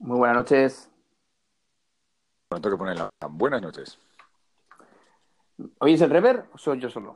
Muy 0.00 0.16
buenas 0.16 0.38
noches. 0.38 0.90
Bueno, 2.50 2.62
tengo 2.62 2.76
que 2.76 2.78
ponerla. 2.78 3.10
Buenas 3.28 3.60
noches. 3.60 3.98
¿Oyes 5.78 6.00
el 6.00 6.08
rever 6.08 6.46
o 6.54 6.58
soy 6.58 6.80
yo 6.80 6.88
solo? 6.88 7.14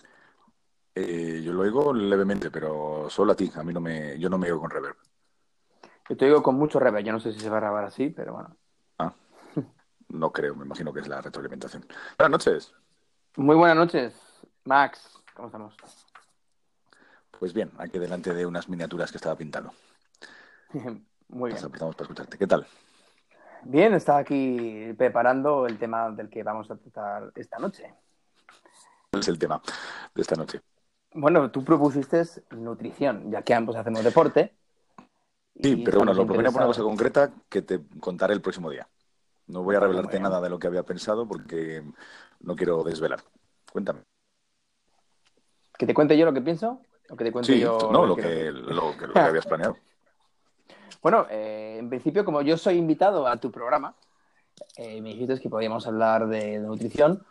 Eh, 0.94 1.40
yo 1.42 1.54
lo 1.54 1.62
oigo 1.62 1.94
levemente, 1.94 2.50
pero 2.50 3.08
solo 3.08 3.32
a 3.32 3.36
ti. 3.36 3.50
A 3.56 3.62
mí 3.64 3.72
no 3.72 3.80
me, 3.80 4.18
yo 4.18 4.28
no 4.28 4.36
me 4.36 4.48
oigo 4.48 4.60
con 4.60 4.70
reverb. 4.70 4.96
Yo 6.10 6.16
te 6.16 6.26
oigo 6.26 6.42
con 6.42 6.56
mucho 6.56 6.78
rever. 6.78 7.02
Yo 7.02 7.12
no 7.12 7.20
sé 7.20 7.32
si 7.32 7.40
se 7.40 7.48
va 7.48 7.56
a 7.56 7.60
grabar 7.60 7.84
así, 7.84 8.10
pero 8.10 8.34
bueno. 8.34 8.54
Ah, 8.98 9.14
no 10.08 10.30
creo. 10.30 10.54
Me 10.54 10.66
imagino 10.66 10.92
que 10.92 11.00
es 11.00 11.08
la 11.08 11.22
retroalimentación. 11.22 11.86
Buenas 12.18 12.30
noches. 12.30 12.74
Muy 13.36 13.56
buenas 13.56 13.78
noches, 13.78 14.14
Max. 14.64 15.22
¿Cómo 15.34 15.48
estamos? 15.48 15.74
Pues 17.38 17.54
bien, 17.54 17.72
aquí 17.78 17.98
delante 17.98 18.34
de 18.34 18.44
unas 18.44 18.68
miniaturas 18.68 19.10
que 19.10 19.16
estaba 19.16 19.36
pintando. 19.36 19.72
Muy 21.28 21.52
bien. 21.52 21.64
Apretamos 21.64 21.94
para 21.94 22.04
escucharte. 22.04 22.38
¿Qué 22.38 22.46
tal? 22.46 22.66
Bien, 23.64 23.94
estaba 23.94 24.18
aquí 24.18 24.92
preparando 24.96 25.66
el 25.66 25.78
tema 25.78 26.10
del 26.10 26.28
que 26.28 26.42
vamos 26.42 26.70
a 26.70 26.76
tratar 26.76 27.32
esta 27.34 27.58
noche. 27.58 27.94
¿Cuál 29.10 29.20
es 29.22 29.28
el 29.28 29.38
tema 29.38 29.62
de 30.14 30.22
esta 30.22 30.36
noche? 30.36 30.60
Bueno, 31.14 31.50
tú 31.50 31.64
propusiste 31.64 32.22
nutrición, 32.50 33.30
ya 33.30 33.42
que 33.42 33.54
ambos 33.54 33.76
hacemos 33.76 34.04
deporte. 34.04 34.54
Sí, 35.62 35.76
pero 35.84 35.98
bueno, 35.98 36.12
lo 36.12 36.26
proponía 36.26 36.50
por 36.50 36.60
una 36.60 36.66
cosa 36.66 36.82
concreta 36.82 37.30
que 37.48 37.62
te 37.62 37.80
contaré 38.00 38.34
el 38.34 38.42
próximo 38.42 38.70
día. 38.70 38.88
No 39.46 39.62
voy 39.62 39.76
a 39.76 39.80
revelarte 39.80 40.18
nada 40.18 40.40
de 40.40 40.50
lo 40.50 40.58
que 40.58 40.66
había 40.66 40.82
pensado 40.82 41.26
porque 41.28 41.84
no 42.40 42.56
quiero 42.56 42.82
desvelar. 42.82 43.20
Cuéntame. 43.72 44.00
¿Que 45.78 45.86
te 45.86 45.94
cuente 45.94 46.18
yo 46.18 46.24
lo 46.24 46.32
que 46.32 46.40
pienso? 46.42 46.80
¿O 47.08 47.16
que 47.16 47.24
te 47.24 47.32
cuente 47.32 47.52
Sí, 47.52 47.60
yo 47.60 47.78
no, 47.92 48.04
lo 48.04 48.16
que, 48.16 48.50
lo 48.50 48.96
que, 48.96 49.06
lo 49.06 49.12
que 49.12 49.20
habías 49.20 49.46
planeado. 49.46 49.76
Bueno, 51.04 51.26
eh, 51.28 51.76
en 51.78 51.90
principio, 51.90 52.24
como 52.24 52.40
yo 52.40 52.56
soy 52.56 52.78
invitado 52.78 53.26
a 53.26 53.36
tu 53.36 53.52
programa, 53.52 53.94
eh, 54.78 55.02
me 55.02 55.10
dijiste 55.10 55.38
que 55.38 55.50
podíamos 55.50 55.86
hablar 55.86 56.26
de, 56.28 56.58
de 56.58 56.60
nutrición. 56.60 57.22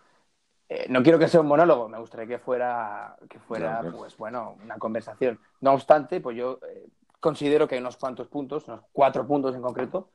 Eh, 0.69 0.85
no 0.89 1.01
quiero 1.01 1.17
que 1.17 1.27
sea 1.27 1.41
un 1.41 1.47
monólogo, 1.47 1.89
me 1.89 1.97
gustaría 1.97 2.27
que 2.27 2.37
fuera, 2.37 3.17
que 3.27 3.39
fuera 3.39 3.79
Claro, 3.79 3.97
pues 3.97 4.15
bueno, 4.15 4.57
una 4.63 4.77
conversación. 4.77 5.39
No 5.61 5.73
obstante, 5.73 6.21
pues 6.21 6.37
yo 6.37 6.59
eh, 6.69 6.85
considero 7.19 7.67
que 7.67 7.73
hay 7.73 7.81
unos 7.81 7.97
cuantos 7.97 8.27
puntos, 8.27 8.67
unos 8.67 8.81
cuatro 8.91 9.25
puntos 9.25 9.55
en 9.55 9.63
concreto, 9.63 10.11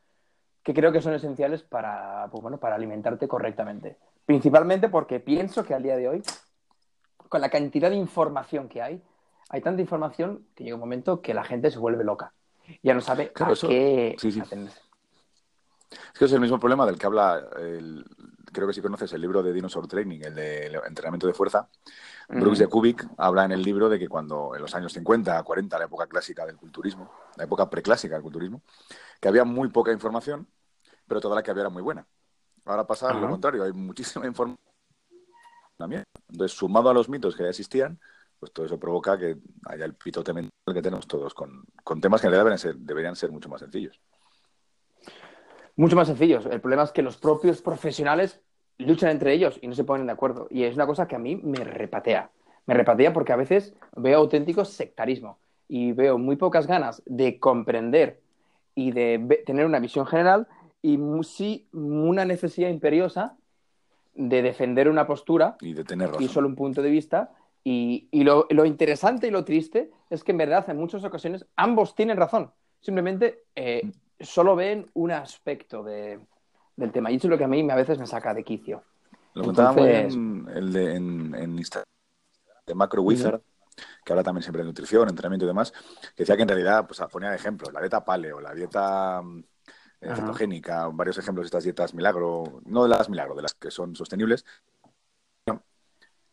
que 0.63 0.73
creo 0.73 0.93
que 0.93 1.03
son 1.03 1.15
esenciales 1.15 1.65
para, 1.65 2.29
pues 2.31 2.41
bueno, 2.41 2.59
para 2.59 2.77
alimentarte 2.77 3.27
correctamente. 3.27 3.97
Principalmente 4.25 4.89
porque 4.89 5.19
pienso 5.19 5.65
que 5.65 5.75
al 5.75 5.83
día 5.83 5.97
de 5.97 6.09
hoy, 6.09 6.23
con 7.29 7.41
la 7.41 7.51
cantidad 7.51 7.91
de 7.91 7.97
información 7.97 8.69
que 8.69 8.83
hay, 8.83 9.03
hay 9.49 9.61
tanta 9.63 9.83
información 9.83 10.47
que 10.55 10.63
llega 10.63 10.77
un 10.77 10.81
momento 10.81 11.23
que 11.23 11.35
la 11.35 11.43
gente 11.43 11.73
se 11.73 11.81
vuelve 11.81 12.05
loca. 12.05 12.33
Ya 12.83 12.95
no 12.95 13.01
sabe 13.01 13.33
Claro, 13.33 13.53
a 13.53 13.55
eso- 13.55 13.69
qué 13.69 14.17
sí, 14.19 14.33
sí. 14.33 14.41
atenerse. 14.41 14.81
Es 15.91 16.19
que 16.19 16.25
es 16.27 16.33
el 16.33 16.41
mismo 16.41 16.61
problema 16.61 16.85
del 16.85 16.99
que 16.99 17.07
habla, 17.07 17.49
el- 17.59 18.05
creo 18.53 18.67
que 18.67 18.75
sí 18.75 18.83
conoces 18.83 19.13
el 19.13 19.21
libro 19.21 19.43
de 19.43 19.53
Dinosaur 19.53 19.87
Training, 19.89 20.21
el 20.23 20.35
de 20.35 20.67
entrenamiento 20.87 21.27
de 21.27 21.33
fuerza. 21.35 21.69
Brooks 22.29 22.59
de 22.59 22.67
Kubik 22.67 23.07
habla 23.17 23.45
en 23.47 23.53
el 23.53 23.63
libro 23.63 23.89
de 23.89 23.99
que 23.99 24.07
cuando 24.09 24.55
en 24.55 24.61
los 24.61 24.75
años 24.75 24.93
50, 24.93 25.43
40, 25.43 25.79
la 25.79 25.87
época 25.87 26.07
clásica 26.07 26.45
del 26.45 26.57
culturismo, 26.57 27.11
la 27.37 27.45
época 27.45 27.71
preclásica 27.71 28.15
del 28.17 28.23
culturismo, 28.23 28.63
que 29.21 29.29
había 29.29 29.45
muy 29.45 29.69
poca 29.71 29.93
información, 29.93 30.47
pero 31.07 31.21
toda 31.21 31.37
la 31.37 31.43
que 31.43 31.51
había 31.51 31.63
era 31.63 31.71
muy 31.71 31.83
buena. 31.83 32.07
Ahora 32.67 32.87
pasa 32.87 33.13
lo 33.15 33.31
contrario, 33.31 33.63
hay 33.65 33.73
muchísima 33.73 34.27
información. 34.27 34.59
Entonces, 36.29 36.57
sumado 36.57 36.91
a 36.91 36.95
los 36.95 37.09
mitos 37.09 37.35
que 37.35 37.45
ya 37.45 37.49
existían, 37.49 37.99
pues 38.39 38.53
todo 38.53 38.67
eso 38.67 38.79
provoca 38.79 39.19
que 39.19 39.37
haya 39.67 39.85
el 39.85 39.95
pitote 39.95 40.33
mental 40.33 40.51
que 40.73 40.83
tenemos 40.83 41.07
todos 41.07 41.35
con, 41.35 41.65
con 41.83 42.01
temas 42.01 42.21
que 42.21 42.27
en 42.27 42.33
realidad 42.33 42.45
deberían 42.45 42.59
ser, 42.59 42.77
deberían 42.77 43.17
ser 43.17 43.31
mucho 43.33 43.49
más 43.49 43.61
sencillos. 43.61 44.01
Mucho 45.77 45.97
más 45.97 46.09
sencillos. 46.09 46.47
El 46.47 46.61
problema 46.61 46.83
es 46.83 46.93
que 46.93 47.03
los 47.03 47.17
propios 47.17 47.63
profesionales 47.63 48.41
luchan 48.79 49.11
entre 49.11 49.33
ellos 49.33 49.59
y 49.63 49.69
no 49.69 49.75
se 49.75 49.85
ponen 49.85 50.07
de 50.07 50.13
acuerdo. 50.13 50.47
Y 50.51 50.65
es 50.65 50.75
una 50.75 50.87
cosa 50.87 51.07
que 51.07 51.17
a 51.17 51.21
mí 51.21 51.37
me 51.37 51.65
repatea. 51.65 52.31
Me 52.67 52.75
repatea 52.75 53.13
porque 53.13 53.33
a 53.33 53.37
veces 53.37 53.75
veo 53.97 54.19
auténtico 54.19 54.65
sectarismo 54.65 55.39
y 55.69 55.93
veo 55.93 56.19
muy 56.19 56.37
pocas 56.37 56.67
ganas 56.67 57.03
de 57.07 57.39
comprender 57.39 58.21
y 58.75 58.91
de 58.93 59.43
tener 59.47 59.67
una 59.67 59.81
visión 59.81 60.07
general 60.07 60.49
y 60.83 60.99
sí 61.23 61.69
una 61.73 62.25
necesidad 62.25 62.69
imperiosa 62.69 63.37
de 64.15 64.43
defender 64.43 64.89
una 64.89 65.07
postura 65.07 65.57
Y 65.61 65.75
de 65.75 65.85
tener 65.85 66.09
razón. 66.09 66.23
y 66.23 66.29
solo 66.29 66.49
un 66.49 66.57
punto 66.57 66.83
de 66.83 66.91
vista. 66.91 67.33
Y, 67.71 68.09
y 68.11 68.25
lo, 68.25 68.47
lo 68.49 68.65
interesante 68.65 69.27
y 69.27 69.31
lo 69.31 69.45
triste 69.45 69.91
es 70.09 70.25
que 70.25 70.33
en 70.33 70.39
verdad 70.39 70.65
en 70.71 70.79
muchas 70.79 71.05
ocasiones 71.05 71.45
ambos 71.55 71.95
tienen 71.95 72.17
razón. 72.17 72.51
Simplemente 72.81 73.45
eh, 73.55 73.83
solo 74.19 74.57
ven 74.57 74.87
un 74.95 75.11
aspecto 75.11 75.83
de- 75.83 76.19
del 76.77 76.93
tema. 76.93 77.11
Y 77.11 77.17
eso 77.17 77.27
es 77.27 77.31
lo 77.31 77.37
que 77.37 77.45
a 77.45 77.49
mí 77.49 77.69
a 77.71 77.75
veces 77.75 77.99
me 77.99 78.07
saca 78.07 78.33
de 78.33 78.43
quicio. 78.43 78.85
Lo 79.35 79.45
Entonces- 79.45 80.15
bien 80.17 80.49
el 80.55 80.73
de, 80.73 80.95
en, 80.97 81.35
en 81.35 81.59
Instagram 81.59 81.85
de 82.67 82.75
Macro 82.75 83.03
Wizard, 83.03 83.41
que 84.05 84.13
habla 84.13 84.23
también 84.23 84.43
siempre 84.43 84.63
de 84.63 84.69
nutrición, 84.69 85.07
entrenamiento 85.09 85.45
y 85.45 85.49
demás, 85.49 85.73
que 86.17 86.23
decía 86.23 86.37
que 86.37 86.43
en 86.43 86.49
realidad 86.49 86.87
pues, 86.87 87.01
ponía 87.13 87.35
ejemplos, 87.35 87.71
la 87.73 87.81
dieta 87.81 88.03
paleo, 88.05 88.41
la 88.41 88.55
dieta 88.55 89.21
mm, 89.23 89.39
eh, 90.01 90.15
cetogénica, 90.15 90.87
varios 90.93 91.19
ejemplos 91.19 91.45
de 91.45 91.49
estas 91.49 91.65
dietas 91.65 91.93
milagro, 91.93 92.61
no 92.65 92.85
de 92.85 92.89
las 92.89 93.11
milagro, 93.11 93.35
de 93.35 93.43
las 93.43 93.53
que 93.55 93.71
son 93.71 93.95
sostenibles, 93.95 94.45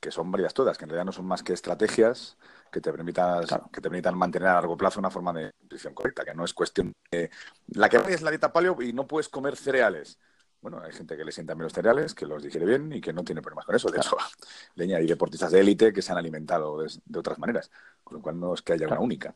que 0.06 0.12
son 0.12 0.32
varias 0.32 0.54
todas, 0.54 0.78
que 0.78 0.86
en 0.86 0.90
realidad 0.90 1.06
no 1.06 1.12
son 1.12 1.26
más 1.26 1.42
que 1.42 1.52
estrategias 1.52 2.38
que 2.72 2.80
te 2.80 2.92
permitan, 2.92 3.44
Claro. 3.44 3.70
que 3.74 3.82
te 3.82 3.90
permitan 3.90 4.16
mantener 4.16 4.50
a 4.50 4.54
largo 4.54 4.78
plazo 4.78 5.00
una 5.00 5.10
forma 5.10 5.34
de 5.34 5.52
nutrición 5.64 5.96
correcta, 5.96 6.24
que 6.24 6.36
no 6.36 6.46
es 6.46 6.54
cuestión 6.54 6.94
de... 7.10 7.32
La 7.70 7.90
que 7.90 7.98
es 7.98 8.22
la 8.22 8.30
dieta 8.30 8.54
paleo 8.54 8.80
y 8.84 8.94
no 8.94 9.08
puedes 9.08 9.30
comer 9.30 9.56
cereales. 9.56 10.20
Bueno, 10.62 10.80
hay 10.84 10.92
gente 10.94 11.18
que 11.18 11.26
le 11.26 11.32
sientan 11.32 11.58
bien 11.58 11.64
los 11.64 11.74
cereales, 11.74 12.14
que 12.14 12.28
los 12.28 12.44
digiere 12.44 12.68
bien 12.68 12.94
y 12.94 13.02
que 13.02 13.14
no 13.14 13.24
tiene 13.24 13.42
problemas 13.42 13.66
con 13.66 13.76
eso. 13.76 13.90
De 13.90 13.98
hecho, 13.98 14.16
leña, 14.76 14.98
hay 14.98 15.08
deportistas 15.08 15.52
de 15.52 15.60
élite 15.62 15.92
que 15.92 16.04
se 16.04 16.12
han 16.12 16.20
alimentado 16.20 16.80
de, 16.82 16.92
de 17.04 17.20
otras 17.20 17.40
maneras, 17.40 17.72
con 18.04 18.18
lo 18.18 18.22
cual 18.22 18.40
no 18.40 18.54
es 18.54 18.62
que 18.62 18.74
haya 18.74 18.86
Claro. 18.86 19.02
una 19.02 19.06
única. 19.06 19.34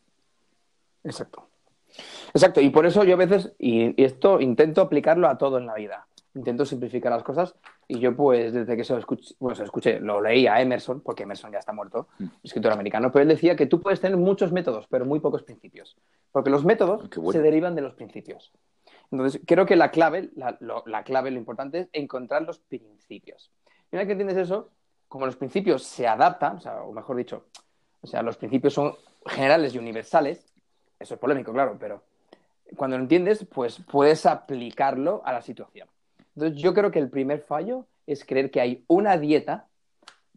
Exacto. 1.04 1.50
Exacto. 2.32 2.62
Y 2.62 2.70
por 2.70 2.86
eso 2.86 3.04
yo 3.04 3.16
a 3.16 3.18
veces, 3.18 3.54
y 3.58 4.00
y 4.00 4.06
esto 4.06 4.40
intento 4.40 4.82
aplicarlo 4.82 5.28
a 5.28 5.40
todo 5.40 5.58
en 5.58 5.66
la 5.66 5.74
vida. 5.74 6.06
Intento 6.36 6.64
simplificar 6.64 7.12
las 7.12 7.24
cosas. 7.24 7.56
Y 7.92 8.00
yo, 8.00 8.16
pues, 8.16 8.54
desde 8.54 8.78
que 8.78 8.84
se 8.84 8.94
lo 8.94 9.00
escuché, 9.00 9.34
bueno, 9.40 9.56
se 9.56 9.64
lo 9.64 9.66
escuché, 9.66 10.00
lo 10.00 10.22
leí 10.22 10.46
a 10.46 10.62
Emerson, 10.62 11.02
porque 11.02 11.24
Emerson 11.24 11.52
ya 11.52 11.58
está 11.58 11.74
muerto, 11.74 12.08
Mm. 12.20 12.26
escritor 12.44 12.72
americano, 12.72 13.12
pero 13.12 13.24
él 13.24 13.30
decía 13.30 13.56
que 13.56 13.66
tú 13.66 13.82
puedes 13.82 14.00
tener 14.00 14.16
muchos 14.16 14.52
métodos, 14.52 14.86
pero 14.88 15.06
muy 15.06 15.20
pocos 15.20 15.42
principios. 15.42 15.98
Porque 16.32 16.52
los 16.52 16.64
métodos 16.64 17.10
bueno. 17.16 17.32
se 17.32 17.42
derivan 17.42 17.74
de 17.74 17.82
los 17.82 17.96
principios. 17.96 18.52
Entonces, 19.12 19.42
creo 19.44 19.66
que 19.66 19.76
la 19.76 19.90
clave, 19.90 20.30
la, 20.36 20.56
lo, 20.60 20.84
la 20.86 21.04
clave, 21.04 21.32
lo 21.32 21.40
importante 21.40 21.80
es 21.80 21.90
encontrar 21.92 22.44
los 22.44 22.60
principios. 22.60 23.52
Y 23.92 23.96
una 23.96 24.02
vez 24.02 24.08
que 24.08 24.12
entiendes 24.12 24.38
eso, 24.38 24.70
como 25.08 25.26
los 25.26 25.36
principios 25.36 25.84
se 25.84 26.08
adaptan, 26.08 26.58
o, 26.58 26.62
sea, 26.62 26.84
o 26.84 26.94
mejor 26.94 27.16
dicho, 27.16 27.48
o 28.02 28.06
sea, 28.06 28.22
los 28.22 28.38
principios 28.38 28.76
son 28.76 28.94
generales 29.26 29.74
y 29.74 29.80
universales, 29.80 30.46
eso 31.00 31.16
es 31.16 31.20
polémico, 31.20 31.52
claro, 31.52 31.76
pero 31.80 32.04
cuando 32.78 32.98
lo 32.98 33.04
entiendes, 33.04 33.48
pues 33.52 33.82
puedes 33.92 34.28
aplicarlo 34.28 35.24
a 35.26 35.34
la 35.34 35.42
situación. 35.42 35.88
Entonces, 36.40 36.62
yo 36.62 36.74
creo 36.74 36.90
que 36.90 37.00
el 37.00 37.10
primer 37.10 37.42
fallo 37.42 37.86
es 38.08 38.24
creer 38.24 38.50
que 38.50 38.62
hay 38.62 38.86
una 38.88 39.18
dieta 39.18 39.68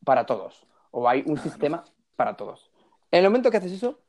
para 0.05 0.27
todos 0.27 0.67
o 0.91 1.09
hay 1.09 1.23
un 1.27 1.39
sistema 1.39 1.85
para 2.17 2.37
todos. 2.37 2.73
En 3.13 3.21
el 3.21 3.25
momento 3.31 3.53
que 3.53 3.59
haces 3.59 3.71
eso, 3.71 4.01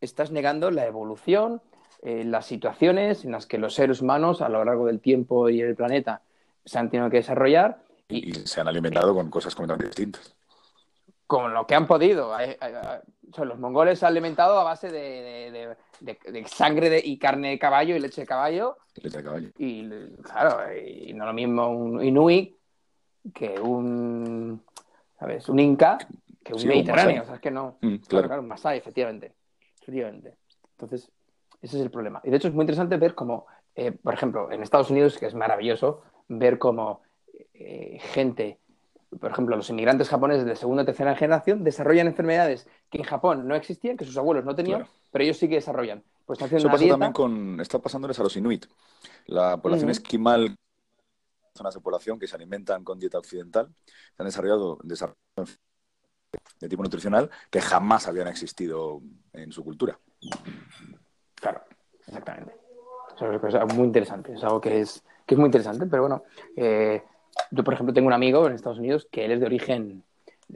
estás 0.00 0.30
negando 0.30 0.70
la 0.70 0.86
evolución, 0.86 1.60
eh, 2.02 2.24
las 2.24 2.46
situaciones 2.46 3.26
en 3.26 3.32
las 3.32 3.44
que 3.44 3.58
los 3.58 3.74
seres 3.74 4.00
humanos 4.00 4.40
a 4.40 4.48
lo 4.48 4.64
largo 4.64 4.86
del 4.86 5.00
tiempo 5.00 5.50
y 5.50 5.60
el 5.60 5.76
planeta 5.76 6.22
se 6.64 6.78
han 6.78 6.88
tenido 6.88 7.10
que 7.10 7.18
desarrollar 7.18 7.82
Y, 8.08 8.30
y 8.30 8.46
se 8.46 8.62
han 8.62 8.68
alimentado 8.68 9.14
con 9.14 9.28
cosas 9.28 9.54
completamente 9.54 9.88
distintas. 9.88 10.35
Con 11.26 11.52
lo 11.52 11.66
que 11.66 11.74
han 11.74 11.86
podido. 11.86 12.38
Eh, 12.38 12.50
eh, 12.52 12.56
eh, 12.60 13.00
o 13.30 13.34
sea, 13.34 13.44
los 13.44 13.58
mongoles 13.58 13.98
se 13.98 14.06
han 14.06 14.12
alimentado 14.12 14.58
a 14.60 14.64
base 14.64 14.90
de, 14.90 15.76
de- 16.00 16.18
de- 16.32 16.46
sangre 16.46 16.88
de- 16.90 17.02
y 17.04 17.18
carne 17.18 17.50
de 17.50 17.58
caballo 17.58 17.96
y 17.96 17.98
leche 17.98 18.20
de 18.22 18.26
caballo. 18.26 18.76
Leche 18.94 19.18
de 19.18 19.24
caballo. 19.24 19.48
Y 19.58 19.88
claro, 20.22 20.58
y 20.74 21.12
no 21.14 21.26
lo 21.26 21.32
mismo 21.32 21.68
un 21.68 22.02
inuit 22.04 22.54
que 23.34 23.58
un, 23.60 24.62
¿sabes? 25.18 25.48
Un 25.48 25.58
inca 25.58 25.98
que 26.44 26.52
un 26.52 26.60
Sí, 26.60 26.66
un 26.68 26.74
mediterráneo. 26.74 27.16
masái. 27.16 27.20
o 27.22 27.24
sea, 27.26 27.34
es 27.34 27.40
que 27.40 27.50
no. 27.50 27.76
Mm, 27.80 27.88
Claro, 27.96 28.00
claro. 28.08 28.26
claro, 28.28 28.42
un 28.42 28.48
masái, 28.48 28.78
efectivamente. 28.78 29.32
Efectivamente. 29.82 30.36
Entonces, 30.72 31.10
ese 31.60 31.76
es 31.78 31.82
el 31.82 31.90
problema. 31.90 32.20
Y 32.22 32.30
de 32.30 32.36
hecho 32.36 32.48
es 32.48 32.54
muy 32.54 32.62
interesante 32.62 32.96
ver 32.98 33.14
cómo, 33.16 33.46
eh, 33.74 33.90
por 33.92 34.14
ejemplo, 34.14 34.52
en 34.52 34.62
Estados 34.62 34.90
Unidos, 34.90 35.18
que 35.18 35.26
es 35.26 35.34
maravilloso, 35.34 36.02
ver 36.28 36.58
cómo 36.58 37.02
eh, 37.54 37.98
gente, 38.12 38.58
por 39.20 39.30
ejemplo, 39.30 39.56
los 39.56 39.70
inmigrantes 39.70 40.08
japoneses 40.08 40.44
de 40.44 40.56
segunda 40.56 40.82
o 40.82 40.86
tercera 40.86 41.14
generación 41.14 41.64
desarrollan 41.64 42.06
enfermedades 42.06 42.68
que 42.90 42.98
en 42.98 43.04
Japón 43.04 43.46
no 43.46 43.54
existían, 43.54 43.96
que 43.96 44.04
sus 44.04 44.16
abuelos 44.16 44.44
no 44.44 44.54
tenían, 44.54 44.80
Claro. 44.80 44.92
pero 45.12 45.24
ellos 45.24 45.38
sí 45.38 45.48
que 45.48 45.56
desarrollan. 45.56 46.02
Pues 46.24 46.40
haciendo 46.42 46.58
Eso 46.58 46.68
pasa 46.68 46.82
dieta. 46.82 46.94
también 46.94 47.12
con. 47.12 47.60
Está 47.60 47.78
pasándoles 47.78 48.18
a 48.18 48.22
los 48.24 48.36
inuit. 48.36 48.66
La 49.26 49.56
población 49.56 49.90
Ujú. 49.90 49.92
esquimal, 49.92 50.56
zonas 51.56 51.74
de 51.74 51.80
población 51.80 52.18
que 52.18 52.26
se 52.26 52.34
alimentan 52.34 52.82
con 52.82 52.98
dieta 52.98 53.18
occidental, 53.18 53.72
se 53.86 54.22
han 54.22 54.26
desarrollado, 54.26 54.78
desarrollado 54.82 55.16
de 56.60 56.68
tipo 56.68 56.82
nutricional 56.82 57.30
que 57.50 57.60
jamás 57.60 58.08
habían 58.08 58.28
existido 58.28 59.00
en 59.32 59.52
su 59.52 59.62
cultura. 59.64 59.98
Claro, 61.34 61.62
exactamente. 62.06 62.54
es 63.20 63.74
muy 63.74 63.86
interesante, 63.86 64.32
es 64.34 64.42
algo 64.42 64.60
que 64.60 64.80
es, 64.80 65.04
que 65.26 65.34
es 65.34 65.38
muy 65.38 65.46
interesante, 65.46 65.86
pero 65.86 66.02
bueno, 66.02 66.24
eh, 66.56 67.02
yo 67.50 67.64
por 67.64 67.74
ejemplo 67.74 67.94
tengo 67.94 68.06
un 68.06 68.12
amigo 68.12 68.46
en 68.46 68.54
Estados 68.54 68.78
Unidos 68.78 69.06
que 69.10 69.24
él 69.24 69.32
es 69.32 69.40
de 69.40 69.46
origen, 69.46 70.02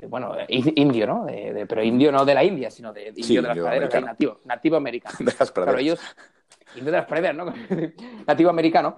bueno, 0.08 0.32
indio, 0.48 1.06
¿no? 1.06 1.26
pero 1.68 1.82
indio 1.82 2.12
no 2.12 2.24
de 2.24 2.34
la 2.34 2.44
India, 2.44 2.70
sino 2.70 2.92
de, 2.92 3.12
indio 3.16 3.42
de 3.42 3.48
las 3.48 3.58
praderas, 3.58 4.04
nativo, 4.04 4.40
nativo 4.44 4.76
americano. 4.76 5.16
De 5.18 5.34
las 5.38 5.50
Claro, 5.50 5.78
ellos, 5.78 6.00
indio 6.74 6.92
de 6.92 6.98
las 6.98 7.06
praderas, 7.06 7.36
¿no? 7.36 7.52
nativo 8.26 8.50
americano. 8.50 8.96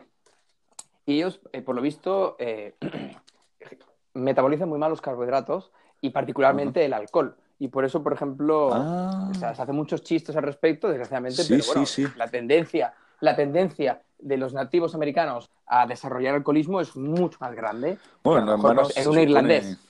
Y 1.06 1.16
ellos, 1.16 1.40
eh, 1.52 1.62
por 1.62 1.74
lo 1.74 1.82
visto, 1.82 2.36
eh, 2.38 2.74
metabolizan 4.14 4.68
muy 4.68 4.78
mal 4.78 4.90
los 4.90 5.00
carbohidratos 5.00 5.72
y 6.00 6.10
particularmente 6.10 6.84
el 6.84 6.92
alcohol. 6.92 7.36
Y 7.58 7.68
por 7.68 7.84
eso, 7.84 8.02
por 8.02 8.12
ejemplo, 8.12 8.70
ah. 8.72 9.30
se 9.38 9.46
hacen 9.46 9.74
muchos 9.74 10.02
chistes 10.02 10.34
al 10.36 10.42
respecto, 10.42 10.88
desgraciadamente, 10.88 11.42
pero 11.48 11.64
bueno, 11.64 11.84
la 12.16 12.26
tendencia, 12.26 12.92
la 13.22 13.36
tendencia 13.36 14.02
de 14.18 14.36
los 14.36 14.52
nativos 14.52 14.94
americanos 14.96 15.48
a 15.66 15.86
desarrollar 15.86 16.34
alcoholismo 16.34 16.80
es 16.80 16.96
mucho 16.96 17.38
más 17.40 17.54
grande. 17.54 17.98
Bueno, 18.22 18.54
en 18.94 19.08
un 19.08 19.18
irlandés. 19.18 19.78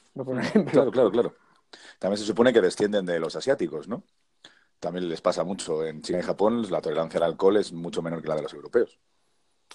Claro, 0.71 0.91
claro, 0.91 1.11
claro. 1.11 1.35
También 1.99 2.19
se 2.19 2.27
supone 2.27 2.53
que 2.53 2.61
descienden 2.61 3.07
de 3.07 3.19
los 3.19 3.35
asiáticos, 3.35 3.89
¿no? 3.89 4.03
También 4.79 5.09
les 5.09 5.23
pasa 5.23 5.43
mucho. 5.43 5.87
En 5.87 6.03
China 6.03 6.19
y 6.19 6.23
Japón 6.23 6.71
la 6.71 6.83
tolerancia 6.83 7.17
al 7.17 7.25
alcohol 7.25 7.57
es 7.57 7.73
mucho 7.73 8.03
menor 8.03 8.21
que 8.21 8.29
la 8.29 8.35
de 8.37 8.43
los 8.43 8.53
europeos. 8.53 9.01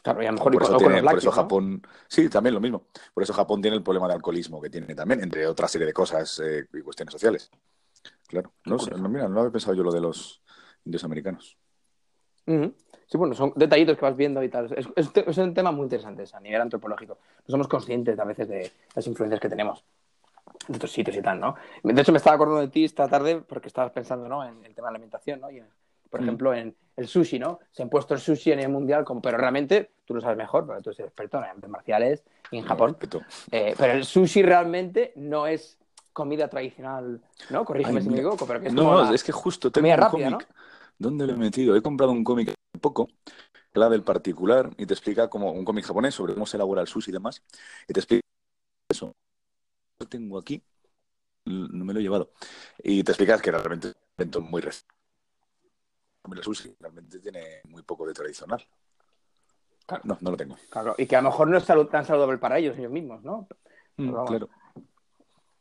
Claro, 0.03 0.21
y 0.21 0.27
a 0.27 0.31
lo 0.31 0.37
mejor 0.37 0.53
por, 0.53 0.61
eso, 0.61 0.77
por 0.77 1.17
eso 1.17 1.31
Japón. 1.31 1.81
Sí, 2.07 2.29
también 2.29 2.53
lo 2.53 2.61
mismo. 2.61 2.85
Por 3.15 3.23
eso 3.23 3.33
Japón 3.33 3.63
tiene 3.63 3.75
el 3.75 3.81
problema 3.81 4.07
de 4.07 4.13
alcoholismo 4.13 4.61
que 4.61 4.69
tiene 4.69 4.93
también, 4.93 5.23
entre 5.23 5.47
otra 5.47 5.67
serie 5.67 5.87
de 5.87 5.93
cosas 5.93 6.39
eh, 6.45 6.67
y 6.71 6.81
cuestiones 6.81 7.13
sociales. 7.13 7.49
Claro. 8.27 8.53
No, 8.65 8.77
mira, 9.09 9.27
no 9.27 9.39
había 9.39 9.51
pensado 9.51 9.73
yo 9.73 9.81
lo 9.81 9.91
de 9.91 10.01
los 10.01 10.43
indios 10.85 11.03
americanos. 11.03 11.57
Sí, 13.07 13.17
bueno, 13.17 13.33
son 13.33 13.53
detallitos 13.55 13.97
que 13.97 14.05
vas 14.05 14.17
viendo 14.17 14.43
y 14.43 14.49
tal. 14.49 14.69
Es, 14.95 15.37
un 15.37 15.53
tema 15.53 15.71
muy 15.71 15.83
interesante 15.83 16.25
a 16.33 16.39
nivel 16.41 16.59
antropológico. 16.59 17.17
No 17.47 17.51
somos 17.51 17.67
conscientes 17.67 18.19
a 18.19 18.25
veces 18.25 18.49
de 18.49 18.71
las 18.93 19.07
influencias 19.07 19.39
que 19.39 19.47
tenemos 19.47 19.83
de 20.67 20.75
otros 20.75 20.91
sitios 20.91 21.15
y 21.15 21.21
tal, 21.21 21.39
¿no? 21.39 21.55
De 21.83 22.01
hecho, 22.01 22.11
me 22.11 22.17
estaba 22.17 22.35
acordando 22.35 22.61
de 22.61 22.67
ti 22.67 22.83
esta 22.83 23.07
tarde 23.07 23.41
porque 23.41 23.69
estabas 23.69 23.91
pensando, 23.91 24.27
¿no? 24.27 24.43
En 24.43 24.65
el 24.65 24.75
tema 24.75 24.89
de 24.89 24.91
la 24.91 24.97
alimentación, 24.97 25.39
¿no? 25.39 25.49
Y 25.49 25.63
por 26.09 26.19
mm. 26.19 26.23
ejemplo, 26.23 26.53
en 26.53 26.75
el 26.97 27.07
sushi, 27.07 27.39
¿no? 27.39 27.59
Se 27.71 27.83
han 27.83 27.89
puesto 27.89 28.13
el 28.13 28.19
sushi 28.19 28.51
en 28.51 28.59
el 28.59 28.69
mundial, 28.69 29.05
como, 29.05 29.21
pero 29.21 29.37
realmente, 29.37 29.91
tú 30.03 30.13
lo 30.13 30.19
sabes 30.19 30.37
mejor, 30.37 30.65
porque 30.65 30.81
tú 30.81 30.89
eres 30.89 30.99
experto 30.99 31.37
en 31.37 31.45
artes 31.45 31.69
marciales 31.69 32.23
y 32.51 32.57
en 32.57 32.65
Japón. 32.65 32.97
Eh, 33.51 33.73
pero 33.77 33.93
el 33.93 34.03
sushi 34.03 34.41
realmente 34.41 35.13
no 35.15 35.47
es 35.47 35.77
comida 36.11 36.49
tradicional, 36.49 37.21
¿no? 37.51 37.63
Corrígeme 37.63 38.01
si 38.01 38.09
me 38.09 38.15
equivoco, 38.15 38.45
pero 38.45 38.59
que 38.59 38.67
es 38.67 38.73
No, 38.73 39.05
no, 39.05 39.13
es 39.13 39.23
que 39.23 39.31
justo 39.31 39.71
tengo 39.71 39.87
un 39.87 40.09
cómic. 40.09 40.47
¿Dónde 40.99 41.27
lo 41.27 41.33
he 41.33 41.37
metido? 41.37 41.75
He 41.75 41.81
comprado 41.81 42.11
un 42.11 42.23
cómic 42.23 42.56
poco, 42.79 43.09
la 43.73 43.89
del 43.89 44.03
particular, 44.03 44.69
y 44.77 44.85
te 44.85 44.93
explica 44.93 45.29
como 45.29 45.51
un 45.51 45.65
cómic 45.65 45.85
japonés 45.85 46.15
sobre 46.15 46.33
cómo 46.33 46.45
se 46.45 46.57
elabora 46.57 46.81
el 46.81 46.87
sushi 46.87 47.11
y 47.11 47.13
demás, 47.13 47.43
y 47.87 47.93
te 47.93 47.99
explica 47.99 48.25
eso. 48.89 49.15
Lo 49.99 50.07
tengo 50.07 50.37
aquí, 50.37 50.63
no 51.45 51.85
me 51.85 51.93
lo 51.93 51.99
he 51.99 52.03
llevado, 52.03 52.31
y 52.83 53.03
te 53.03 53.11
explicas 53.11 53.41
que 53.41 53.51
realmente 53.51 53.89
es 53.89 53.95
un 53.95 54.01
evento 54.17 54.41
muy 54.41 54.61
reciente 54.61 54.97
el 56.35 56.43
sushi 56.43 56.75
realmente 56.79 57.19
tiene 57.19 57.61
muy 57.69 57.83
poco 57.83 58.05
de 58.05 58.13
tradicional. 58.13 58.65
No, 60.03 60.17
no 60.19 60.31
lo 60.31 60.37
tengo. 60.37 60.57
Claro, 60.69 60.95
y 60.97 61.05
que 61.05 61.15
a 61.15 61.21
lo 61.21 61.29
mejor 61.29 61.47
no 61.47 61.57
es 61.57 61.65
tan 61.65 62.05
saludable 62.05 62.37
para 62.37 62.57
ellos, 62.57 62.77
ellos 62.77 62.91
mismos, 62.91 63.23
¿no? 63.23 63.47
Mm, 63.95 64.25
claro. 64.25 64.49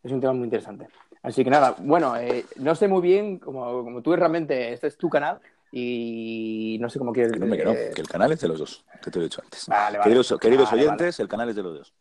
Es 0.02 0.10
un 0.10 0.20
tema 0.20 0.32
muy 0.32 0.44
interesante. 0.44 0.88
Así 1.22 1.44
que 1.44 1.50
nada, 1.50 1.76
bueno, 1.78 2.16
eh, 2.16 2.44
no 2.56 2.74
sé 2.74 2.88
muy 2.88 3.02
bien, 3.02 3.38
como, 3.38 3.84
como 3.84 4.02
tú 4.02 4.14
realmente, 4.14 4.72
este 4.72 4.88
es 4.88 4.96
tu 4.96 5.08
canal 5.08 5.40
y 5.78 6.78
no 6.80 6.88
sé 6.88 6.98
cómo 6.98 7.12
quieres... 7.12 7.32
Que, 7.32 7.38
eh, 7.38 7.90
que 7.94 8.00
el 8.00 8.08
canal 8.08 8.32
es 8.32 8.40
de 8.40 8.48
los 8.48 8.58
dos, 8.58 8.86
que 9.02 9.10
te 9.10 9.18
lo 9.18 9.24
he 9.24 9.28
dicho 9.28 9.42
antes. 9.44 9.68
Vale, 9.68 9.98
vale. 9.98 10.22
Queridos, 10.40 10.72
oyentes, 10.72 11.20
el 11.20 11.28
canal 11.28 11.50
es 11.50 11.56
de 11.56 11.62
los 11.62 11.78
dos. 11.78 11.94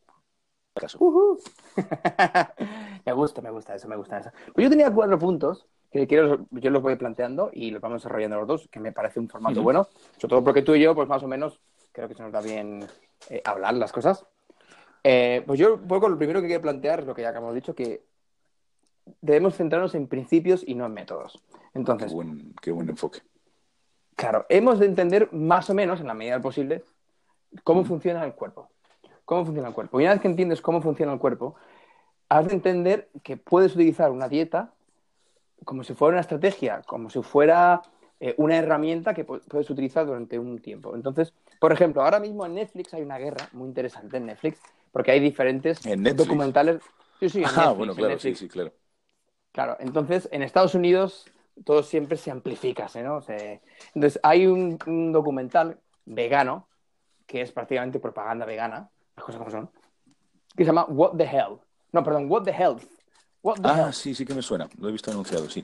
me 3.06 3.12
gusta, 3.12 3.42
me 3.42 3.51
gusta 3.51 3.75
eso, 3.75 3.89
me 3.89 3.98
gusta 3.98 4.19
eso. 4.19 4.31
Pues 4.54 4.63
yo 4.63 4.69
tenía 4.69 4.89
cuatro 4.92 5.19
puntos 5.19 5.68
que 5.92 6.07
quiero, 6.07 6.48
yo 6.51 6.69
los 6.69 6.81
voy 6.81 6.95
planteando 6.95 7.50
y 7.51 7.72
los 7.72 7.81
vamos 7.81 8.01
desarrollando 8.01 8.38
los 8.38 8.48
dos, 8.48 8.69
que 8.69 8.80
me 8.80 8.94
parece 8.94 9.19
un 9.19 9.27
formato 9.27 9.62
bueno, 9.62 9.89
sobre 10.18 10.30
todo 10.30 10.44
porque 10.45 10.62
tú 10.62 10.74
y 10.74 10.81
yo, 10.81 10.95
pues 10.95 11.10
más 11.10 11.24
o 11.24 11.28
menos, 11.28 11.60
creo 11.92 12.07
que 12.07 12.16
se 12.16 12.24
nos 12.24 12.31
da 12.31 12.39
bien 12.39 12.88
eh, 13.30 13.42
hablar 13.44 13.74
las 13.74 13.92
cosas. 13.92 14.25
Eh, 15.04 15.44
pues 15.45 15.60
yo 15.60 15.75
un 15.75 15.88
poco 15.88 16.07
lo 16.07 16.18
primero 16.18 16.39
que 16.39 16.48
quiero 16.48 16.62
plantear 16.62 17.01
es 17.01 17.07
lo 17.07 17.13
que 17.13 17.24
ya 17.24 17.30
acabamos 17.30 17.56
dicho, 17.56 17.75
que 17.75 18.06
debemos 19.19 19.56
centrarnos 19.56 19.95
en 19.95 20.07
principios 20.07 20.63
y 20.66 20.75
no 20.75 20.86
en 20.86 20.94
métodos. 20.94 21.44
Entonces, 21.74 22.07
qué 22.07 22.16
buen, 22.16 22.54
qué 22.62 22.71
buen 22.71 22.88
enfoque. 22.88 23.19
Claro, 24.15 24.45
hemos 24.50 24.79
de 24.79 24.85
entender 24.85 25.31
más 25.33 25.69
o 25.69 25.73
menos, 25.73 26.00
en 26.00 26.07
la 26.07 26.13
medida 26.13 26.39
posible, 26.39 26.83
cómo 27.63 27.83
funciona 27.83 28.23
el 28.23 28.33
cuerpo. 28.33 28.69
Cómo 29.25 29.45
funciona 29.45 29.69
el 29.69 29.73
cuerpo. 29.73 30.00
Y 30.00 30.03
una 30.03 30.13
vez 30.13 30.21
que 30.21 30.27
entiendes 30.27 30.62
cómo 30.62 30.81
funciona 30.81 31.13
el 31.13 31.19
cuerpo, 31.19 31.56
has 32.29 32.47
de 32.47 32.53
entender 32.53 33.09
que 33.23 33.38
puedes 33.38 33.75
utilizar 33.75 34.12
una 34.12 34.29
dieta 34.29 34.71
como 35.63 35.83
si 35.83 35.94
fuera 35.94 36.13
una 36.13 36.21
estrategia, 36.21 36.81
como 36.85 37.09
si 37.09 37.21
fuera 37.21 37.81
eh, 38.19 38.35
una 38.38 38.57
herramienta 38.57 39.13
que 39.13 39.25
puedes 39.25 39.69
utilizar 39.69 40.06
durante 40.06 40.39
un 40.39 40.59
tiempo. 40.59 40.95
Entonces, 40.95 41.33
por 41.59 41.73
ejemplo, 41.73 42.03
ahora 42.03 42.19
mismo 42.19 42.45
en 42.45 42.56
Netflix 42.56 42.94
hay 42.94 43.01
una 43.01 43.18
guerra 43.18 43.50
muy 43.51 43.68
interesante 43.68 44.18
en 44.18 44.27
Netflix, 44.27 44.59
porque 44.91 45.11
hay 45.11 45.19
diferentes 45.19 45.81
documentales. 46.15 46.81
Sí, 47.19 47.29
sí, 47.29 47.44
ah, 47.45 47.71
bueno, 47.71 47.95
claro, 47.95 48.19
sí, 48.19 48.35
sí, 48.35 48.47
claro. 48.47 48.71
Claro, 49.51 49.77
entonces 49.79 50.29
en 50.31 50.44
Estados 50.44 50.75
Unidos 50.75 51.25
todo 51.63 51.84
siempre 51.84 52.18
se 52.18 52.31
amplifica, 52.31 52.88
¿no? 52.96 53.22
Entonces 53.28 54.19
hay 54.24 54.48
un, 54.48 54.78
documental 55.12 55.80
vegano, 56.06 56.68
que 57.25 57.42
es 57.42 57.52
prácticamente 57.52 58.00
propaganda 58.00 58.46
vegana, 58.46 58.90
las 59.16 59.25
cosas 59.25 59.40
como 59.40 59.52
son, 59.52 59.69
que 60.56 60.63
se 60.63 60.68
llama 60.68 60.86
What 60.86 61.18
the 61.18 61.24
Hell. 61.24 61.57
No, 61.92 62.04
perdón, 62.04 62.30
What 62.30 62.44
the 62.44 62.52
Health 62.52 62.84
ah, 63.63 63.92
sí, 63.92 64.16
sí 64.16 64.25
que 64.25 64.34
me 64.34 64.42
suena. 64.42 64.68
Lo 64.80 64.90
he 64.90 64.92
visto 64.92 65.12
anunciado, 65.12 65.50
sí. 65.50 65.63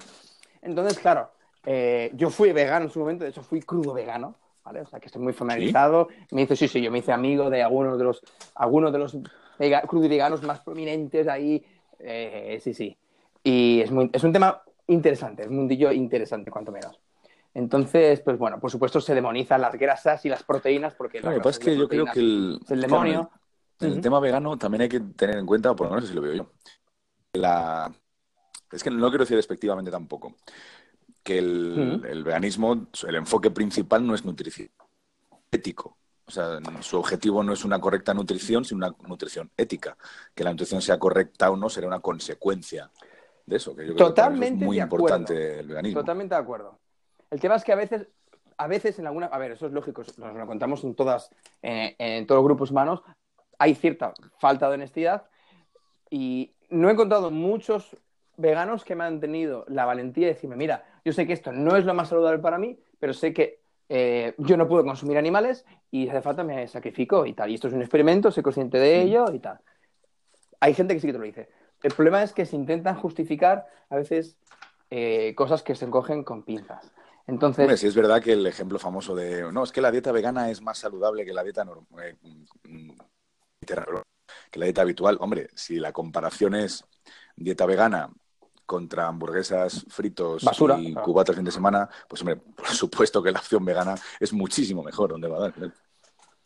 Entonces, 0.62 1.00
claro, 1.00 1.32
eh, 1.66 2.12
yo 2.14 2.30
fui 2.30 2.52
vegano 2.52 2.86
en 2.86 2.92
su 2.92 3.00
momento, 3.00 3.24
de 3.24 3.32
hecho 3.32 3.42
fui 3.42 3.62
crudo 3.62 3.94
vegano, 3.94 4.36
¿vale? 4.64 4.82
O 4.82 4.86
sea, 4.86 5.00
que 5.00 5.08
estoy 5.08 5.22
muy 5.22 5.34
familiarizado. 5.34 6.10
Me 6.32 6.44
hice, 6.44 6.56
sí, 6.56 6.68
sí, 6.68 6.82
yo 6.82 6.92
me 6.92 7.00
hice 7.00 7.12
amigo 7.12 7.50
de 7.50 7.64
algunos 7.64 7.98
de 7.98 8.04
los, 8.04 8.22
algunos 8.56 8.92
de 8.92 9.00
los 9.00 9.18
crudo 9.88 10.10
veganos 10.10 10.44
más 10.44 10.60
prominentes 10.62 11.28
ahí. 11.28 11.64
Eh, 12.00 12.60
sí, 12.64 12.74
sí. 12.74 12.98
Y 13.44 13.82
es, 13.82 13.92
muy, 13.92 14.10
es 14.14 14.24
un 14.24 14.34
tema 14.34 14.62
interesante, 14.94 15.44
es 15.44 15.50
un 15.50 15.56
mundillo 15.56 15.92
interesante, 15.92 16.52
cuanto 16.52 16.72
menos. 16.72 17.00
Entonces, 17.54 18.22
pues 18.22 18.38
bueno, 18.38 18.60
por 18.60 18.72
supuesto 18.72 19.02
se 19.02 19.14
demonizan 19.14 19.62
las 19.62 19.76
grasas 19.76 20.26
y 20.26 20.30
las 20.30 20.44
proteínas 20.44 20.96
porque... 20.96 21.20
lo 21.20 21.32
que 21.32 21.38
pasa 21.38 21.50
es 21.50 21.60
que 21.60 21.78
yo 21.78 21.88
creo 21.88 22.06
que 22.06 22.20
el, 22.20 22.60
el 22.70 22.82
demonio... 22.82 23.30
el, 23.80 24.00
tema 24.00 24.20
vegano 24.20 24.58
también 24.58 24.84
hay 24.84 24.90
que 24.90 25.00
tener 25.00 25.38
en 25.38 25.46
cuenta, 25.46 25.76
por 25.76 25.88
lo 25.88 25.96
menos 25.96 26.10
si 26.10 26.16
lo 26.16 26.22
veo 26.22 26.34
yo, 26.34 26.52
la... 27.34 27.92
Es 28.72 28.84
que 28.84 28.90
no 28.90 29.10
quiero 29.10 29.26
decir 29.26 29.36
despectivamente 29.36 29.92
tampoco, 29.92 30.36
que 31.24 31.38
el, 31.40 32.24
veganismo, 32.24 32.88
el 33.06 33.16
enfoque 33.16 33.52
principal 33.52 34.06
no 34.06 34.16
es 34.16 34.24
nutrición, 34.24 34.70
ético. 35.52 35.98
O 36.26 36.32
sea, 36.32 36.60
su 36.80 36.98
objetivo 36.98 37.44
no 37.44 37.52
es 37.52 37.66
una 37.66 37.80
correcta 37.82 38.14
nutrición, 38.14 38.64
sino 38.64 38.88
una 38.88 38.96
nutrición 39.06 39.52
ética. 39.58 39.98
Que 40.34 40.46
la 40.46 40.52
nutrición 40.52 40.82
sea 40.82 40.98
correcta 40.98 41.52
o 41.52 41.58
no 41.58 41.70
será 41.70 41.88
una 41.88 42.00
consecuencia 42.00 42.90
de 43.46 43.56
eso, 43.56 43.76
que 43.76 43.88
yo 43.88 43.96
creo 43.96 44.08
Totalmente 44.08 44.60
que 44.60 44.64
es 44.64 44.68
muy 44.68 44.80
importante 44.80 45.60
el 45.60 45.68
veganismo. 45.68 46.00
Totalmente 46.00 46.36
de 46.36 46.42
acuerdo. 46.42 46.80
El 47.30 47.40
tema 47.40 47.56
es 47.56 47.64
que 47.64 47.72
a 47.72 47.76
veces, 47.76 48.08
a 48.58 48.68
veces 48.68 49.00
en 49.00 49.08
alguna, 49.08 49.28
a 49.28 49.38
ver, 49.38 49.52
eso 49.52 49.68
es 49.68 49.74
lógico, 49.74 50.04
nos 50.18 50.36
lo 50.36 50.48
contamos 50.48 50.84
en 50.84 50.96
todas, 50.96 51.30
eh, 51.62 51.96
en 51.98 52.28
todos 52.28 52.40
los 52.40 52.46
grupos 52.46 52.72
humanos, 52.72 53.02
hay 53.58 53.76
cierta 53.76 54.14
falta 54.38 54.68
de 54.68 54.76
honestidad 54.76 55.24
y 56.10 56.54
no 56.70 56.90
he 56.90 56.94
encontrado 56.94 57.32
muchos 57.32 57.96
veganos 58.38 58.84
que 58.84 58.96
me 58.96 59.04
han 59.04 59.20
tenido 59.20 59.66
la 59.68 59.86
valentía 59.86 60.28
de 60.28 60.34
decirme, 60.34 60.56
mira, 60.56 60.84
yo 61.06 61.14
sé 61.14 61.28
que 61.28 61.34
esto 61.34 61.52
no 61.52 61.76
es 61.76 61.86
lo 61.86 61.94
más 61.94 62.10
saludable 62.10 62.40
para 62.40 62.58
mí, 62.58 62.80
pero 63.00 63.14
sé 63.14 63.34
que 63.34 63.62
eh, 63.90 64.34
yo 64.38 64.56
no 64.58 64.68
puedo 64.68 64.84
consumir 64.86 65.18
animales 65.18 65.66
y 65.92 66.06
si 66.06 66.10
hace 66.10 66.22
falta 66.22 66.44
me 66.44 66.68
sacrifico 66.68 67.26
y 67.26 67.34
tal. 67.34 67.50
Y 67.50 67.56
esto 67.56 67.68
es 67.68 67.74
un 67.74 67.82
experimento, 67.82 68.32
soy 68.32 68.42
consciente 68.44 68.80
de 68.80 69.02
ello 69.02 69.26
y 69.34 69.40
tal. 69.40 69.60
Hay 70.60 70.74
gente 70.74 70.94
que 70.94 71.00
sí 71.00 71.08
que 71.08 71.14
te 71.14 71.20
lo 71.20 71.26
dice. 71.26 71.50
El 71.84 71.94
problema 71.94 72.24
es 72.24 72.34
que 72.34 72.46
se 72.46 72.56
intentan 72.56 72.96
justificar 72.96 73.68
a 73.90 73.96
veces 73.96 74.38
eh, 74.90 75.34
cosas 75.36 75.64
que 75.64 75.76
se 75.76 75.86
encogen 75.86 76.24
con 76.24 76.44
pinzas. 76.44 76.92
Entonces, 77.28 77.64
Hombre, 77.64 77.78
sí 77.78 77.88
es 77.88 77.96
verdad 77.96 78.22
que 78.22 78.34
el 78.34 78.46
ejemplo 78.46 78.78
famoso 78.80 79.16
de, 79.16 79.52
no, 79.52 79.64
es 79.64 79.72
que 79.72 79.82
la 79.82 79.92
dieta 79.92 80.12
vegana 80.12 80.50
es 80.50 80.62
más 80.62 80.78
saludable 80.78 81.26
que 81.26 81.34
la 81.34 81.44
dieta 81.44 81.64
normal. 81.64 81.86
Eh, 82.04 82.16
mm, 82.64 82.92
que 84.50 84.60
la 84.60 84.66
dieta 84.66 84.82
habitual. 84.82 85.18
Hombre, 85.22 85.48
si 85.56 85.80
la 85.80 85.92
comparación 85.92 86.56
es 86.56 86.84
dieta 87.36 87.66
vegana 87.66 88.10
contra 88.66 89.08
hamburguesas, 89.08 89.86
fritos 89.90 90.44
y 90.80 90.94
cubatas 90.94 91.36
fin 91.36 91.46
de 91.46 91.52
semana, 91.52 91.90
pues 92.08 92.22
hombre, 92.22 92.38
por 92.38 92.68
supuesto 92.68 93.22
que 93.22 93.32
la 93.32 93.40
opción 93.40 93.64
vegana 93.66 93.96
es 94.20 94.34
muchísimo 94.34 94.84
mejor. 94.84 95.12
¿Dónde 95.12 95.28
va 95.28 95.38
a 95.38 95.42
dar? 95.42 95.54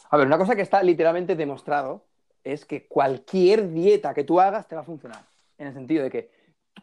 A 0.10 0.18
ver, 0.18 0.27
una 0.27 0.38
cosa 0.38 0.56
que 0.56 0.62
está 0.62 0.82
literalmente 0.84 1.36
demostrado 1.36 2.06
es 2.46 2.64
que 2.66 2.88
cualquier 2.88 3.74
dieta 3.74 4.14
que 4.14 4.24
tú 4.24 4.40
hagas 4.40 4.68
te 4.68 4.75
va 4.75 4.82
a 4.82 4.86
funcionar. 4.86 5.25
En 5.58 5.68
el 5.68 5.74
sentido 5.74 6.04
de 6.04 6.10
que 6.10 6.30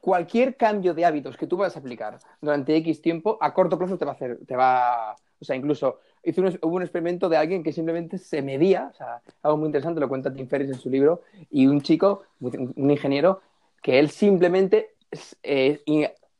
cualquier 0.01 0.57
cambio 0.57 0.93
de 0.93 1.05
hábitos 1.05 1.37
que 1.37 1.47
tú 1.47 1.57
vas 1.57 1.77
a 1.77 1.79
aplicar 1.79 2.19
durante 2.41 2.77
X 2.77 3.01
tiempo, 3.01 3.39
a 3.41 3.55
corto 3.55 3.79
plazo 3.79 3.97
te 3.97 4.05
va 4.05 4.13
a 4.13 4.15
hacer, 4.15 4.39
te 4.47 4.57
va, 4.57 5.15
O 5.41 5.45
sea, 5.45 5.57
incluso 5.57 6.01
hizo 6.25 6.41
un, 6.41 6.59
hubo 6.63 6.77
un 6.77 6.83
experimento 6.83 7.29
de 7.29 7.37
alguien 7.37 7.63
que 7.63 7.73
simplemente 7.73 8.19
se 8.19 8.43
medía, 8.43 8.91
o 8.93 8.97
sea, 8.97 9.23
algo 9.43 9.59
muy 9.59 9.67
interesante, 9.67 10.01
lo 10.01 10.09
cuenta 10.09 10.33
Tim 10.33 10.49
Ferriss 10.49 10.71
en 10.71 10.79
su 10.81 10.91
libro, 10.91 11.23
y 11.51 11.67
un 11.67 11.81
chico, 11.83 12.25
un 12.41 12.91
ingeniero, 12.91 13.41
que 13.83 13.99
él 13.99 14.11
simplemente 14.11 14.95
eh, 15.43 15.81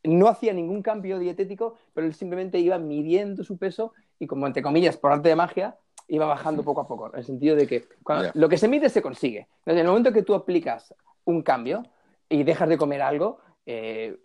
no 0.05 0.29
hacía 0.29 0.53
ningún 0.53 0.83
cambio 0.83 1.19
dietético, 1.19 1.77
pero 1.95 2.07
él 2.07 2.15
simplemente 2.15 2.59
iba 2.59 2.79
midiendo 2.79 3.45
su 3.45 3.57
peso 3.59 3.93
y 4.19 4.27
como 4.27 4.47
entre 4.47 4.63
comillas, 4.63 4.97
por 4.97 5.13
arte 5.13 5.29
de 5.29 5.37
magia, 5.37 5.77
iba 6.13 6.27
bajando 6.27 6.63
poco 6.63 6.83
a 6.83 6.87
poco, 6.87 7.07
en 7.11 7.19
el 7.19 7.25
sentido 7.25 7.57
de 7.57 7.67
que 7.67 7.89
lo 8.35 8.47
que 8.47 8.59
se 8.59 8.69
mide 8.69 8.91
se 8.91 9.01
consigue. 9.01 9.49
En 9.65 9.79
el 9.79 9.87
momento 9.87 10.13
que 10.13 10.23
tú 10.23 10.35
aplicas 10.35 10.95
un 11.25 11.41
cambio 11.41 11.83
y 12.29 12.43
dejas 12.43 12.69
de 12.69 12.77
comer 12.77 13.01
algo, 13.01 13.39
eh, 13.65 14.19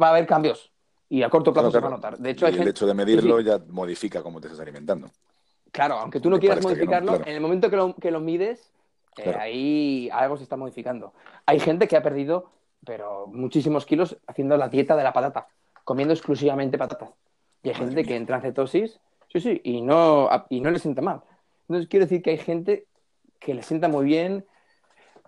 va 0.00 0.08
a 0.08 0.10
haber 0.10 0.24
cambios 0.24 0.70
y 1.08 1.24
a 1.24 1.30
corto 1.30 1.52
plazo 1.52 1.72
se 1.72 1.80
va 1.80 1.88
a 1.88 1.90
notar. 1.90 2.16
De 2.18 2.30
hecho, 2.30 2.48
y 2.48 2.54
el 2.54 2.68
hecho 2.68 2.86
de 2.86 2.94
medirlo 2.94 3.40
ya 3.40 3.60
modifica 3.70 4.22
cómo 4.22 4.40
te 4.40 4.46
estás 4.46 4.60
alimentando. 4.60 5.10
Claro, 5.72 5.96
aunque 5.96 6.20
tú 6.20 6.30
no 6.30 6.38
quieras 6.38 6.62
modificarlo, 6.62 7.16
en 7.16 7.34
el 7.34 7.40
momento 7.40 7.68
que 7.68 7.76
lo, 7.76 7.96
que 7.96 8.12
lo 8.12 8.20
mides, 8.20 8.70
eh, 9.16 9.34
ahí 9.36 10.08
algo 10.12 10.36
se 10.36 10.44
está 10.44 10.56
modificando. 10.56 11.12
Hay 11.44 11.58
gente 11.58 11.88
que 11.88 11.96
ha 11.96 12.04
perdido, 12.04 12.52
pero 12.86 13.26
muchísimos 13.26 13.84
kilos 13.84 14.16
haciendo 14.28 14.56
la 14.56 14.68
dieta 14.68 14.94
de 14.94 15.02
la 15.02 15.12
patata, 15.12 15.48
comiendo 15.82 16.14
exclusivamente 16.14 16.78
patatas. 16.78 17.10
Y 17.64 17.70
hay 17.70 17.74
gente 17.74 18.04
que 18.04 18.14
entra 18.14 18.36
en 18.36 18.42
cetosis, 18.42 19.00
sí, 19.34 19.40
sí, 19.40 19.60
y 19.64 19.82
no, 19.82 20.30
y 20.48 20.60
no 20.60 20.70
le 20.70 20.78
sienta 20.78 21.02
mal. 21.02 21.22
Entonces 21.68 21.88
quiero 21.88 22.06
decir 22.06 22.22
que 22.22 22.30
hay 22.30 22.38
gente 22.38 22.86
que 23.38 23.54
le 23.54 23.62
sienta 23.62 23.88
muy 23.88 24.04
bien 24.04 24.46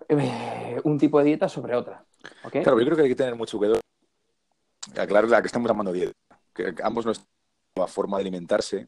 eh, 0.09 0.79
un 0.83 0.97
tipo 0.97 1.19
de 1.19 1.25
dieta 1.25 1.49
sobre 1.49 1.75
otra. 1.75 2.03
Claro, 2.51 2.79
yo 2.79 2.85
creo 2.85 2.95
que 2.95 3.03
hay 3.03 3.09
que 3.09 3.15
tener 3.15 3.35
mucho 3.35 3.57
cuidado. 3.57 3.79
Aclarar 4.97 5.29
la 5.29 5.41
que 5.41 5.47
estamos 5.47 5.69
llamando 5.69 5.91
dieta. 5.91 6.13
Que 6.53 6.73
ambos 6.81 7.05
nuestra 7.05 7.27
forma 7.87 8.17
de 8.17 8.21
alimentarse, 8.21 8.87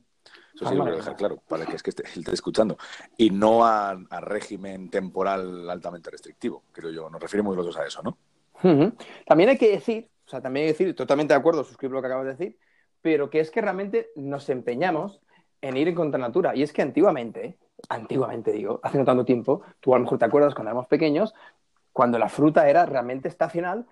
eso 0.55 0.67
sí 0.67 0.75
lo 0.75 0.83
quiero 0.83 0.97
dejar 0.97 1.15
claro, 1.15 1.41
para 1.47 1.65
que 1.65 1.75
es 1.75 1.83
que 1.83 1.91
esté, 1.91 2.03
esté 2.03 2.33
escuchando. 2.33 2.77
Y 3.17 3.29
no 3.29 3.65
a, 3.65 3.95
régimen 4.21 4.89
temporal 4.89 5.69
altamente 5.69 6.09
restrictivo, 6.09 6.63
creo 6.71 6.91
yo. 6.91 7.09
Nos 7.09 7.21
referimos 7.21 7.55
los 7.55 7.65
dos 7.65 7.77
a 7.77 7.85
eso, 7.85 8.01
¿no? 8.01 8.17
También 9.25 9.49
hay 9.49 9.57
que 9.57 9.71
decir, 9.71 10.09
o 10.25 10.29
sea, 10.29 10.41
también 10.41 10.65
hay 10.65 10.73
que 10.73 10.83
decir, 10.83 10.95
totalmente 10.95 11.33
de 11.33 11.39
acuerdo, 11.39 11.63
suscribo 11.63 11.93
lo 11.93 12.01
que 12.01 12.07
acabas 12.07 12.25
de 12.25 12.31
decir, 12.31 12.57
pero 13.01 13.29
que 13.29 13.39
es 13.39 13.51
que 13.51 13.61
realmente 13.61 14.09
nos 14.15 14.49
empeñamos 14.49 15.21
en 15.61 15.77
ir 15.77 15.87
en 15.87 15.95
contra 15.95 16.19
natura. 16.19 16.55
Y 16.55 16.63
es 16.63 16.73
que 16.73 16.81
antiguamente, 16.81 17.57
antiguamente 17.89 18.51
digo, 18.51 18.79
hace 18.83 18.97
no 18.97 19.05
tanto 19.05 19.25
tiempo, 19.25 19.61
tú 19.79 19.93
a 19.93 19.97
lo 19.97 20.03
mejor 20.03 20.19
te 20.19 20.25
acuerdas 20.25 20.53
cuando 20.53 20.69
éramos 20.69 20.87
pequeños, 20.87 21.33
cuando 21.93 22.17
la 22.17 22.29
fruta 22.29 22.69
era 22.69 22.85
realmente 22.85 23.27
estacional 23.27 23.85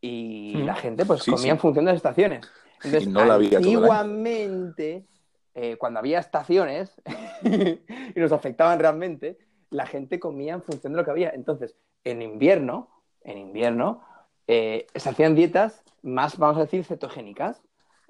y 0.00 0.54
la 0.62 0.74
gente 0.74 1.06
pues 1.06 1.24
comía 1.24 1.52
en 1.52 1.58
función 1.58 1.84
de 1.84 1.92
las 1.92 1.96
estaciones. 1.96 2.46
Entonces, 2.82 3.08
no 3.08 3.24
la 3.24 3.34
antiguamente, 3.36 5.06
eh, 5.54 5.76
cuando 5.76 6.00
había 6.00 6.18
estaciones 6.18 7.00
y 7.42 8.20
nos 8.20 8.32
afectaban 8.32 8.78
realmente, 8.78 9.38
la 9.70 9.86
gente 9.86 10.20
comía 10.20 10.54
en 10.54 10.62
función 10.62 10.92
de 10.92 10.98
lo 10.98 11.04
que 11.04 11.10
había. 11.10 11.30
Entonces, 11.30 11.76
en 12.04 12.22
invierno, 12.22 12.90
en 13.22 13.38
invierno, 13.38 14.02
eh, 14.46 14.86
se 14.94 15.08
hacían 15.08 15.34
dietas 15.34 15.82
más, 16.02 16.36
vamos 16.36 16.58
a 16.58 16.60
decir, 16.60 16.84
cetogénicas 16.84 17.62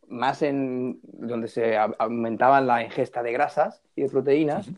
más 0.08 0.42
en 0.42 1.00
donde 1.02 1.48
se 1.48 1.76
aumentaba 1.76 2.60
la 2.60 2.82
ingesta 2.82 3.22
de 3.22 3.32
grasas 3.32 3.82
y 3.96 4.02
de 4.02 4.08
proteínas. 4.08 4.70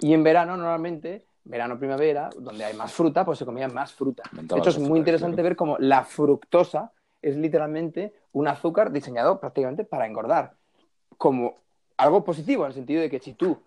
Y 0.00 0.14
en 0.14 0.22
verano, 0.22 0.56
normalmente, 0.56 1.24
verano-primavera, 1.44 2.30
donde 2.38 2.64
hay 2.64 2.74
más 2.74 2.92
fruta, 2.92 3.24
pues 3.24 3.38
se 3.38 3.44
comía 3.44 3.68
más 3.68 3.92
fruta. 3.92 4.22
de 4.32 4.58
hecho, 4.58 4.70
es 4.70 4.78
muy 4.78 4.98
interesante 4.98 5.42
ver 5.42 5.56
cómo 5.56 5.76
la 5.78 6.04
fructosa 6.04 6.92
es 7.20 7.36
literalmente 7.36 8.12
un 8.32 8.48
azúcar 8.48 8.92
diseñado 8.92 9.40
prácticamente 9.40 9.84
para 9.84 10.06
engordar. 10.06 10.52
Como 11.16 11.56
algo 11.96 12.22
positivo, 12.24 12.64
en 12.64 12.68
el 12.68 12.74
sentido 12.74 13.02
de 13.02 13.10
que 13.10 13.18
si 13.18 13.32
tú 13.32 13.58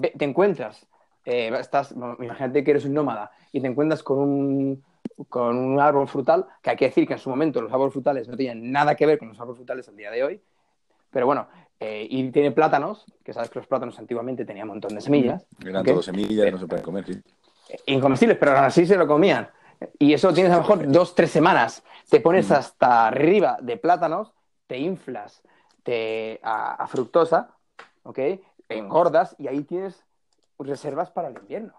te 0.00 0.24
encuentras, 0.24 0.86
eh, 1.24 1.50
estás, 1.58 1.92
imagínate 1.92 2.62
que 2.62 2.70
eres 2.72 2.84
un 2.84 2.92
nómada 2.92 3.30
y 3.52 3.60
te 3.60 3.66
encuentras 3.66 4.02
con 4.02 4.18
un 4.18 4.84
con 5.28 5.56
un 5.56 5.80
árbol 5.80 6.08
frutal, 6.08 6.46
que 6.62 6.70
hay 6.70 6.76
que 6.76 6.86
decir 6.86 7.06
que 7.06 7.14
en 7.14 7.18
su 7.18 7.30
momento 7.30 7.60
los 7.60 7.72
árboles 7.72 7.92
frutales 7.92 8.28
no 8.28 8.36
tenían 8.36 8.70
nada 8.70 8.94
que 8.94 9.06
ver 9.06 9.18
con 9.18 9.28
los 9.28 9.38
árboles 9.40 9.58
frutales 9.58 9.88
al 9.88 9.96
día 9.96 10.10
de 10.10 10.24
hoy, 10.24 10.40
pero 11.10 11.26
bueno, 11.26 11.46
eh, 11.78 12.06
y 12.08 12.30
tiene 12.30 12.50
plátanos, 12.50 13.04
que 13.22 13.32
sabes 13.32 13.50
que 13.50 13.58
los 13.58 13.68
plátanos 13.68 13.98
antiguamente 13.98 14.44
tenían 14.44 14.68
un 14.68 14.74
montón 14.74 14.94
de 14.94 15.00
semillas. 15.00 15.46
Eran 15.64 15.84
todos 15.84 16.04
semillas, 16.04 16.50
no 16.52 16.58
se 16.58 16.66
pueden 16.66 16.84
comer, 16.84 17.04
sí. 17.04 17.22
Eh, 17.68 17.78
incomestibles, 17.86 18.36
pero 18.38 18.52
aún 18.52 18.64
así 18.64 18.86
se 18.86 18.96
lo 18.96 19.06
comían. 19.06 19.48
Y 19.98 20.12
eso 20.12 20.32
tienes 20.32 20.52
a 20.52 20.56
lo 20.56 20.62
mejor 20.62 20.90
dos, 20.90 21.14
tres 21.14 21.30
semanas. 21.30 21.82
Te 22.08 22.20
pones 22.20 22.50
hasta 22.50 23.08
arriba 23.08 23.58
de 23.60 23.76
plátanos, 23.76 24.32
te 24.66 24.78
inflas 24.78 25.42
te, 25.82 26.40
a, 26.42 26.74
a 26.74 26.86
fructosa, 26.86 27.50
¿ok? 28.02 28.18
Engordas 28.68 29.36
y 29.38 29.46
ahí 29.46 29.62
tienes 29.62 30.04
reservas 30.58 31.10
para 31.10 31.28
el 31.28 31.36
invierno. 31.36 31.74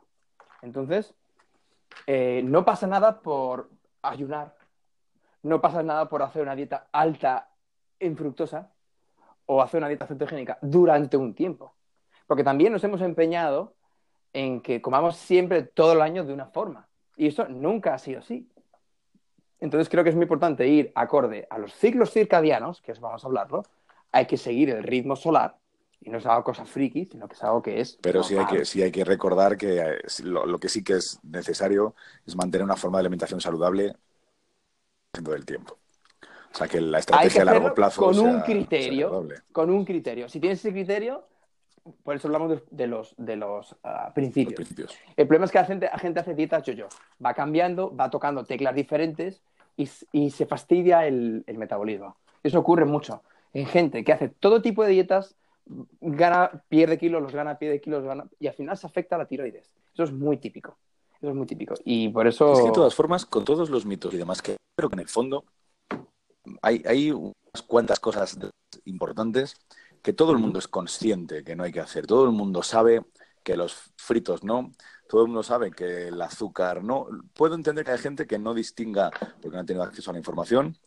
Entonces, 0.62 1.13
eh, 2.08 2.42
no 2.44 2.66
pasa 2.66 2.88
nada 2.88 3.20
por 3.22 3.70
ayunar, 4.02 4.56
no 5.44 5.62
pasa 5.62 5.84
nada 5.84 6.10
por 6.10 6.22
hacer 6.22 6.42
una 6.42 6.56
dieta 6.56 6.88
alta 6.92 7.50
en 8.00 8.16
fructosa 8.18 8.72
o 9.46 9.62
hacer 9.62 9.80
una 9.80 9.88
dieta 9.88 10.08
cetogénica 10.08 10.58
durante 10.62 11.18
un 11.18 11.34
tiempo. 11.34 11.74
Porque 12.28 12.44
también 12.44 12.74
nos 12.74 12.84
hemos 12.84 13.02
empeñado 13.02 13.75
en 14.34 14.62
que 14.62 14.82
comamos 14.82 15.16
siempre 15.16 15.64
todo 15.64 15.94
el 15.94 16.02
año 16.02 16.24
de 16.25 16.34
una 16.34 16.48
forma. 16.48 16.88
Y 17.16 17.28
eso 17.28 17.48
nunca 17.48 17.94
ha 17.94 18.00
sido 18.00 18.20
así. 18.20 18.50
Entonces 19.60 19.88
creo 19.90 20.04
que 20.04 20.10
es 20.10 20.16
muy 20.16 20.24
importante 20.24 20.68
ir 20.68 20.92
acorde 20.96 21.48
a 21.50 21.58
los 21.58 21.74
ciclos 21.74 22.12
circadianos, 22.12 22.82
que 22.82 22.92
eso 22.92 23.02
vamos 23.02 23.24
a 23.24 23.28
hablarlo. 23.28 23.64
Hay 24.12 24.25
que 24.25 24.38
seguir 24.38 24.70
el 24.70 24.84
ritmo 24.84 25.16
solar 25.16 25.58
y 26.02 26.10
no 26.10 26.18
es 26.18 26.25
algo 26.25 26.44
cosa 26.44 26.66
friki, 26.66 27.06
sino 27.06 27.28
que 27.28 27.34
es 27.34 27.44
algo 27.44 27.62
que 27.62 27.80
es. 27.80 27.98
Pero 28.02 28.24
sí 28.24 28.38
hay 28.38 28.46
que, 28.46 28.66
sí 28.66 28.82
hay 28.82 28.92
que 28.92 29.04
recordar 29.04 29.58
que 29.58 29.80
eh, 29.80 29.98
lo, 30.24 30.60
que 30.60 30.70
sí 30.70 30.84
que 30.84 30.94
es 30.94 31.20
necesario 31.24 31.96
es 32.25 32.36
mantener 32.36 32.64
una 32.64 32.75
forma 32.75 32.98
de 32.98 33.02
alimentación 33.02 33.42
saludable 33.42 33.96
dentro 35.14 35.34
del 35.34 35.46
tiempo. 35.46 35.78
O 36.54 36.58
sea, 36.58 36.68
que 36.68 36.80
la 36.80 37.00
estrategia 37.00 37.42
a 37.42 37.46
largo 37.46 37.74
plazo. 37.74 38.02
Con 38.02 38.20
un 38.20 38.42
criterio. 38.42 39.28
con 39.52 39.70
un 39.70 39.84
criterio. 39.84 40.30
Si 40.30 40.40
tienes 40.40 40.60
ese 40.60 40.72
criterio, 40.72 41.28
por 42.04 42.16
eso 42.16 42.28
hablamos 42.28 42.62
de, 42.72 42.88
los, 42.88 43.14
de 43.18 43.36
los, 43.36 43.75
ah, 43.84 44.12
principios. 44.14 44.98
El 45.18 45.28
problema 45.28 45.46
es 45.46 45.52
que 45.52 45.60
la 45.60 45.66
gente, 45.66 45.90
la 45.92 46.00
gente 46.00 46.20
hace 46.20 46.34
dietas 46.34 46.64
yo-yo. 46.64 46.88
Va 47.24 47.34
cambiando, 47.34 47.96
va 47.96 48.10
tocando 48.10 48.46
teclas 48.46 48.74
diferentes 48.74 49.42
y, 49.75 49.90
y 50.12 50.32
se 50.32 50.46
fastidia 50.46 51.06
el, 51.06 51.44
el 51.46 51.58
metabolismo. 51.58 52.16
Eso 52.44 52.60
ocurre 52.60 52.86
mucho 52.86 53.22
en 53.54 53.66
gente 53.66 54.04
que 54.04 54.14
hace 54.14 54.30
todo 54.30 54.62
tipo 54.62 54.84
de 54.84 54.92
dietas 54.92 55.36
gana, 56.01 56.63
pierde 56.69 56.98
kilos, 56.98 57.22
los 57.22 57.34
gana, 57.34 57.57
pierde 57.57 57.81
kilos, 57.81 58.03
gana, 58.03 58.25
y 58.39 58.48
al 58.48 58.53
final 58.53 58.77
se 58.77 58.88
afecta 58.88 59.15
a 59.15 59.19
la 59.19 59.27
tiroides. 59.27 59.74
Eso 59.93 60.03
es 60.03 60.12
muy 60.12 60.38
típico. 60.38 60.77
Eso 61.17 61.29
es 61.29 61.36
muy 61.36 61.45
típico. 61.45 61.75
Y 61.84 62.10
por 62.10 62.27
eso. 62.27 62.53
Es 62.53 62.60
que 62.60 62.67
de 62.67 62.72
todas 62.72 62.93
formas, 62.93 63.25
con 63.25 63.45
todos 63.45 63.69
los 63.69 63.86
mitos 63.86 64.13
y 64.13 64.17
demás, 64.17 64.41
que 64.41 64.57
creo 64.75 64.89
que 64.89 64.95
en 64.95 65.01
el 65.01 65.10
fondo 65.10 65.45
hay, 66.62 66.84
hay 66.86 67.12
unas 67.12 67.62
cuantas 67.65 68.00
cosas 68.00 68.38
importantes 68.86 69.55
que 70.01 70.13
todo 70.13 70.34
el 70.34 70.38
mundo 70.38 70.60
es 70.60 70.67
consciente 70.67 71.43
que 71.43 71.55
no 71.55 71.63
hay 71.63 71.72
que 71.72 71.79
hacer. 71.79 72.05
Todo 72.05 72.25
el 72.25 72.31
mundo 72.31 72.62
sabe 72.62 73.03
que 73.43 73.57
los 73.57 73.91
fritos 73.98 74.43
no, 74.43 74.72
todo 75.07 75.22
el 75.22 75.27
mundo 75.27 75.43
sabe 75.43 75.72
que 75.72 76.10
el 76.10 76.22
azúcar 76.22 76.84
no. 76.84 77.07
Puedo 77.34 77.55
entender 77.55 77.86
que 77.86 77.91
hay 77.91 77.98
gente 77.98 78.27
que 78.27 78.39
no 78.39 78.53
distinga, 78.53 79.12
porque 79.41 79.55
no 79.55 79.62
ha 79.62 79.65
tenido 79.65 79.84
acceso 79.84 80.12
a 80.12 80.13
la 80.13 80.19
información, 80.19 80.77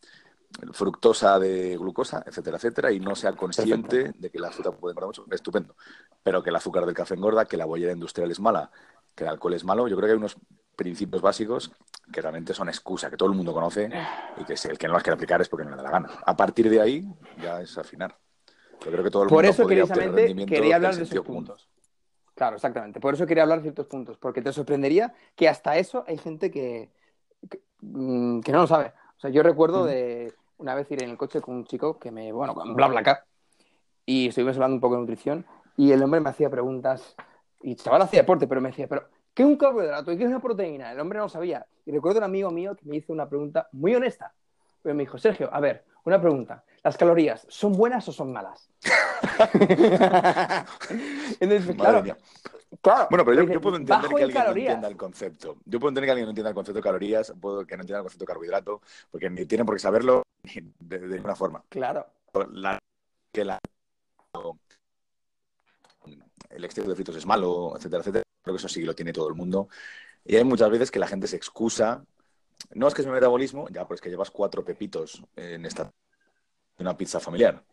fructosa 0.73 1.39
de 1.39 1.77
glucosa, 1.77 2.23
etcétera, 2.25 2.57
etcétera, 2.57 2.91
y 2.91 2.99
no 2.99 3.15
sea 3.15 3.33
consciente 3.33 4.13
de 4.17 4.29
que 4.29 4.39
la 4.39 4.51
fruta 4.51 4.71
puede 4.71 4.93
engordar 4.93 5.07
mucho, 5.07 5.25
estupendo. 5.31 5.75
Pero 6.23 6.43
que 6.43 6.49
el 6.49 6.55
azúcar 6.55 6.85
del 6.85 6.95
café 6.95 7.15
engorda, 7.15 7.45
que 7.45 7.57
la 7.57 7.65
bollera 7.65 7.93
industrial 7.93 8.31
es 8.31 8.39
mala, 8.39 8.71
que 9.15 9.23
el 9.23 9.29
alcohol 9.29 9.53
es 9.53 9.63
malo, 9.63 9.87
yo 9.87 9.95
creo 9.95 10.07
que 10.07 10.11
hay 10.13 10.17
unos 10.17 10.37
principios 10.75 11.21
básicos 11.21 11.71
que 12.11 12.21
realmente 12.21 12.53
son 12.53 12.69
excusa, 12.69 13.09
que 13.09 13.17
todo 13.17 13.29
el 13.29 13.35
mundo 13.35 13.53
conoce 13.53 13.89
y 14.37 14.43
que 14.45 14.53
el 14.53 14.77
que 14.77 14.87
no 14.87 14.93
las 14.93 15.03
quiere 15.03 15.15
aplicar 15.15 15.41
es 15.41 15.49
porque 15.49 15.65
no 15.65 15.71
le 15.71 15.77
da 15.77 15.83
la 15.83 15.91
gana. 15.91 16.09
A 16.25 16.35
partir 16.35 16.69
de 16.69 16.81
ahí 16.81 17.05
ya 17.41 17.61
es 17.61 17.77
afinar. 17.77 18.17
Yo 18.85 18.91
creo 18.91 19.03
que 19.03 19.11
todo 19.11 19.23
el 19.23 19.29
Por 19.29 19.43
mundo 19.43 19.51
eso, 19.51 19.67
precisamente, 19.67 20.45
quería 20.45 20.77
hablar 20.77 20.95
de 20.95 21.03
esos 21.03 21.25
puntos. 21.25 21.67
Claro, 22.33 22.55
exactamente. 22.55 23.01
Por 23.01 23.13
eso 23.13 23.27
quería 23.27 23.43
hablar 23.43 23.59
de 23.59 23.63
ciertos 23.63 23.87
puntos, 23.87 24.17
porque 24.17 24.41
te 24.41 24.53
sorprendería 24.53 25.13
que 25.35 25.49
hasta 25.49 25.77
eso 25.77 26.05
hay 26.07 26.17
gente 26.17 26.49
que, 26.49 26.89
que, 27.49 27.61
mm, 27.81 28.39
no 28.47 28.61
lo 28.61 28.67
sabe. 28.67 28.93
O 29.17 29.19
sea, 29.19 29.29
yo 29.29 29.43
recuerdo 29.43 29.83
de 29.83 30.33
una 30.59 30.75
vez 30.75 30.89
ir 30.91 31.03
en 31.03 31.09
el 31.09 31.17
coche 31.17 31.41
con 31.41 31.55
un 31.55 31.65
chico 31.65 31.97
que 31.97 32.11
me, 32.11 32.31
bueno, 32.31 32.53
con 32.53 32.75
BlaBlaCar, 32.75 33.23
y 34.05 34.27
estuvimos 34.27 34.55
hablando 34.55 34.75
un 34.75 34.81
poco 34.81 34.95
de 34.95 35.01
nutrición, 35.01 35.45
y 35.75 35.91
el 35.91 36.03
hombre 36.03 36.19
me 36.19 36.29
hacía 36.29 36.49
preguntas, 36.49 37.15
y 37.61 37.71
el 37.71 37.77
chaval 37.77 38.03
hacía 38.03 38.21
deporte, 38.21 38.47
pero 38.47 38.61
me 38.61 38.69
decía, 38.69 38.87
pero, 38.87 39.07
¿qué 39.33 39.43
es 39.43 39.47
un 39.47 39.57
carbohidrato 39.57 40.11
y 40.11 40.17
qué 40.17 40.23
es 40.23 40.29
una 40.29 40.41
proteína? 40.41 40.91
El 40.91 40.99
hombre 40.99 41.17
no 41.17 41.25
lo 41.25 41.29
sabía. 41.29 41.65
Y 41.85 41.91
recuerdo 41.91 42.19
un 42.19 42.25
amigo 42.25 42.51
mío 42.51 42.75
que 42.75 42.85
me 42.85 42.97
hizo 42.97 43.13
una 43.13 43.27
pregunta 43.27 43.67
muy 43.71 43.95
honesta. 43.95 44.33
Pero 44.81 44.95
me 44.95 45.03
dijo, 45.03 45.17
Sergio, 45.17 45.49
a 45.51 45.59
ver, 45.59 45.85
una 46.05 46.19
pregunta. 46.21 46.63
¿Las 46.83 46.97
calorías 46.97 47.45
son 47.49 47.73
buenas 47.73 48.07
o 48.07 48.11
son 48.11 48.31
malas? 48.31 48.69
Entonces, 51.39 51.75
claro, 51.75 52.03
bueno, 53.09 53.25
pero 53.25 53.43
yo, 53.43 53.61
puedo 53.61 53.77
entender 53.77 54.09
que 54.09 54.23
alguien 54.23 54.43
no 54.43 54.51
entienda 54.51 54.87
el 54.87 54.97
concepto. 54.97 55.57
Yo 55.65 55.79
puedo 55.79 55.89
entender 55.89 56.07
que 56.07 56.11
alguien 56.11 56.25
no 56.25 56.31
entienda 56.31 56.49
el 56.49 56.55
concepto 56.55 56.77
de 56.77 56.83
calorías, 56.83 57.33
puedo 57.39 57.65
que 57.65 57.75
no 57.75 57.81
entienda 57.81 57.99
el 57.99 58.03
concepto 58.03 58.23
de 58.23 58.27
carbohidrato, 58.27 58.81
porque 59.11 59.29
ni 59.29 59.45
tienen 59.45 59.65
por 59.65 59.75
qué 59.75 59.79
saberlo 59.79 60.23
de, 60.79 60.99
ninguna 60.99 61.35
forma. 61.35 61.63
Claro. 61.69 62.05
que 63.31 63.45
la 63.45 63.59
el 66.49 66.65
exceso 66.65 66.89
de 66.89 66.95
fritos 66.95 67.15
es 67.15 67.25
malo, 67.25 67.73
etcétera, 67.75 68.01
etcétera. 68.01 68.23
Creo 68.41 68.55
que 68.55 68.59
eso 68.59 68.67
sí 68.67 68.83
lo 68.83 68.95
tiene 68.95 69.13
todo 69.13 69.27
el 69.29 69.35
mundo. 69.35 69.69
Y 70.25 70.35
hay 70.35 70.43
muchas 70.43 70.69
veces 70.69 70.91
que 70.91 70.99
la 70.99 71.07
gente 71.07 71.27
se 71.27 71.35
excusa. 71.35 72.03
No 72.73 72.87
es 72.87 72.93
que 72.93 73.01
es 73.01 73.07
mi 73.07 73.13
metabolismo, 73.13 73.67
ya, 73.69 73.87
pues 73.87 74.01
que 74.01 74.09
llevas 74.09 74.31
cuatro 74.31 74.63
pepitos 74.63 75.23
en 75.35 75.65
esta 75.65 75.91
una 76.77 76.95
pizza 76.95 77.19
familiar. 77.19 77.63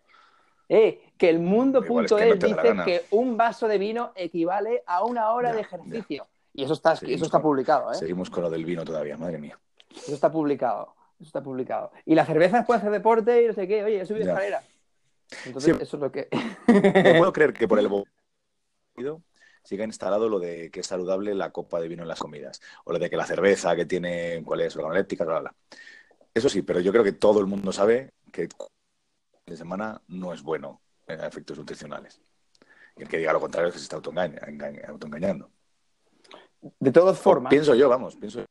Eh, 0.69 1.13
que 1.17 1.31
el 1.31 1.39
mundo.es 1.39 2.11
es 2.11 2.19
que 2.19 2.27
no 2.27 2.35
dice 2.35 2.85
que 2.85 3.05
un 3.13 3.37
vaso 3.37 3.69
de 3.69 3.79
vino 3.79 4.13
equivale 4.17 4.83
a 4.87 5.05
una 5.05 5.31
hora 5.31 5.51
Ya, 5.51 5.55
de 5.57 5.61
ejercicio. 5.63 6.27
Y 6.53 6.65
eso 6.65 6.73
está, 6.73 6.97
Seguimos 6.97 7.17
eso 7.17 7.25
está 7.27 7.39
con- 7.39 7.51
publicado, 7.51 7.93
¿eh? 7.93 7.95
Seguimos 7.95 8.31
con 8.31 8.43
lo 8.43 8.51
del 8.51 8.65
vino 8.65 8.85
todavía, 8.85 9.17
madre 9.17 9.39
mía. 9.39 9.59
Eso 9.91 10.15
está 10.15 10.31
publicado. 10.31 10.96
Eso 11.19 11.25
está 11.29 11.43
publicado. 11.43 11.93
Y 12.05 12.15
la 12.15 12.27
cerveza 12.27 12.65
puede 12.65 12.79
hacer 12.79 12.91
deporte 12.91 13.43
y 13.43 13.47
no 13.47 13.53
sé 13.55 13.67
qué. 13.67 13.83
Oye, 13.85 14.01
he 14.01 14.07
subido 14.07 14.27
escalera. 14.29 14.63
Entonces, 15.45 15.77
Sí. 15.77 15.83
eso 15.83 15.97
es 15.97 16.01
lo 16.03 16.13
que. 16.13 16.29
No 16.33 17.19
puedo 17.19 17.33
creer 17.33 17.53
que 17.53 17.67
por 17.67 17.79
el 17.79 17.89
siga 19.65 19.85
instalado 19.85 20.29
lo 20.29 20.39
de 20.39 20.71
que 20.71 20.81
es 20.81 20.87
saludable 20.87 21.35
la 21.35 21.51
copa 21.51 21.81
de 21.81 21.89
vino 21.89 22.03
en 22.03 22.09
las 22.09 22.21
comidas. 22.21 22.61
O 22.85 22.93
lo 22.93 22.99
de 22.99 23.11
que 23.11 23.17
la 23.17 23.27
cerveza 23.27 23.75
que 23.75 23.85
tiene 23.87 24.43
cuáles 24.45 24.77
organolépticas, 24.77 25.27
bla, 25.27 25.41
bla. 25.41 25.55
Eso 26.33 26.49
sí, 26.49 26.63
pero 26.63 26.81
yo 26.81 26.93
creo 26.93 27.03
que 27.03 27.13
todo 27.13 27.41
el 27.41 27.47
mundo 27.47 27.73
sabe 27.73 28.11
que 28.31 28.43
el 28.43 28.49
de 29.47 29.57
semana 29.57 30.01
no 30.09 30.33
es 30.33 30.43
bueno 30.43 30.81
en 31.09 31.21
efectos 31.25 31.59
nutricionales. 31.59 32.21
Y 32.97 33.03
el 33.03 33.09
que 33.09 33.19
diga 33.19 33.33
lo 33.33 33.41
contrario 33.41 33.69
es 33.69 33.75
que 33.75 33.79
se 33.79 33.85
está 33.85 33.97
autoengaña- 33.97 34.41
engaña- 34.47 34.87
autoengañando. 34.89 35.51
De 36.79 36.93
todas 36.93 37.19
formas, 37.19 37.51
Pienso 37.51 37.75
yo, 37.75 37.89
vamos, 37.89 38.17
pienso 38.17 38.45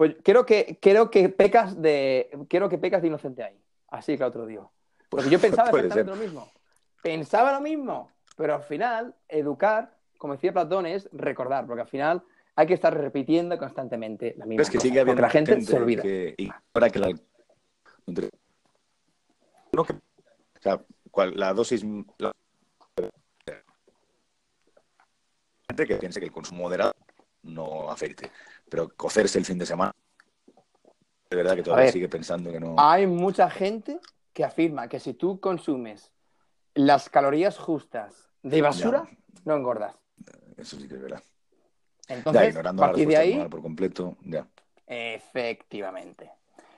pues 0.00 0.16
creo 0.24 0.46
que, 0.46 0.78
creo 0.80 1.10
que 1.10 1.28
pecas 1.28 1.78
de. 1.82 2.30
Creo 2.48 2.70
que 2.70 2.78
pecas 2.78 3.02
de 3.02 3.08
inocente 3.08 3.42
ahí. 3.42 3.60
Así 3.88 4.16
que 4.16 4.24
otro 4.24 4.46
digo. 4.46 4.72
Porque 5.10 5.28
yo 5.28 5.38
pensaba 5.38 5.68
Puede 5.68 5.88
exactamente 5.88 6.16
lo 6.18 6.26
mismo. 6.26 6.50
Pensaba 7.02 7.52
lo 7.52 7.60
mismo. 7.60 8.10
Pero 8.34 8.54
al 8.54 8.62
final, 8.62 9.14
educar, 9.28 9.94
como 10.16 10.32
decía 10.32 10.54
Platón, 10.54 10.86
es 10.86 11.06
recordar. 11.12 11.66
Porque 11.66 11.82
al 11.82 11.86
final 11.86 12.22
hay 12.56 12.66
que 12.66 12.72
estar 12.72 12.96
repitiendo 12.96 13.58
constantemente 13.58 14.34
la 14.38 14.46
misma 14.46 14.62
Es 14.62 14.70
que 14.70 14.78
cosa, 14.78 14.88
sigue 14.88 15.00
habiendo 15.00 15.20
la 15.20 15.28
gente, 15.28 15.60
se 15.60 15.76
olvida. 15.76 16.00
que 16.00 16.34
ignora 16.38 16.88
que 16.90 16.98
la 16.98 17.08
no 19.72 19.84
que- 19.84 19.92
o 19.92 20.62
sea, 20.62 20.80
cual- 21.10 21.34
la 21.36 21.52
dosis 21.52 21.84
la- 22.16 22.32
gente 25.68 25.86
que 25.86 25.96
piense 25.96 26.20
que 26.20 26.26
el 26.26 26.32
consumo 26.32 26.62
moderado 26.62 26.94
no 27.42 27.90
afecte, 27.90 28.30
pero 28.70 28.88
cocerse 28.96 29.38
el 29.38 29.44
fin 29.44 29.58
de 29.58 29.66
semana 29.66 29.92
de 31.30 31.36
verdad 31.36 31.54
que 31.54 31.62
todavía 31.62 31.84
ver. 31.84 31.92
sigue 31.92 32.08
pensando 32.08 32.50
que 32.50 32.58
no 32.58 32.74
Hay 32.76 33.06
mucha 33.06 33.48
gente 33.48 34.00
que 34.32 34.44
afirma 34.44 34.88
que 34.88 34.98
si 34.98 35.14
tú 35.14 35.38
consumes 35.38 36.10
las 36.74 37.08
calorías 37.08 37.56
justas 37.56 38.30
de 38.42 38.62
basura, 38.62 39.04
no 39.44 39.56
engordas. 39.56 39.94
eso 40.56 40.76
sí 40.76 40.88
que 40.88 40.94
es 40.94 41.02
verdad. 41.02 41.22
Entonces, 42.08 42.42
ya 42.42 42.46
a 42.46 42.48
ignorando 42.48 42.80
la 42.80 42.88
partir 42.88 43.06
de 43.06 43.14
respuesta 43.14 43.22
ahí, 43.22 43.30
hormonal 43.30 43.50
por 43.50 43.62
completo, 43.62 44.16
ya. 44.22 44.46
efectivamente. 44.86 46.32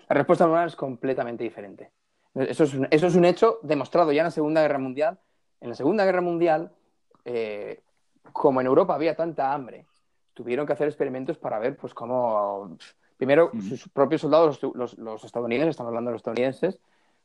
La 0.08 0.14
respuesta 0.14 0.44
hormonal 0.44 0.68
es 0.68 0.76
completamente 0.76 1.44
diferente. 1.44 1.90
Eso 2.34 2.64
es, 2.64 2.74
un, 2.74 2.88
eso 2.90 3.06
es 3.06 3.14
un 3.14 3.24
hecho 3.24 3.58
demostrado 3.62 4.12
ya 4.12 4.20
en 4.20 4.26
la 4.26 4.30
Segunda 4.30 4.60
Guerra 4.60 4.78
Mundial. 4.78 5.18
En 5.60 5.70
la 5.70 5.74
Segunda 5.74 6.04
Guerra 6.04 6.20
Mundial, 6.20 6.72
eh, 7.24 7.80
como 8.32 8.60
en 8.60 8.66
Europa 8.66 8.94
había 8.94 9.16
tanta 9.16 9.52
hambre, 9.54 9.86
tuvieron 10.42 10.66
que 10.66 10.72
hacer 10.72 10.88
experimentos 10.88 11.38
para 11.38 11.58
ver 11.58 11.76
pues 11.76 11.94
cómo, 11.94 12.76
primero, 13.16 13.50
sus 13.68 13.88
propios 13.88 14.20
soldados, 14.20 14.60
los, 14.74 14.98
los- 14.98 15.24
estadounidenses, 15.24 15.70
estamos 15.70 15.88
hablando 15.90 16.10
de 16.10 16.14
los 16.14 16.20
estadounidenses, 16.20 16.78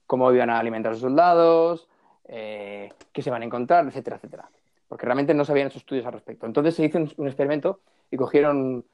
cómo 0.06 0.32
iban 0.32 0.50
a 0.50 0.60
alimentar 0.60 0.92
a 0.92 0.96
sus 0.96 1.02
soldados, 1.02 1.88
eh, 2.26 2.92
qué 3.12 3.22
se 3.22 3.30
van 3.32 3.42
a 3.42 3.46
encontrar, 3.46 3.86
etcétera, 3.88 4.18
etcétera. 4.18 4.50
Porque 4.88 5.06
realmente 5.06 5.34
no 5.34 5.44
se 5.44 5.52
habían 5.52 5.68
hecho 5.68 5.80
estudios 5.80 6.06
al 6.06 6.14
respecto. 6.14 6.46
Entonces 6.46 6.76
se 6.76 6.86
hizo 6.86 6.98
un, 6.98 7.12
un 7.18 7.28
experimento 7.28 7.80
y 8.12 8.18
cogieron 8.18 8.86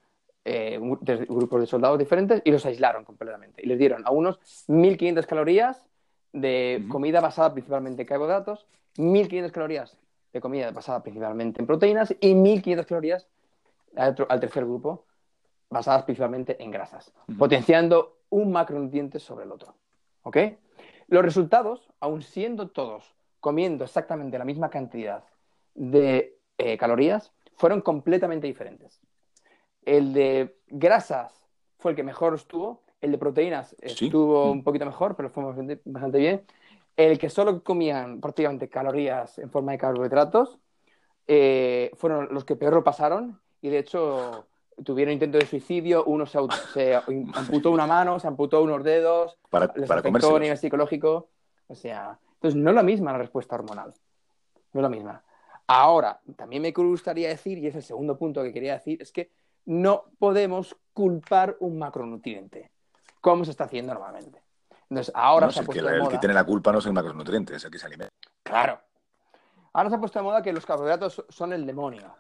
eh, 0.46 0.78
un- 0.80 0.98
de- 1.02 1.26
grupos 1.26 1.62
de 1.62 1.68
soldados 1.68 2.00
diferentes 2.00 2.42
y 2.44 2.52
los 2.52 2.66
aislaron 2.66 3.04
completamente. 3.06 3.62
Y 3.64 3.68
les 3.68 3.78
dieron 3.78 4.06
a 4.06 4.12
unos 4.12 4.40
1.500 4.68 5.26
calorías 5.28 5.86
de 6.34 6.84
comida 6.90 7.22
basada 7.22 7.54
principalmente 7.54 8.02
en 8.02 8.08
carbohidratos, 8.08 8.66
1.500 8.98 9.52
calorías 9.52 9.98
de 10.34 10.42
comida 10.42 10.72
basada 10.72 11.04
principalmente 11.04 11.62
en 11.62 11.68
proteínas 11.68 12.16
y 12.20 12.34
1.500 12.34 12.86
calorías 12.88 13.28
al, 13.96 14.40
tercer 14.40 14.66
grupo 14.66 15.06
basadas 15.70 16.04
principalmente 16.04 16.62
en 16.62 16.72
grasas, 16.72 17.14
potenciando 17.38 18.20
un 18.30 18.52
macronutriente 18.52 19.20
sobre 19.20 19.46
el 19.46 19.52
otro. 19.52 19.76
¿Ok? 20.24 20.38
Los 21.08 21.24
resultados, 21.24 21.90
aun 22.00 22.22
siendo 22.22 22.70
todos 22.70 23.16
comiendo 23.40 23.84
exactamente 23.84 24.38
la 24.38 24.46
misma 24.46 24.70
cantidad 24.70 25.24
de 25.74 26.38
eh, 26.58 26.78
calorías, 26.78 27.34
fueron 27.56 27.82
completamente 27.82 28.48
diferentes. 28.48 29.02
El 29.82 30.14
de 30.14 30.58
grasas 30.68 31.46
fue 31.78 31.92
el 31.92 31.96
que 31.96 32.04
mejor 32.04 32.36
estuvo, 32.36 32.84
el 33.02 33.12
de 33.12 33.18
proteínas 33.18 33.76
estuvo 33.82 34.48
Mm. 34.48 34.52
un 34.52 34.64
poquito 34.64 34.86
mejor, 34.86 35.16
pero 35.16 35.30
fue 35.30 35.44
bastante, 35.44 35.82
bastante 35.84 36.20
bien. 36.20 36.46
El 36.96 37.18
que 37.18 37.30
solo 37.30 37.64
comían 37.64 38.22
prácticamente 38.22 38.70
calorías 38.70 39.40
en 39.40 39.50
forma 39.50 39.74
de 39.74 39.78
carbohidratos 39.80 40.60
eh, 41.28 41.92
fueron 41.96 42.30
los 42.32 42.46
que 42.46 42.56
peor 42.56 42.74
lo 42.74 42.84
pasaron 42.84 43.42
y 43.64 43.70
de 43.70 43.80
hecho 43.80 44.46
tuvieron 44.84 45.14
intento 45.14 45.38
de 45.38 45.46
suicidio, 45.46 46.04
uno 46.04 46.26
se, 46.26 46.38
amputó 47.34 47.72
una 47.72 47.88
mano, 47.88 48.20
se 48.20 48.28
amputó 48.28 48.62
unos 48.62 48.84
dedos, 48.84 49.38
Para, 49.50 49.72
les 49.76 49.88
para 49.88 50.02
afectó 50.02 50.36
a 50.36 50.40
nivel 50.40 50.58
psicológico. 50.58 51.30
O 51.68 51.76
sea, 51.76 52.20
entonces 52.34 52.60
no 52.60 52.72
es 52.72 52.76
la 52.76 52.84
misma 52.84 53.14
la 53.14 53.20
respuesta 53.20 53.56
hormonal. 53.56 53.94
No 54.74 54.82
es 54.82 54.84
la 54.84 54.90
misma. 54.90 55.24
Ahora, 55.66 56.20
también 56.36 56.62
me 56.62 56.72
gustaría 56.72 57.30
decir, 57.30 57.58
y 57.58 57.68
es 57.68 57.76
el 57.76 57.84
segundo 57.84 58.18
punto 58.18 58.44
que 58.44 58.52
quería 58.52 58.74
decir, 58.74 59.02
es 59.02 59.14
que 59.14 59.32
no 59.66 60.04
podemos 60.20 60.76
culpar 60.94 61.56
un 61.62 61.80
macronutriente, 61.80 62.70
como 63.22 63.46
se 63.46 63.52
está 63.52 63.64
haciendo 63.64 63.94
normalmente. 63.94 64.42
Entonces, 64.90 65.14
ahora 65.16 65.46
No, 65.46 65.52
se 65.54 65.60
ha 65.60 65.64
que, 65.64 65.68
puesto 65.68 65.86
de 65.86 66.00
el 66.00 66.08
que 66.10 66.18
tiene 66.18 66.34
la 66.34 66.44
culpa 66.44 66.74
no 66.74 66.80
es 66.80 66.86
el 66.86 66.92
macronutriente, 66.92 67.56
es 67.56 67.64
el 67.64 67.72
que 67.72 67.80
se 67.80 67.86
alimenta. 67.86 68.14
Claro. 68.44 68.78
Ahora 69.72 69.90
se 69.90 69.96
ha 69.96 70.00
puesto 70.00 70.20
de 70.20 70.24
moda 70.24 70.42
que 70.42 70.52
los 70.52 70.66
carbohidratos 70.66 71.24
son 71.30 71.54
el 71.54 71.66
demonio. 71.66 72.14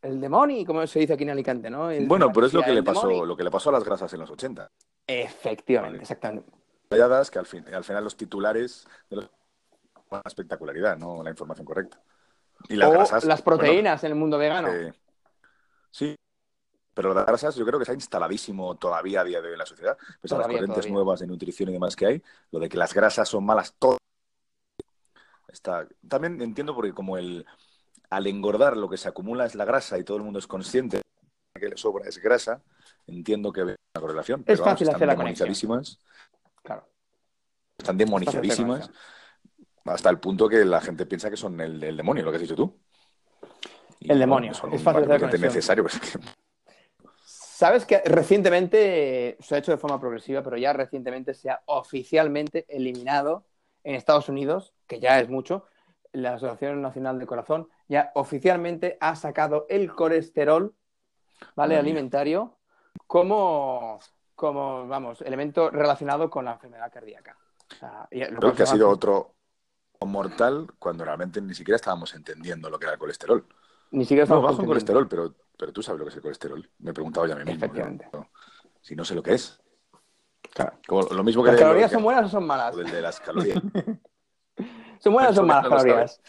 El 0.00 0.20
demonio, 0.20 0.64
como 0.64 0.86
se 0.86 1.00
dice 1.00 1.14
aquí 1.14 1.24
en 1.24 1.30
Alicante, 1.30 1.68
¿no? 1.68 1.90
El- 1.90 2.06
Bueno, 2.06 2.30
pero 2.32 2.46
es 2.46 2.52
lo 2.52 2.62
que 2.62 2.72
le 2.72 2.82
pasó, 2.82 3.24
lo 3.24 3.36
que 3.36 3.44
le 3.44 3.50
pasó 3.50 3.70
a 3.70 3.72
las 3.72 3.84
grasas 3.84 4.12
en 4.12 4.20
los 4.20 4.30
80. 4.30 4.70
Efectivamente, 5.06 5.96
Vale. 5.96 6.02
exactamente. 6.02 6.52
Que 6.88 7.38
al, 7.38 7.46
fin, 7.46 7.64
al 7.74 7.84
final 7.84 8.04
los 8.04 8.16
titulares 8.16 8.86
de 9.08 9.16
los 9.16 9.30
la 10.10 10.22
espectacularidad, 10.26 10.98
no 10.98 11.22
la 11.22 11.30
información 11.30 11.64
correcta. 11.64 12.00
Y 12.68 12.76
las 12.76 12.90
o 12.90 12.92
grasas. 12.92 13.24
las 13.24 13.40
proteínas 13.40 14.04
en 14.04 14.10
el 14.12 14.18
mundo 14.18 14.36
vegano. 14.36 14.68
eh, 14.68 14.92
sí, 15.90 16.14
pero 16.92 17.14
las 17.14 17.24
grasas 17.24 17.56
yo 17.56 17.64
creo 17.64 17.78
que 17.78 17.84
está 17.84 17.94
instaladísimo 17.94 18.74
todavía 18.76 19.22
a 19.22 19.24
día 19.24 19.40
de 19.40 19.48
hoy 19.48 19.52
en 19.54 19.58
la 19.58 19.66
sociedad. 19.66 19.96
Pese 20.20 20.34
a 20.34 20.38
las 20.38 20.46
corrientes 20.46 20.74
todavía. 20.74 20.92
nuevas 20.92 21.20
de 21.20 21.26
nutrición 21.26 21.70
y 21.70 21.72
demás 21.72 21.96
que 21.96 22.06
hay, 22.06 22.22
lo 22.50 22.60
de 22.60 22.68
que 22.68 22.76
las 22.76 22.92
grasas 22.92 23.26
son 23.28 23.44
malas, 23.44 23.74
todo. 23.78 23.96
Está... 25.48 25.86
También 26.08 26.40
entiendo 26.42 26.74
porque 26.74 26.92
como 26.92 27.16
el 27.16 27.46
al 28.12 28.26
engordar 28.26 28.76
lo 28.76 28.90
que 28.90 28.98
se 28.98 29.08
acumula 29.08 29.46
es 29.46 29.54
la 29.54 29.64
grasa 29.64 29.98
y 29.98 30.04
todo 30.04 30.18
el 30.18 30.22
mundo 30.22 30.38
es 30.38 30.46
consciente 30.46 30.98
de 30.98 31.60
que 31.60 31.68
le 31.68 31.78
sobra 31.78 32.06
es 32.06 32.18
grasa, 32.18 32.60
entiendo 33.06 33.50
que 33.50 33.60
hay 33.62 33.64
una 33.68 33.76
correlación. 33.98 34.44
pero 34.44 34.62
fácil 34.62 34.86
están 34.86 34.96
hacer 34.96 35.08
la 35.08 35.16
conexión. 35.16 35.46
demonizadísimas, 35.46 35.98
Claro. 36.62 36.86
están 37.78 37.96
demonizadísimas 37.96 38.90
hasta 39.86 40.10
el 40.10 40.18
punto 40.20 40.46
que 40.46 40.62
la 40.66 40.82
gente 40.82 41.06
piensa 41.06 41.30
que 41.30 41.38
son 41.38 41.58
el, 41.60 41.82
el 41.82 41.96
demonio, 41.96 42.22
lo 42.22 42.30
que 42.30 42.36
has 42.36 42.42
dicho 42.42 42.54
tú. 42.54 42.78
Y 43.98 44.12
El 44.12 44.18
demonio, 44.18 44.52
son 44.52 44.74
es 44.74 44.82
fácil 44.82 45.10
hacer 45.10 45.40
necesario. 45.40 45.82
pues, 45.84 45.94
es 45.94 46.00
que- 46.00 46.18
Sabes 47.24 47.86
que 47.86 48.02
recientemente 48.04 49.38
se 49.40 49.54
ha 49.54 49.58
hecho 49.58 49.72
de 49.72 49.78
forma 49.78 49.98
progresiva, 49.98 50.42
pero 50.42 50.58
ya 50.58 50.72
recientemente 50.74 51.32
se 51.32 51.48
ha 51.48 51.62
oficialmente 51.66 52.66
eliminado 52.68 53.46
en 53.84 53.94
Estados 53.94 54.28
Unidos, 54.28 54.74
que 54.86 55.00
ya 55.00 55.18
es 55.20 55.28
mucho, 55.30 55.64
la 56.12 56.34
Asociación 56.34 56.82
Nacional 56.82 57.18
del 57.18 57.26
Corazón 57.26 57.68
ya 57.88 58.10
oficialmente 58.14 58.96
ha 59.00 59.16
sacado 59.16 59.66
el 59.68 59.92
colesterol, 59.92 60.74
¿vale? 61.56 61.76
Alimentario 61.76 62.58
como, 63.06 63.98
como, 64.34 64.86
vamos, 64.86 65.22
elemento 65.22 65.70
relacionado 65.70 66.30
con 66.30 66.44
la 66.44 66.52
enfermedad 66.52 66.92
cardíaca. 66.92 67.36
O 67.70 67.74
sea, 67.74 68.08
Creo 68.10 68.54
que 68.54 68.62
ha 68.62 68.66
sido 68.66 68.88
otro 68.88 69.34
mortal 70.04 70.68
cuando 70.78 71.04
realmente 71.04 71.40
ni 71.40 71.54
siquiera 71.54 71.76
estábamos 71.76 72.14
entendiendo 72.14 72.68
lo 72.68 72.78
que 72.78 72.86
era 72.86 72.94
el 72.94 72.98
colesterol. 72.98 73.46
Ni 73.92 74.04
siquiera 74.04 74.22
No, 74.22 74.24
estamos 74.24 74.44
bajo 74.44 74.62
en 74.62 74.68
colesterol, 74.68 75.08
pero, 75.08 75.34
pero 75.56 75.72
tú 75.72 75.82
sabes 75.82 75.98
lo 75.98 76.04
que 76.04 76.10
es 76.10 76.16
el 76.16 76.22
colesterol. 76.22 76.70
Me 76.78 76.90
he 76.90 76.94
preguntado 76.94 77.26
ya 77.26 77.34
a 77.34 77.38
mí 77.38 77.44
mismo. 77.44 77.64
Efectivamente. 77.64 78.08
si 78.80 78.96
no 78.96 79.04
sé 79.04 79.14
lo 79.14 79.22
que 79.22 79.34
es. 79.34 79.60
Claro. 80.52 80.72
Como 80.86 81.02
lo 81.02 81.24
mismo 81.24 81.42
que 81.42 81.52
¿Las 81.52 81.60
calorías 81.60 81.90
son 81.90 82.02
buenas 82.02 82.26
o 82.26 82.28
son 82.28 82.46
malas? 82.46 82.76
del 82.76 82.90
de 82.90 83.00
las 83.00 83.20
calorías. 83.20 83.62
¿Son 85.02 85.12
buenas 85.12 85.32
o 85.32 85.34
son 85.34 85.46
malas 85.48 85.68
calorías? 85.68 86.20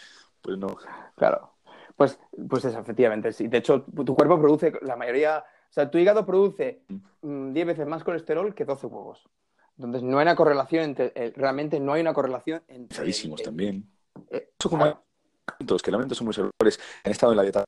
Pues 0.41 0.57
no. 0.57 0.75
Claro. 1.15 1.53
Pues, 1.95 2.19
pues 2.49 2.65
eso, 2.65 2.79
efectivamente. 2.79 3.31
Sí. 3.31 3.47
De 3.47 3.59
hecho, 3.59 3.83
tu 3.83 4.15
cuerpo 4.15 4.39
produce 4.41 4.73
la 4.81 4.95
mayoría. 4.95 5.39
O 5.39 5.73
sea, 5.73 5.91
tu 5.91 5.99
hígado 5.99 6.25
produce 6.25 6.81
mm, 7.21 7.53
10 7.53 7.67
veces 7.67 7.87
más 7.87 8.03
colesterol 8.03 8.55
que 8.55 8.65
12 8.65 8.87
huevos. 8.87 9.29
Entonces, 9.77 10.01
no 10.01 10.17
hay 10.17 10.23
una 10.23 10.35
correlación 10.35 10.85
entre. 10.85 11.11
eh, 11.15 11.31
realmente 11.35 11.79
no 11.79 11.93
hay 11.93 12.01
una 12.01 12.13
correlación 12.13 12.63
entre. 12.67 13.07
Eh, 13.07 13.35
también. 13.43 13.87
eh, 14.31 14.49
que 14.57 15.91
realmente 15.91 16.15
son 16.15 16.25
muy 16.25 16.33
saludables, 16.33 16.79
han 17.03 17.11
estado 17.11 17.33
en 17.33 17.37
la 17.37 17.43
dieta 17.43 17.63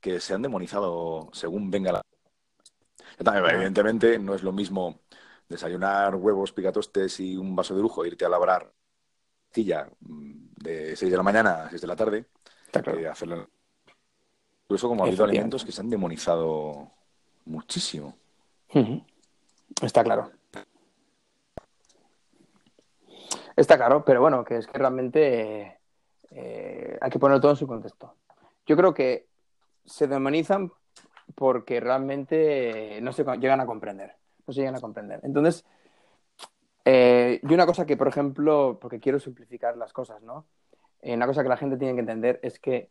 que 0.00 0.18
se 0.18 0.34
han 0.34 0.42
demonizado 0.42 1.30
según 1.32 1.70
venga 1.70 1.92
la... 1.92 2.02
Evidentemente 3.52 4.18
no 4.18 4.34
es 4.34 4.42
lo 4.42 4.50
mismo 4.50 5.00
desayunar 5.48 6.16
huevos, 6.16 6.52
picatostes 6.52 7.20
y 7.20 7.36
un 7.36 7.54
vaso 7.54 7.76
de 7.76 7.82
lujo, 7.82 8.04
irte 8.04 8.24
a 8.24 8.28
labrar 8.28 8.72
mm, 9.56 10.32
de 10.56 10.96
6 10.96 11.10
de 11.10 11.16
la 11.16 11.22
mañana 11.22 11.64
a 11.64 11.70
6 11.70 11.80
de 11.80 11.86
la 11.86 11.96
tarde, 11.96 12.26
que 12.72 13.08
hacerlo. 13.08 13.48
Incluso 14.64 14.88
como 14.88 15.04
ha 15.04 15.06
habido 15.06 15.24
alimentos 15.24 15.64
que 15.64 15.72
se 15.72 15.80
han 15.80 15.90
demonizado 15.90 16.90
muchísimo. 17.44 18.16
Está 19.82 20.02
claro. 20.02 20.30
Está 23.56 23.76
claro, 23.76 24.04
pero 24.04 24.20
bueno, 24.20 24.44
que 24.44 24.56
es 24.56 24.66
que 24.66 24.78
realmente 24.78 25.78
eh, 26.30 26.98
hay 27.00 27.10
que 27.10 27.18
poner 27.18 27.40
todo 27.40 27.50
en 27.50 27.56
su 27.56 27.66
contexto. 27.66 28.14
Yo 28.66 28.76
creo 28.76 28.94
que 28.94 29.26
se 29.84 30.06
demonizan 30.06 30.72
porque 31.34 31.80
realmente 31.80 32.98
no 33.02 33.12
se 33.12 33.24
llegan 33.38 33.60
a 33.60 33.66
comprender. 33.66 34.14
No 34.46 34.52
se 34.52 34.60
llegan 34.60 34.76
a 34.76 34.80
comprender. 34.80 35.20
Entonces, 35.22 35.64
eh, 36.84 37.40
y 37.42 37.54
una 37.54 37.66
cosa 37.66 37.86
que, 37.86 37.96
por 37.96 38.08
ejemplo, 38.08 38.78
porque 38.80 39.00
quiero 39.00 39.18
simplificar 39.18 39.76
las 39.76 39.92
cosas, 39.92 40.22
¿no? 40.22 40.46
Eh, 41.00 41.14
una 41.14 41.26
cosa 41.26 41.42
que 41.42 41.48
la 41.48 41.56
gente 41.56 41.76
tiene 41.76 41.94
que 41.94 42.00
entender 42.00 42.40
es 42.42 42.58
que 42.58 42.90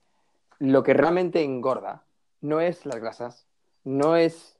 lo 0.59 0.83
que 0.83 0.93
realmente 0.93 1.43
engorda 1.43 2.03
no 2.41 2.59
es 2.59 2.85
las 2.85 2.99
grasas, 2.99 3.47
no 3.83 4.15
es 4.15 4.57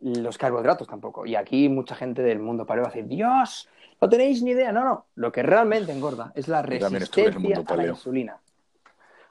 los 0.00 0.38
carbohidratos 0.38 0.88
tampoco. 0.88 1.26
Y 1.26 1.36
aquí 1.36 1.68
mucha 1.68 1.94
gente 1.94 2.22
del 2.22 2.38
mundo 2.38 2.66
paleo 2.66 2.84
va 2.84 2.90
a 2.90 2.92
decir, 2.92 3.08
Dios, 3.08 3.68
no 4.00 4.08
tenéis 4.08 4.42
ni 4.42 4.52
idea. 4.52 4.72
No, 4.72 4.84
no. 4.84 5.06
Lo 5.14 5.30
que 5.30 5.42
realmente 5.42 5.92
engorda 5.92 6.32
es 6.34 6.48
la 6.48 6.62
resistencia 6.62 7.62
a 7.66 7.76
la 7.76 7.86
insulina. 7.86 8.40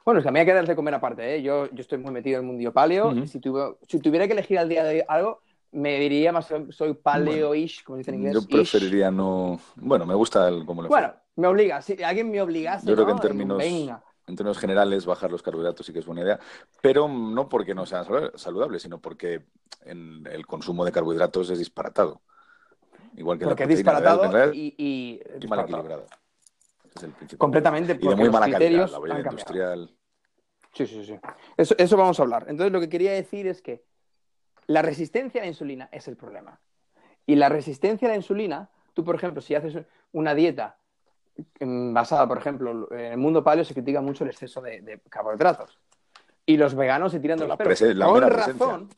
Bueno, 0.04 0.18
es 0.18 0.24
que 0.24 0.28
a 0.30 0.32
mí 0.32 0.40
hay 0.40 0.46
que 0.46 0.54
darse 0.54 0.72
de 0.72 0.76
comer 0.76 0.94
aparte, 0.94 1.36
¿eh? 1.36 1.42
Yo, 1.42 1.66
yo 1.70 1.80
estoy 1.80 1.98
muy 1.98 2.10
metido 2.10 2.38
en 2.38 2.46
el 2.46 2.52
mundo 2.52 2.72
paleo. 2.72 3.12
y 3.12 3.26
si, 3.26 3.40
si, 3.86 3.98
tuviera 4.00 4.26
que 4.26 4.32
elegir 4.32 4.58
al 4.58 4.68
día 4.68 4.82
de 4.82 4.96
hoy 4.96 5.02
algo, 5.06 5.40
me 5.72 5.98
diría 5.98 6.32
más 6.32 6.48
soy 6.70 6.94
paleo-ish, 6.94 7.82
como 7.84 7.98
dicen 7.98 8.14
en 8.14 8.20
inglés. 8.20 8.34
Yo 8.34 8.48
preferiría 8.48 9.10
no... 9.10 9.58
Bueno, 9.76 10.06
me 10.06 10.14
gusta 10.14 10.48
el... 10.48 10.64
Como 10.64 10.82
bueno, 10.84 11.14
me 11.36 11.46
obliga. 11.48 11.82
Si 11.82 12.00
alguien 12.02 12.30
me 12.30 12.40
obligase, 12.40 12.86
Yo 12.86 12.94
creo 12.94 13.06
que 13.06 13.12
en 13.12 13.18
términos... 13.18 13.58
Venga 13.58 14.02
en 14.26 14.36
términos 14.36 14.58
generales, 14.58 15.06
bajar 15.06 15.30
los 15.30 15.42
carbohidratos 15.42 15.84
sí 15.84 15.92
que 15.92 15.98
es 15.98 16.06
buena 16.06 16.22
idea, 16.22 16.40
pero 16.80 17.08
no 17.08 17.48
porque 17.48 17.74
no 17.74 17.86
sea 17.86 18.04
saludable, 18.34 18.78
sino 18.78 19.00
porque 19.00 19.42
en 19.84 20.26
el 20.30 20.46
consumo 20.46 20.84
de 20.84 20.92
carbohidratos 20.92 21.50
es 21.50 21.58
disparatado. 21.58 22.22
Igual 23.16 23.38
que 23.38 23.44
porque 23.44 23.66
la 23.66 23.70
es 23.72 23.76
disparatado 23.76 24.52
y, 24.54 24.74
y, 24.78 25.46
mal 25.48 25.60
equilibrado. 25.60 26.06
Es 26.94 27.02
el 27.02 27.38
Completamente. 27.38 27.98
Y 28.00 28.08
de 28.08 28.16
muy 28.16 28.30
mala 28.30 28.50
calidad, 28.50 28.90
la 29.06 29.18
industrial. 29.18 29.90
Sí, 30.72 30.86
sí, 30.86 31.04
sí. 31.04 31.18
Eso, 31.56 31.74
eso 31.76 31.96
vamos 31.96 32.18
a 32.18 32.22
hablar. 32.22 32.46
Entonces, 32.48 32.72
lo 32.72 32.80
que 32.80 32.88
quería 32.88 33.12
decir 33.12 33.46
es 33.46 33.60
que 33.60 33.84
la 34.72 34.82
resistencia 34.82 35.40
a 35.40 35.44
la 35.44 35.48
insulina 35.48 35.88
es 35.92 36.08
el 36.08 36.16
problema. 36.16 36.58
Y 37.26 37.36
la 37.36 37.48
resistencia 37.48 38.08
a 38.08 38.10
la 38.10 38.16
insulina, 38.16 38.70
tú, 38.94 39.04
por 39.04 39.14
ejemplo, 39.14 39.42
si 39.42 39.54
haces 39.54 39.84
una 40.12 40.34
dieta 40.34 40.76
basada, 41.60 42.26
por 42.26 42.38
ejemplo, 42.38 42.88
en 42.92 43.12
el 43.12 43.18
mundo 43.18 43.44
paleo 43.44 43.64
se 43.64 43.74
critica 43.74 44.00
mucho 44.00 44.24
el 44.24 44.30
exceso 44.30 44.60
de, 44.62 45.00
carbohidratos. 45.08 45.78
Y 46.46 46.56
los 46.56 46.74
veganos 46.74 47.12
se 47.12 47.20
tiran 47.20 47.38
de 47.38 47.46
los 47.46 47.56
pelos. 47.56 47.80
Con 47.80 48.30
razón. 48.30 48.88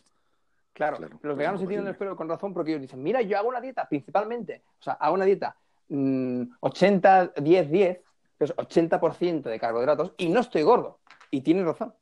Claro, 0.72 0.98
los 1.22 1.36
veganos 1.36 1.60
se 1.60 1.66
tiran 1.66 1.84
de 1.84 1.90
los 1.90 1.98
pelos 1.98 2.16
con 2.16 2.28
razón 2.28 2.54
porque 2.54 2.70
ellos 2.70 2.82
dicen, 2.82 3.02
mira, 3.02 3.20
yo 3.22 3.36
hago 3.36 3.48
una 3.48 3.60
dieta 3.60 3.88
principalmente, 3.88 4.62
o 4.80 4.82
sea, 4.82 4.94
hago 4.94 5.14
una 5.14 5.24
dieta 5.24 5.56
80, 5.88 7.32
10, 7.36 7.70
10, 7.70 8.00
es 8.40 8.56
80% 8.56 9.42
de 9.42 9.58
carbohidratos 9.60 10.12
y 10.16 10.28
no 10.28 10.40
estoy 10.40 10.62
gordo. 10.62 10.98
Y 11.30 11.42
tienes 11.42 11.64
razón. 11.64 11.94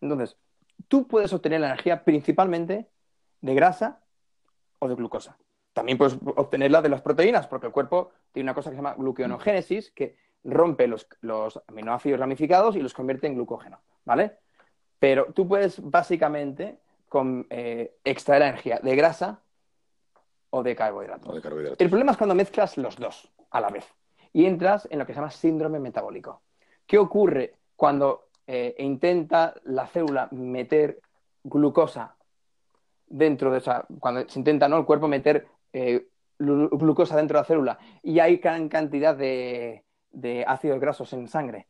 Entonces, 0.00 0.36
tú 0.88 1.06
puedes 1.06 1.32
obtener 1.32 1.60
la 1.60 1.68
energía 1.68 2.02
principalmente 2.02 2.88
de 3.40 3.54
grasa 3.54 4.00
o 4.78 4.88
de 4.88 4.94
glucosa. 4.94 5.36
También 5.72 5.98
puedes 5.98 6.16
obtenerla 6.36 6.82
de 6.82 6.88
las 6.88 7.00
proteínas, 7.00 7.46
porque 7.46 7.66
el 7.66 7.72
cuerpo 7.72 8.10
tiene 8.32 8.46
una 8.46 8.54
cosa 8.54 8.70
que 8.70 8.76
se 8.76 8.82
llama 8.82 8.94
gluconeogénesis, 8.94 9.92
que 9.92 10.16
rompe 10.44 10.86
los, 10.86 11.06
aminoácidos 11.68 12.18
ramificados 12.18 12.76
y 12.76 12.80
los 12.80 12.94
convierte 12.94 13.26
en 13.26 13.34
glucógeno, 13.34 13.80
¿vale? 14.04 14.38
Pero 14.98 15.26
tú 15.32 15.46
puedes 15.46 15.80
básicamente 15.82 16.78
con, 17.08 17.46
eh, 17.50 17.96
extraer 18.04 18.42
energía 18.42 18.80
de 18.82 18.96
grasa 18.96 19.40
o 20.50 20.62
de 20.62 20.74
carbohidratos. 20.74 21.34
El 21.78 21.88
problema 21.88 22.12
es 22.12 22.18
cuando 22.18 22.34
mezclas 22.34 22.76
los 22.76 22.96
dos 22.96 23.30
a 23.50 23.60
la 23.60 23.68
vez 23.68 23.86
y 24.32 24.46
entras 24.46 24.88
en 24.90 24.98
lo 24.98 25.06
que 25.06 25.12
se 25.12 25.20
llama 25.20 25.30
síndrome 25.30 25.78
metabólico. 25.78 26.42
¿Qué 26.86 26.98
ocurre 26.98 27.54
cuando 27.76 28.28
eh, 28.46 28.74
intenta 28.78 29.54
la 29.64 29.86
célula 29.86 30.28
meter 30.32 31.00
glucosa 31.44 32.16
dentro 33.10 33.50
de 33.50 33.58
esa, 33.58 33.84
cuando 33.98 34.26
se 34.28 34.38
intenta 34.38 34.68
¿no? 34.68 34.78
el 34.78 34.86
cuerpo 34.86 35.08
meter 35.08 35.46
eh, 35.72 36.06
glucosa 36.38 37.16
dentro 37.16 37.36
de 37.36 37.42
la 37.42 37.46
célula 37.46 37.78
y 38.02 38.18
hay 38.20 38.38
gran 38.38 38.68
cantidad 38.68 39.14
de, 39.14 39.84
ácidos 40.46 40.80
grasos 40.80 41.12
en 41.12 41.28
sangre 41.28 41.66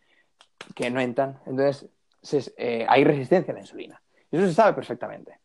que 0.74 0.90
no 0.90 1.00
entran, 1.00 1.40
entonces 1.46 2.54
eh, 2.56 2.86
hay 2.88 3.02
resistencia 3.02 3.52
a 3.52 3.54
la 3.54 3.60
insulina. 3.60 4.00
Eso 4.30 4.46
se 4.46 4.54
sabe 4.54 4.74
perfectamente. 4.74 5.38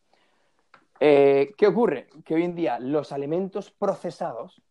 Eh, 1.00 1.52
¿Qué 1.56 1.66
ocurre? 1.66 2.08
Que 2.24 2.34
hoy 2.34 2.44
en 2.44 2.54
día 2.54 2.78
los 2.78 3.12
alimentos 3.12 3.70
procesados, 3.70 4.62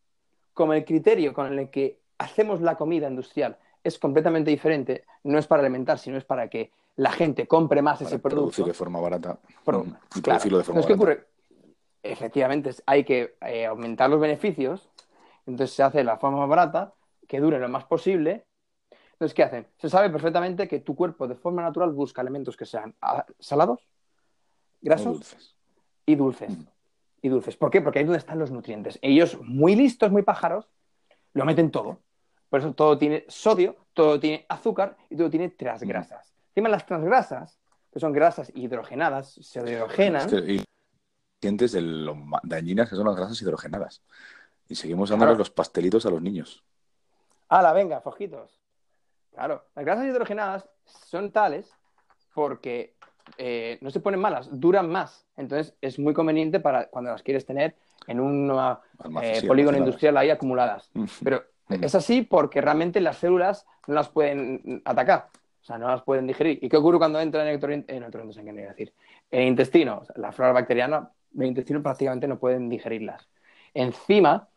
como 0.54 0.74
el 0.74 0.86
criterio 0.86 1.34
con 1.34 1.58
el 1.58 1.70
que 1.70 2.00
hacemos 2.18 2.62
la 2.62 2.76
comida 2.76 3.10
industrial 3.10 3.58
es 3.84 4.00
completamente 4.00 4.50
diferente, 4.50 5.04
no 5.24 5.38
es 5.38 5.48
para 5.48 5.62
alimentar, 5.62 6.00
sino 6.00 6.18
es 6.18 6.24
para 6.24 6.48
que 6.48 6.72
la 6.98 7.12
gente 7.12 7.48
compre 7.48 7.82
más 7.82 8.02
ese 8.02 8.20
producto. 8.20 8.64
de 8.64 8.74
forma 8.74 9.00
barata. 9.00 9.40
Mm, 9.66 10.20
claro. 10.22 10.58
de 10.58 10.64
forma 10.64 10.86
¿qué 10.86 10.94
ocurre? 10.94 11.28
efectivamente 12.12 12.72
hay 12.86 13.04
que 13.04 13.36
eh, 13.42 13.66
aumentar 13.66 14.10
los 14.10 14.20
beneficios, 14.20 14.90
entonces 15.46 15.76
se 15.76 15.84
hace 15.84 16.00
de 16.00 16.04
la 16.04 16.18
forma 16.18 16.40
más 16.40 16.50
barata, 16.50 16.94
que 17.28 17.40
dure 17.40 17.60
lo 17.60 17.68
más 17.70 17.86
posible. 17.86 18.46
Entonces, 19.14 19.34
¿qué 19.34 19.44
hacen? 19.44 19.68
Se 19.78 19.90
sabe 19.90 20.10
perfectamente 20.10 20.68
que 20.68 20.80
tu 20.80 20.96
cuerpo 20.96 21.28
de 21.28 21.36
forma 21.36 21.62
natural 21.62 21.92
busca 21.92 22.22
elementos 22.22 22.58
que 22.58 22.66
sean 22.66 22.94
ah, 23.02 23.26
salados, 23.40 23.88
grasos 24.82 25.56
y 26.06 26.16
dulces. 26.16 26.58
Mm. 26.58 26.64
Y 27.22 27.30
dulces. 27.30 27.58
¿Por 27.58 27.72
qué? 27.72 27.82
Porque 27.82 28.00
ahí 28.00 28.04
es 28.04 28.08
donde 28.08 28.20
están 28.20 28.38
los 28.38 28.52
nutrientes. 28.52 29.00
Ellos, 29.02 29.40
muy 29.42 29.76
listos, 29.76 30.12
muy 30.12 30.22
pájaros, 30.22 30.70
lo 31.34 31.46
meten 31.46 31.72
todo. 31.72 32.00
Por 32.50 32.60
eso 32.60 32.74
todo 32.74 32.98
tiene 32.98 33.26
sodio, 33.28 33.76
todo 33.94 34.20
tiene 34.20 34.46
azúcar 34.48 34.96
y 35.10 35.16
todo 35.16 35.30
tiene 35.30 35.50
transgrasas. 35.50 36.35
Mm. 36.56 36.60
Encima 36.60 36.70
las 36.70 36.86
transgrasas, 36.86 37.60
que 37.91 38.00
son 38.00 38.13
grasas 38.13 38.52
hidrogenadas, 38.56 39.34
se 39.34 39.60
hidrogenan 39.60 40.28
de 41.41 41.82
lo 41.82 42.18
dañinas 42.44 42.89
que 42.89 42.96
son 42.96 43.06
las 43.06 43.15
grasas 43.15 43.39
hidrogenadas. 43.41 44.02
Y 44.68 44.76
seguimos 44.76 45.10
dándole 45.10 45.36
los 45.36 45.52
pastelitos 45.52 46.06
a 46.06 46.10
los 46.10 46.22
niños. 46.22 46.63
¡Hala, 47.50 47.72
venga, 47.74 48.02
fojitos! 48.02 48.60
Claro, 49.32 49.65
las 49.76 49.86
grasas 49.86 50.06
hidrogenadas 50.06 50.68
son 50.86 51.32
tales 51.32 51.70
porque 52.34 52.96
eh, 53.38 53.78
no 53.82 53.91
se 53.91 54.00
ponen 54.00 54.20
malas, 54.20 54.48
duran 54.52 54.89
más. 54.89 55.28
Entonces 55.36 55.76
es 55.82 56.00
muy 56.00 56.13
conveniente 56.13 56.60
para 56.60 56.88
cuando 56.88 57.12
las 57.12 57.22
quieres 57.22 57.46
tener 57.46 57.76
en 58.08 58.20
un 58.20 58.52
eh, 59.22 59.44
polígono 59.46 59.78
industrial 59.78 60.18
ahí 60.18 60.30
acumuladas. 60.30 60.89
Pero 61.24 61.44
es 61.70 61.94
así 61.94 62.22
porque 62.24 62.62
realmente 62.62 63.02
las 63.02 63.18
células 63.18 63.68
no 63.88 63.94
las 63.94 64.10
pueden 64.10 64.82
atacar. 64.86 65.30
O 65.65 65.67
sea, 65.67 65.80
no 65.80 65.88
las 65.88 66.04
pueden 66.04 66.28
digerir. 66.28 66.60
¿Y 66.62 66.69
qué 66.69 66.78
ocurre 66.78 66.99
cuando 66.99 67.19
entra 67.19 67.41
en 67.41 67.60
el, 67.60 67.86
en 67.88 68.04
el, 68.04 68.12
decir? 68.67 68.93
en 69.32 69.41
el 69.41 69.47
intestino? 69.47 70.04
la 70.15 70.32
flora 70.32 70.51
bacteriana 70.51 71.10
el 71.36 71.47
intestino 71.47 71.82
prácticamente 71.82 72.28
no 72.28 72.38
pueden 72.38 72.69
digerirlas. 72.69 73.28
Encima, 73.73 74.47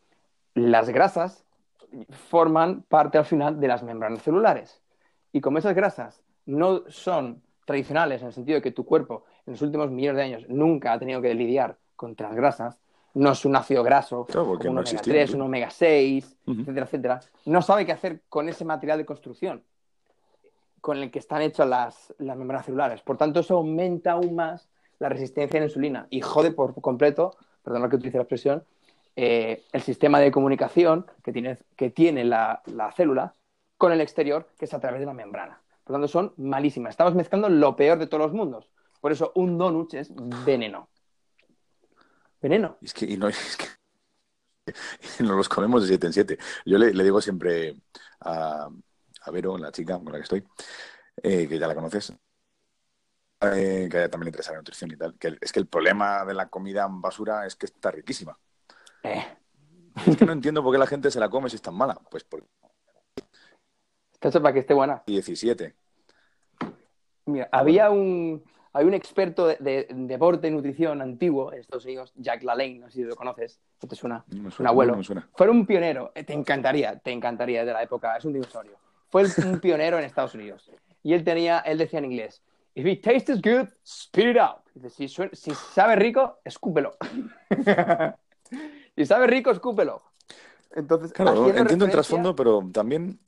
las 0.53 0.91
grasas 0.91 1.47
forman 2.29 2.83
parte 2.83 3.17
al 3.17 3.25
final 3.25 3.59
de 3.59 3.69
las 3.69 3.83
membranas 3.83 4.21
celulares. 4.21 4.83
Y 5.33 5.41
como 5.41 5.57
esas 5.57 5.75
grasas 5.75 6.23
no 6.45 6.83
son 6.89 7.41
tradicionales 7.65 8.21
en 8.21 8.27
el 8.27 8.35
sentido 8.35 8.57
de 8.57 8.63
que 8.63 8.73
tu 8.73 8.85
cuerpo 8.85 9.25
en 9.47 9.55
los 9.55 9.63
últimos 9.63 9.91
millones 9.91 10.19
de 10.19 10.23
años 10.25 10.45
nunca 10.51 10.93
ha 10.93 10.99
tenido 10.99 11.23
que 11.23 11.33
lidiar 11.33 11.79
con 11.97 12.15
las 12.19 12.35
grasas, 12.35 12.79
no 13.15 13.33
es 13.33 13.47
un 13.47 13.57
ácido 13.57 13.83
graso, 13.83 14.27
un 14.35 14.77
omega 14.77 15.01
3, 15.03 15.33
un 15.33 15.41
omega 15.41 15.71
6, 15.71 16.37
etcétera, 16.47 16.85
etcétera, 16.85 17.21
no 17.47 17.63
sabe 17.63 17.87
qué 17.87 17.93
hacer 17.93 18.21
con 18.29 18.47
ese 18.51 18.67
material 18.67 18.99
de 18.99 19.07
construcción 19.07 19.63
con 20.89 20.97
el 20.97 21.11
que 21.11 21.19
están 21.19 21.43
hechas 21.43 21.69
las, 21.69 22.15
las 22.17 22.35
membranas 22.39 22.65
celulares. 22.65 23.03
Por 23.03 23.19
tanto, 23.19 23.41
eso 23.41 23.59
aumenta 23.59 24.13
aún 24.13 24.35
más 24.35 24.71
la 24.99 25.11
resistencia 25.11 25.59
a 25.59 25.61
la 25.61 25.67
insulina 25.67 26.07
y 26.09 26.23
jode 26.23 26.51
por 26.51 26.81
completo, 26.81 27.37
perdón 27.63 27.91
que 27.91 27.97
utilice 27.97 28.17
la 28.17 28.23
expresión, 28.23 28.65
eh, 29.15 29.65
el 29.71 29.83
sistema 29.83 30.19
de 30.19 30.33
comunicación 30.33 31.05
que 31.23 31.31
tiene, 31.31 31.59
que 31.77 31.91
tiene 31.91 32.25
la, 32.25 32.63
célula 32.97 33.35
con 33.77 33.93
el 33.93 34.01
exterior, 34.01 34.49
que 34.59 34.65
es 34.65 34.73
a 34.73 34.81
través 34.81 35.01
de 35.01 35.05
la 35.05 35.13
membrana. 35.13 35.61
Por 35.85 35.93
tanto, 35.93 36.09
son 36.09 36.33
malísimas. 36.39 36.93
Estamos 36.93 37.15
mezclando 37.15 37.51
lo 37.51 37.77
peor 37.77 37.99
de 37.99 38.07
todos 38.07 38.23
los 38.23 38.33
mundos. 38.33 38.71
Por 39.03 39.13
eso, 39.13 39.33
un 39.35 39.59
donut 39.59 39.93
es 39.93 40.11
veneno. 40.47 40.89
Veneno. 42.41 42.79
Es 42.81 42.95
que, 42.95 43.05
y 43.05 43.19
no, 43.19 43.29
es 43.29 43.59
que 43.59 45.23
nos 45.23 45.37
los 45.37 45.51
comemos 45.51 45.83
de 45.83 45.89
siete 45.89 46.07
en 46.07 46.13
siete. 46.15 46.39
Yo 46.65 46.79
le, 46.79 47.05
digo 47.05 47.21
siempre 47.21 47.77
a, 48.21 48.71
a 49.23 49.31
Vero, 49.31 49.57
la 49.59 49.73
chica 49.73 49.95
con 49.99 50.07
la 50.13 50.19
que 50.19 50.23
estoy, 50.23 50.45
eh, 51.23 51.47
que 51.49 51.59
ya 51.59 51.67
la 51.69 51.75
conoces, 51.75 52.13
eh, 53.41 53.89
que 53.91 54.09
también 54.09 54.25
le 54.25 54.29
interesa 54.31 54.53
la 54.53 54.59
nutrición 54.59 54.91
y 54.93 54.97
tal. 54.97 55.15
Que 55.19 55.37
es 55.41 55.53
que 55.53 55.61
el 55.61 55.67
problema 55.67 56.25
de 56.25 56.35
la 56.35 56.49
comida 56.49 56.87
basura 56.91 57.47
es 57.47 57.57
que 57.57 57.67
está 57.67 57.91
riquísima. 57.91 58.39
Eh. 59.03 59.25
Es 60.07 60.17
que 60.17 60.25
no 60.27 60.33
entiendo 60.33 60.63
por 60.63 60.73
qué 60.73 60.79
la 60.79 60.87
gente 60.87 61.11
se 61.11 61.21
la 61.21 61.29
come 61.29 61.49
si 61.51 61.57
es 61.57 61.63
tan 61.63 61.75
mala. 61.75 61.95
Pues 62.11 62.25
por 62.25 62.45
Está 64.13 64.29
hecho 64.29 64.43
para 64.43 64.53
que 64.53 64.61
esté 64.61 64.75
buena. 64.75 65.03
17. 65.07 65.75
Mira, 67.27 67.49
había 67.53 67.91
un, 67.91 68.43
hay 68.73 68.85
un 68.85 68.95
experto 68.95 69.47
de, 69.47 69.57
de- 69.61 69.87
deporte 69.91 70.49
y 70.49 70.51
nutrición 70.51 71.01
antiguo 71.03 71.53
en 71.53 71.61
Estados 71.61 71.85
Unidos, 71.85 72.13
Jack 72.17 72.43
LaLanne, 72.43 72.79
no 72.81 72.87
sé 72.87 72.95
si 72.95 73.03
lo 73.05 73.15
conoces, 73.15 73.61
¿no 73.83 73.89
te 73.89 73.95
suena? 73.95 74.25
No 74.29 74.51
un 74.59 74.67
abuelo. 74.67 74.93
no 74.93 74.99
me 74.99 75.05
suena. 75.05 75.29
Fue 75.37 75.49
un 75.49 75.67
pionero, 75.67 76.11
te 76.15 76.33
encantaría, 76.33 76.99
te 76.99 77.13
encantaría 77.13 77.65
de 77.65 77.73
la 77.73 77.83
época, 77.83 78.17
es 78.17 78.25
un 78.25 78.33
dinosaurio. 78.33 78.77
Fue 79.11 79.23
el- 79.23 79.33
un 79.47 79.61
pionero 79.61 79.99
en 79.99 80.05
Estados 80.05 80.35
Unidos. 80.35 80.71
Y 81.03 81.15
él 81.15 81.25
tenía, 81.25 81.59
él 81.61 81.79
decía 81.79 81.99
en 82.01 82.07
inglés, 82.07 82.43
if 82.75 82.87
it 82.87 83.03
tastes 83.03 83.41
good, 83.41 83.69
spit 83.85 84.27
it 84.27 84.37
out. 84.39 84.59
Dice, 84.75 85.09
si, 85.09 85.09
si 85.33 85.55
sabe 85.55 85.97
rico, 85.97 86.39
escúpelo. 86.45 86.97
si 88.97 89.07
sabe 89.07 89.27
rico, 89.27 89.51
escúpelo. 89.51 90.03
Entonces, 90.75 91.13
Claro, 91.13 91.49
entiendo 91.57 91.87
el 91.87 91.91
trasfondo, 91.91 92.37
pero 92.37 92.69
también 92.73 93.19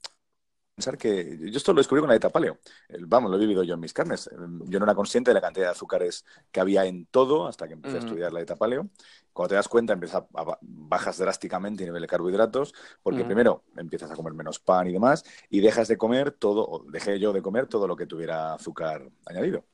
pensar 0.74 0.96
que 0.96 1.38
yo 1.38 1.56
esto 1.56 1.72
lo 1.72 1.80
descubrí 1.80 2.00
con 2.00 2.09
la 2.09 2.14
dieta 2.14 2.30
paleo. 2.30 2.59
Vamos, 3.00 3.30
lo 3.30 3.37
he 3.37 3.40
vivido 3.40 3.62
yo 3.62 3.74
en 3.74 3.80
mis 3.80 3.92
carnes. 3.92 4.30
Yo 4.64 4.78
no 4.78 4.85
era 4.85 4.94
consciente 4.94 5.30
de 5.30 5.35
la 5.35 5.40
cantidad 5.40 5.66
de 5.66 5.72
azúcares 5.72 6.24
que 6.50 6.61
había 6.61 6.87
en 6.87 7.06
todo 7.06 7.46
hasta 7.46 7.68
que 7.68 7.74
empecé 7.74 7.96
a 7.96 8.00
estudiar 8.00 8.33
la 8.33 8.40
dieta 8.40 8.56
paleo. 8.56 8.88
Cuando 9.33 9.50
te 9.50 9.54
das 9.56 9.68
cuenta, 9.68 9.92
empiezas 9.92 10.22
a, 10.35 10.59
bajas 10.61 11.18
drásticamente 11.18 11.85
el 11.85 11.90
nivel 11.90 12.02
de 12.02 12.09
carbohidratos, 12.09 12.74
porque 13.02 13.24
primero 13.24 13.64
empiezas 13.76 14.11
a 14.11 14.16
comer 14.16 14.33
menos 14.33 14.59
pan 14.59 14.87
y 14.88 14.92
demás, 14.92 15.24
y 15.48 15.61
dejas 15.61 15.88
de 15.88 15.98
comer 15.98 16.33
todo, 16.33 16.66
o 16.66 16.85
dejé 16.90 17.18
yo 17.18 17.33
de 17.33 17.42
comer 17.42 17.66
todo 17.66 17.87
lo 17.87 17.96
que 17.96 18.06
tuviera 18.06 18.54
azúcar 18.54 19.09
añadido. 19.26 19.64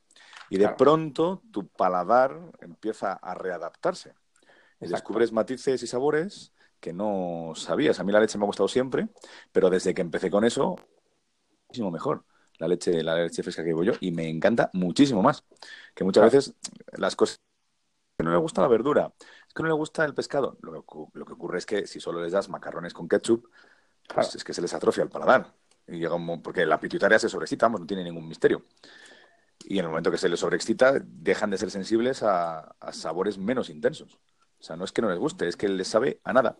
Y 0.50 0.58
de 0.58 0.64
Claro. 0.64 0.76
pronto 0.76 1.42
tu 1.50 1.68
paladar 1.68 2.38
empieza 2.60 3.12
a 3.12 3.34
readaptarse. 3.34 4.14
Exacto. 4.78 4.96
descubres 4.96 5.32
matices 5.32 5.82
y 5.82 5.86
sabores 5.86 6.52
que 6.80 6.92
no 6.92 7.52
sabías. 7.54 7.98
A 8.00 8.04
mí 8.04 8.12
la 8.12 8.20
leche 8.20 8.38
me 8.38 8.44
ha 8.44 8.46
gustado 8.46 8.68
siempre, 8.68 9.08
pero 9.52 9.70
desde 9.70 9.94
que 9.94 10.02
empecé 10.02 10.30
con 10.30 10.44
eso, 10.44 10.76
muchísimo 11.68 11.90
mejor. 11.90 12.24
La 12.58 12.68
leche, 12.68 13.02
la 13.02 13.14
leche 13.16 13.42
fresca 13.42 13.62
que 13.62 13.68
llevo 13.70 13.84
yo 13.84 13.92
y 14.00 14.12
me 14.12 14.28
encanta 14.28 14.70
muchísimo 14.72 15.22
más. 15.22 15.44
Que 15.94 16.04
muchas 16.04 16.22
Claro. 16.22 16.36
veces 16.36 16.54
las 16.96 17.16
cosas 17.16 17.38
que 18.18 18.24
no 18.24 18.30
le 18.32 18.38
gusta 18.38 18.62
la 18.62 18.68
verdura, 18.68 19.12
es 19.46 19.54
que 19.54 19.62
no 19.62 19.68
le 19.68 19.74
gusta 19.74 20.04
el 20.04 20.14
pescado. 20.14 20.56
Lo 20.62 20.72
que, 20.72 20.78
ocu- 20.78 21.10
lo 21.14 21.24
que 21.26 21.34
ocurre 21.34 21.58
es 21.58 21.66
que 21.66 21.86
si 21.86 22.00
solo 22.00 22.22
les 22.22 22.32
das 22.32 22.48
macarrones 22.48 22.94
con 22.94 23.08
ketchup, 23.08 23.44
pues 23.44 24.28
Claro. 24.28 24.28
es 24.36 24.44
que 24.44 24.54
se 24.54 24.62
les 24.62 24.72
atrofia 24.74 25.02
el 25.04 25.10
paladar. 25.10 25.52
Y 25.86 25.98
llega 25.98 26.14
un 26.14 26.42
porque 26.42 26.64
la 26.66 26.80
pituitaria 26.80 27.18
se 27.18 27.28
sobreexcita, 27.28 27.66
vamos, 27.66 27.80
no 27.80 27.86
tiene 27.86 28.04
ningún 28.04 28.26
misterio. 28.28 28.62
Y 29.64 29.78
en 29.78 29.84
el 29.84 29.88
momento 29.90 30.10
que 30.10 30.18
se 30.18 30.28
les 30.28 30.38
sobreexcita, 30.40 30.94
dejan 31.04 31.50
de 31.50 31.58
ser 31.58 31.70
sensibles 31.70 32.22
a, 32.22 32.60
a 32.80 32.92
sabores 32.92 33.38
menos 33.38 33.68
intensos. 33.70 34.18
O 34.66 34.68
sea, 34.68 34.74
no 34.76 34.84
es 34.84 34.90
que 34.90 35.00
no 35.00 35.08
les 35.08 35.18
guste, 35.20 35.46
es 35.46 35.56
que 35.56 35.68
les 35.68 35.86
sabe 35.86 36.18
a 36.24 36.32
nada. 36.32 36.56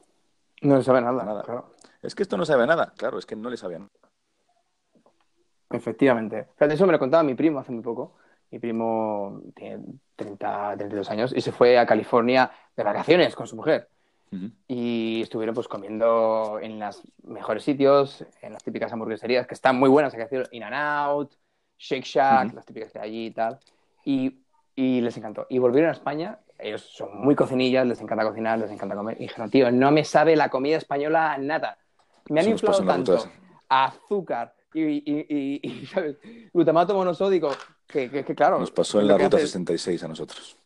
No 0.63 0.81
sabe 0.81 1.01
nada, 1.01 1.25
Nada. 1.25 1.43
claro. 1.43 1.75
Es 2.03 2.15
que 2.15 2.23
esto 2.23 2.37
no 2.37 2.45
sabe 2.47 2.63
a 2.63 2.67
nada. 2.67 2.93
Claro, 2.97 3.19
es 3.19 3.27
que 3.27 3.35
no 3.35 3.51
le 3.51 3.57
sabe 3.57 3.75
a 3.75 3.79
nada. 3.81 3.91
Efectivamente. 5.71 6.47
Fíjate, 6.55 6.75
eso 6.75 6.87
me 6.87 6.93
lo 6.93 7.01
contaba 7.01 7.25
mi 7.25 7.35
primo 7.35 7.59
hace 7.59 7.73
muy 7.73 7.83
poco. 7.83 8.15
Mi 8.53 8.61
primo 8.61 9.43
tiene 9.57 9.83
30, 10.15 10.77
32 10.77 11.11
años 11.11 11.33
y 11.37 11.41
se 11.41 11.51
fue 11.51 11.77
a 11.81 11.85
California 11.85 12.49
de 12.77 12.85
vacaciones 12.85 13.35
con 13.35 13.49
su 13.49 13.57
mujer. 13.57 13.89
Y 14.69 15.23
estuvieron 15.23 15.55
pues 15.55 15.67
comiendo 15.67 16.59
en 16.63 16.79
los 16.79 17.03
mejores 17.25 17.65
sitios, 17.65 18.25
en 18.41 18.53
las 18.53 18.63
típicas 18.63 18.93
hamburgueserías 18.93 19.49
que 19.49 19.55
están 19.55 19.79
muy 19.81 19.89
buenas, 19.89 20.13
hay 20.13 20.19
que 20.19 20.25
decirlo, 20.25 20.47
In 20.53 20.63
and 20.63 20.75
Out, 20.77 21.35
Shake 21.77 22.05
Shack, 22.05 22.53
las 22.55 22.67
típicas 22.67 22.93
que 22.93 22.99
hay 23.01 23.09
allí 23.09 23.27
y 23.27 23.31
tal. 23.33 23.59
Y, 24.05 24.45
y 24.77 25.01
les 25.01 25.17
encantó. 25.17 25.47
Y 25.49 25.59
volvieron 25.59 25.89
a 25.89 25.93
España, 25.93 26.39
ellos 26.59 26.83
son 26.83 27.19
muy 27.19 27.35
cocinillas, 27.35 27.87
les 27.87 28.01
encanta 28.01 28.25
cocinar, 28.25 28.59
les 28.59 28.71
encanta 28.71 28.95
comer. 28.97 29.17
Y 29.19 29.25
dijeron, 29.25 29.51
tío, 29.51 29.71
no 29.71 29.91
me 29.91 30.05
sabe 30.05 30.37
la 30.37 30.49
comida 30.49 30.77
española 30.77 31.37
nada. 31.39 31.79
Me 32.29 32.41
han 32.41 32.49
inflado 32.49 32.85
tanto 32.85 33.31
azúcar 33.69 34.55
y, 34.75 34.83
y, 34.83 35.27
y- 35.29 35.61
y, 35.63 35.87
¿sabes? 35.93 36.17
glutamato 36.53 36.95
monosódico 36.95 37.51
que, 37.87 38.11
que- 38.11 38.25
que, 38.25 38.35
claro. 38.35 38.59
Nos 38.59 38.71
pasó 38.71 39.01
en 39.01 39.09
la 39.09 39.19
ruta 39.19 39.37
hace- 39.37 39.47
66 39.47 40.03
a 40.05 40.09
nosotros. 40.09 40.57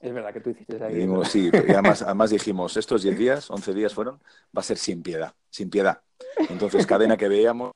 Es 0.00 0.12
verdad 0.12 0.34
que 0.34 0.40
tú 0.40 0.50
hiciste 0.50 0.82
ahí. 0.84 0.94
Dijimos, 0.94 1.28
sí, 1.28 1.50
y 1.52 1.56
además, 1.72 2.02
además 2.02 2.30
dijimos, 2.30 2.76
estos 2.76 3.02
10 3.02 3.16
días, 3.18 3.50
11 3.50 3.72
días 3.72 3.94
fueron, 3.94 4.16
va 4.56 4.60
a 4.60 4.62
ser 4.62 4.76
sin 4.76 5.02
piedad, 5.02 5.32
sin 5.48 5.70
piedad. 5.70 6.02
Entonces, 6.50 6.86
cadena 6.86 7.16
que 7.16 7.28
veíamos, 7.28 7.72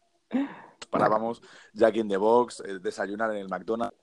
parábamos, 0.90 1.40
Jack 1.72 1.96
in 1.96 2.09
the 2.09 2.16
Box, 2.16 2.61
eh, 2.66 2.78
desayunar 2.81 3.31
en 3.31 3.38
el 3.38 3.48
McDonald's, 3.48 3.96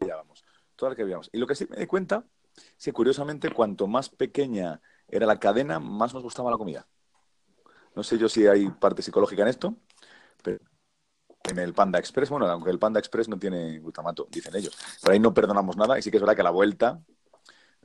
y 0.00 0.06
ya 0.06 0.16
vamos, 0.16 0.44
todo 0.76 0.90
lo 0.90 0.96
que 0.96 1.04
veíamos. 1.04 1.28
Y 1.32 1.38
lo 1.38 1.46
que 1.46 1.54
sí 1.54 1.66
me 1.68 1.76
di 1.76 1.86
cuenta, 1.86 2.24
que 2.82 2.92
curiosamente, 2.92 3.50
cuanto 3.52 3.86
más 3.86 4.08
pequeña 4.08 4.80
era 5.08 5.26
la 5.26 5.38
cadena, 5.38 5.80
más 5.80 6.14
nos 6.14 6.22
gustaba 6.22 6.50
la 6.50 6.58
comida. 6.58 6.86
No 7.94 8.02
sé 8.02 8.18
yo 8.18 8.28
si 8.28 8.46
hay 8.46 8.68
parte 8.70 9.02
psicológica 9.02 9.42
en 9.42 9.48
esto, 9.48 9.74
pero 10.42 10.58
en 11.50 11.58
el 11.58 11.74
Panda 11.74 11.98
Express, 11.98 12.30
bueno, 12.30 12.46
aunque 12.46 12.70
el 12.70 12.78
Panda 12.78 13.00
Express 13.00 13.28
no 13.28 13.38
tiene 13.38 13.78
glutamato, 13.80 14.28
dicen 14.30 14.54
ellos. 14.56 14.76
Pero 15.02 15.12
ahí 15.12 15.20
no 15.20 15.34
perdonamos 15.34 15.76
nada 15.76 15.98
y 15.98 16.02
sí 16.02 16.10
que 16.10 16.18
es 16.18 16.22
verdad 16.22 16.34
que 16.36 16.42
a 16.42 16.44
la 16.44 16.50
vuelta 16.50 17.00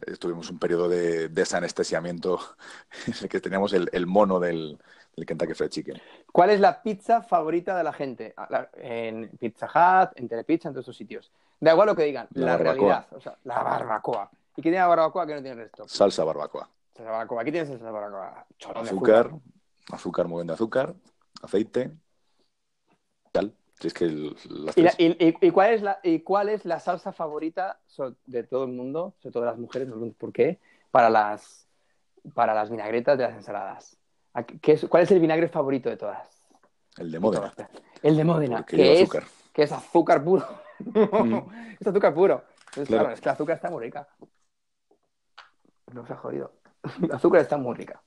eh, 0.06 0.18
tuvimos 0.18 0.50
un 0.50 0.60
periodo 0.60 0.90
de 0.90 1.30
desanestesiamiento 1.30 2.40
en 3.08 3.14
el 3.22 3.30
que 3.30 3.40
teníamos 3.40 3.74
el, 3.74 3.90
el 3.94 4.06
mono 4.08 4.40
del, 4.40 4.78
del 5.16 5.26
Kentucky 5.26 5.54
Fried 5.54 5.70
Chicken. 5.70 6.02
¿Cuál 6.32 6.50
es 6.52 6.60
la 6.60 6.82
pizza 6.82 7.22
favorita 7.22 7.78
de 7.78 7.84
la 7.84 7.94
gente? 7.94 8.34
A 8.38 8.48
la- 8.50 8.70
En 8.76 9.30
Pizza 9.40 9.68
Hut, 9.68 10.12
en 10.18 10.28
Telepizza, 10.28 10.68
en 10.70 10.74
todos 10.74 10.86
esos 10.86 10.98
sitios. 10.98 11.32
Da 11.60 11.72
igual 11.72 11.88
lo 11.88 11.96
que 11.96 12.04
digan, 12.04 12.28
La 12.34 12.46
la, 12.46 12.58
realidad. 12.58 13.08
O 13.12 13.22
sea, 13.22 13.38
la 13.46 13.64
barbacoa. 13.64 14.30
¿Y 14.58 14.62
qué 14.62 14.70
tiene 14.70 14.78
la 14.78 14.88
barbacoa 14.88 15.26
que 15.28 15.34
no 15.36 15.42
tiene 15.42 15.52
el 15.62 15.64
resto? 15.64 15.88
Salsa 15.88 16.24
barbacoa. 16.24 16.70
La 16.98 17.06
barbacoa. 17.12 17.42
Aquí 17.42 17.52
tienes 17.52 17.70
esa 17.70 17.92
barbacoa. 17.92 18.46
De 18.60 18.80
Azúcar, 18.80 19.32
azúcar, 19.92 20.28
muy 20.28 20.38
bien 20.40 20.48
de 20.48 20.54
azúcar, 20.54 20.94
aceite, 21.42 21.92
tal. 23.32 23.54
Si 23.80 23.88
es 23.88 23.94
que 23.94 24.06
el- 24.06 24.38
¿Y, 24.46 24.50
la- 24.64 24.72
tres- 24.72 24.96
y- 24.98 25.26
y- 25.28 25.38
y 25.42 25.52
cuál 25.52 25.74
es 25.74 25.82
la, 25.82 26.00
¿Y 26.04 26.20
cuál 26.22 26.48
es 26.50 26.64
la 26.64 26.80
salsa 26.80 27.12
favorita 27.12 27.80
de 28.26 28.44
todo 28.44 28.64
el 28.64 28.72
mundo, 28.72 29.14
sobre 29.20 29.34
todo 29.34 29.44
de 29.44 29.50
las 29.50 29.60
mujeres, 29.60 29.90
no 29.90 30.12
por 30.14 30.32
qué, 30.32 30.60
para 30.92 31.10
las, 31.10 31.68
para 32.34 32.54
las 32.54 32.70
vinagretas 32.70 33.18
de 33.18 33.26
las 33.26 33.34
ensaladas? 33.36 33.98
¿A 34.34 34.44
qué- 34.44 34.72
es- 34.74 34.86
¿Cuál 34.86 35.04
es 35.04 35.12
el 35.12 35.20
vinagre 35.20 35.50
favorito 35.50 35.90
de 35.90 35.98
todas? 35.98 36.30
el 36.98 37.12
de 37.12 37.20
Módena. 37.20 37.54
El 38.02 38.16
de 38.16 38.24
Módena, 38.24 38.58
Porque 38.60 38.78
que 38.78 38.94
es, 38.94 39.02
azúcar. 39.02 39.24
que 39.52 39.64
es 39.64 39.72
azúcar 39.74 40.24
puro. 40.24 40.46
es 41.82 41.86
azúcar 41.88 42.14
puro. 42.14 42.44
Entonces, 42.68 42.88
Claro. 42.88 43.04
claro, 43.04 43.14
es 43.14 43.20
que 43.22 43.28
el 43.30 43.34
azúcar 43.34 43.56
está 43.58 43.70
muy 43.70 43.84
rica. 43.84 44.08
No 45.94 46.06
se 46.06 46.14
ha 46.14 46.18
jodido. 46.18 46.54
El 47.02 47.12
azúcar 47.12 47.42
está 47.42 47.58
muy 47.58 47.76
rica. 47.76 48.02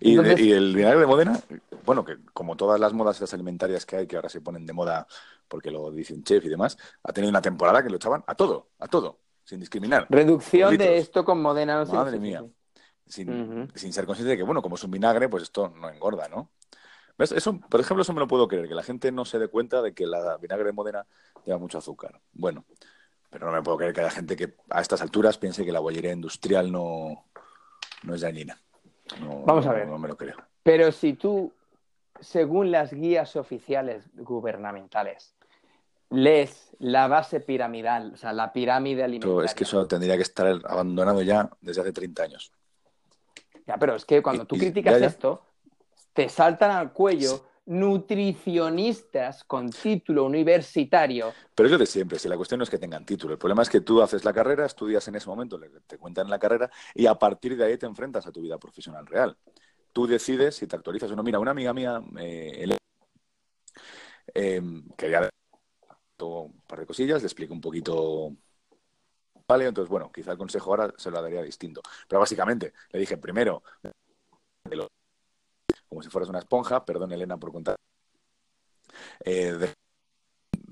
Y, 0.00 0.14
de- 0.14 0.20
Entonces- 0.20 0.40
y 0.46 0.52
el 0.52 0.74
vinagre 0.76 1.00
de 1.00 1.06
Módena, 1.06 1.40
bueno, 1.84 2.04
que 2.04 2.18
como 2.32 2.56
todas 2.56 2.78
las 2.78 2.92
modas 2.92 3.32
alimentarias 3.34 3.84
que 3.84 3.96
hay, 3.96 4.06
que 4.06 4.16
ahora 4.16 4.28
se 4.28 4.40
ponen 4.40 4.64
de 4.66 4.72
moda 4.72 5.06
porque 5.48 5.70
lo 5.72 5.90
dice 5.90 6.14
un 6.14 6.22
chef 6.22 6.44
y 6.44 6.48
demás, 6.48 6.78
ha 7.02 7.12
tenido 7.12 7.30
una 7.30 7.42
temporada 7.42 7.82
que 7.82 7.90
lo 7.90 7.96
echaban 7.96 8.22
a 8.26 8.34
todo, 8.36 8.68
a 8.78 8.86
todo, 8.86 9.18
sin 9.44 9.58
discriminar. 9.58 10.06
Reducción 10.08 10.76
de 10.78 10.98
esto 10.98 11.24
con 11.24 11.42
Modena. 11.42 11.78
no 11.80 11.86
sé, 11.86 11.92
Madre 11.94 12.20
mía. 12.20 12.44
sin, 13.06 13.68
sin 13.74 13.92
ser 13.92 14.06
consciente 14.06 14.30
de 14.30 14.36
que, 14.36 14.44
bueno, 14.44 14.62
como 14.62 14.76
es 14.76 14.84
un 14.84 14.92
vinagre, 14.92 15.28
pues 15.28 15.42
esto 15.44 15.68
no 15.70 15.88
engorda, 15.90 16.28
¿no? 16.28 16.50
¿Ves? 17.18 17.32
Eso, 17.32 17.58
por 17.58 17.80
ejemplo, 17.80 18.02
eso 18.02 18.12
me 18.12 18.20
lo 18.20 18.28
puedo 18.28 18.46
creer, 18.46 18.68
que 18.68 18.74
la 18.74 18.84
gente 18.84 19.10
no 19.10 19.24
se 19.24 19.38
dé 19.40 19.48
cuenta 19.48 19.82
de 19.82 19.92
que 19.92 20.06
la 20.06 20.36
vinagre 20.38 20.66
de 20.66 20.72
Modena 20.72 21.04
lleva 21.44 21.58
mucho 21.58 21.78
azúcar. 21.78 22.20
Bueno, 22.32 22.64
pero 23.30 23.46
no 23.46 23.52
me 23.52 23.62
puedo 23.62 23.78
creer 23.78 23.92
que 23.94 24.00
haya 24.00 24.10
gente 24.10 24.36
que 24.36 24.54
a 24.70 24.80
estas 24.80 25.00
alturas 25.02 25.38
piense 25.38 25.64
que 25.64 25.72
la 25.72 25.80
bollería 25.80 26.12
industrial 26.12 26.70
no, 26.70 27.24
no 28.02 28.14
es 28.14 28.20
dañina. 28.20 28.60
No, 29.20 29.42
Vamos 29.42 29.66
a 29.66 29.72
ver. 29.72 29.86
No 29.86 29.98
me 29.98 30.08
lo 30.08 30.16
creo. 30.16 30.36
Pero 30.62 30.90
si 30.92 31.14
tú, 31.14 31.52
según 32.20 32.70
las 32.70 32.92
guías 32.92 33.36
oficiales 33.36 34.08
gubernamentales, 34.14 35.34
lees 36.10 36.74
la 36.80 37.06
base 37.06 37.38
piramidal, 37.40 38.12
o 38.14 38.16
sea, 38.16 38.32
la 38.32 38.52
pirámide 38.52 38.96
Pero 38.96 39.04
alimentaria. 39.06 39.46
es 39.46 39.54
que 39.54 39.64
eso 39.64 39.86
tendría 39.86 40.16
que 40.16 40.22
estar 40.22 40.46
abandonado 40.64 41.22
ya 41.22 41.48
desde 41.60 41.82
hace 41.82 41.92
30 41.92 42.24
años. 42.24 42.52
Ya, 43.66 43.76
pero 43.76 43.94
es 43.94 44.04
que 44.04 44.20
cuando 44.22 44.42
Y- 44.42 44.46
tú 44.46 44.56
criticas 44.56 44.94
ya, 44.94 44.98
ya. 45.00 45.06
esto, 45.06 45.42
te 46.12 46.28
saltan 46.28 46.72
al 46.72 46.92
cuello 46.92 47.46
nutricionistas 47.70 49.44
con 49.44 49.70
título 49.70 50.24
universitario. 50.24 51.32
Pero 51.54 51.66
es 51.66 51.72
lo 51.72 51.78
de 51.78 51.86
siempre, 51.86 52.18
si 52.18 52.28
la 52.28 52.36
cuestión 52.36 52.58
no 52.58 52.64
es 52.64 52.70
que 52.70 52.78
tengan 52.78 53.06
título. 53.06 53.32
El 53.34 53.38
problema 53.38 53.62
es 53.62 53.70
que 53.70 53.80
tú 53.80 54.02
haces 54.02 54.24
la 54.24 54.32
carrera, 54.32 54.66
estudias 54.66 55.06
en 55.08 55.14
ese 55.14 55.28
momento, 55.28 55.58
te 55.86 55.98
cuentan 55.98 56.28
la 56.28 56.38
carrera 56.38 56.70
y 56.94 57.06
a 57.06 57.14
partir 57.14 57.56
de 57.56 57.64
ahí 57.64 57.78
te 57.78 57.86
enfrentas 57.86 58.26
a 58.26 58.32
tu 58.32 58.40
vida 58.40 58.58
profesional 58.58 59.06
real. 59.06 59.36
Tú 59.92 60.06
decides 60.06 60.56
si 60.56 60.66
te 60.66 60.76
actualizas 60.76 61.10
o 61.10 61.16
no. 61.16 61.22
Mira, 61.22 61.38
una 61.38 61.52
amiga 61.52 61.72
mía, 61.72 62.02
eh, 62.18 62.52
Elena, 62.56 62.78
eh, 64.34 64.62
quería 64.96 65.28
un 66.20 66.60
par 66.66 66.80
de 66.80 66.86
cosillas, 66.86 67.22
le 67.22 67.26
explico 67.26 67.54
un 67.54 67.60
poquito 67.60 68.32
Vale, 69.48 69.66
entonces, 69.66 69.90
bueno, 69.90 70.12
quizá 70.12 70.30
el 70.30 70.38
consejo 70.38 70.70
ahora 70.70 70.94
se 70.96 71.10
lo 71.10 71.20
daría 71.20 71.42
distinto. 71.42 71.82
Pero 72.06 72.20
básicamente, 72.20 72.72
le 72.92 73.00
dije 73.00 73.16
primero, 73.16 73.64
de 74.64 74.76
lo- 74.76 74.86
como 75.90 76.00
si 76.02 76.08
fueras 76.08 76.30
una 76.30 76.38
esponja, 76.38 76.84
perdón 76.86 77.12
Elena 77.12 77.36
por 77.36 77.52
contar, 77.52 77.76
eh, 79.24 79.52
de 79.52 79.74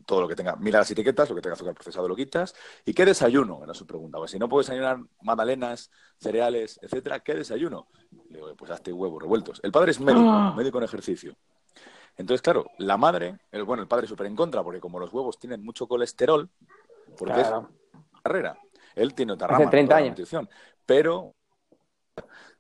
todo 0.07 0.23
lo 0.23 0.29
que 0.29 0.35
tenga, 0.37 0.57
mira 0.57 0.79
las 0.79 0.91
etiquetas, 0.91 1.29
lo 1.29 1.35
que 1.37 1.43
tenga 1.43 1.53
azúcar 1.55 1.75
procesado 1.75 2.09
lo 2.09 2.17
quitas. 2.17 2.55
¿Y 2.87 2.95
qué 2.95 3.05
desayuno? 3.05 3.61
Era 3.63 3.75
su 3.75 3.87
pregunta. 3.87 4.17
Pues 4.17 4.31
si 4.31 4.39
no 4.39 4.49
puedes 4.49 4.67
desayunar 4.67 4.99
magdalenas, 5.21 5.91
cereales, 6.19 6.79
etcétera, 6.81 7.21
¿qué 7.21 7.35
desayuno? 7.35 7.89
Le 8.31 8.37
digo, 8.39 8.57
pues 8.57 8.71
hazte 8.71 8.91
huevos 8.91 9.21
revueltos. 9.21 9.61
El 9.63 9.71
padre 9.71 9.91
es 9.91 10.01
médico, 10.01 10.25
Ah. 10.31 10.55
médico 10.57 10.79
en 10.79 10.85
ejercicio. 10.85 11.37
Entonces, 12.17 12.41
claro, 12.41 12.65
la 12.79 12.97
madre, 12.97 13.39
el, 13.53 13.65
bueno, 13.65 13.83
el 13.83 13.89
padre 13.89 14.07
súper 14.07 14.27
en 14.27 14.35
contra, 14.37 14.63
porque 14.63 14.81
como 14.81 14.99
los 14.99 15.13
huevos 15.13 15.39
tienen 15.39 15.63
mucho 15.63 15.87
colesterol, 15.87 16.49
porque 17.19 17.35
Claro. 17.35 17.69
es 17.93 18.23
carrera, 18.23 18.59
él 18.95 19.13
tiene 19.15 19.33
otra 19.35 19.49
Hace 19.49 19.59
rama, 19.59 19.71
30 19.71 19.91
toda 19.91 20.01
la 20.01 20.05
años. 20.07 20.13
nutrición, 20.19 20.49
pero, 20.87 21.35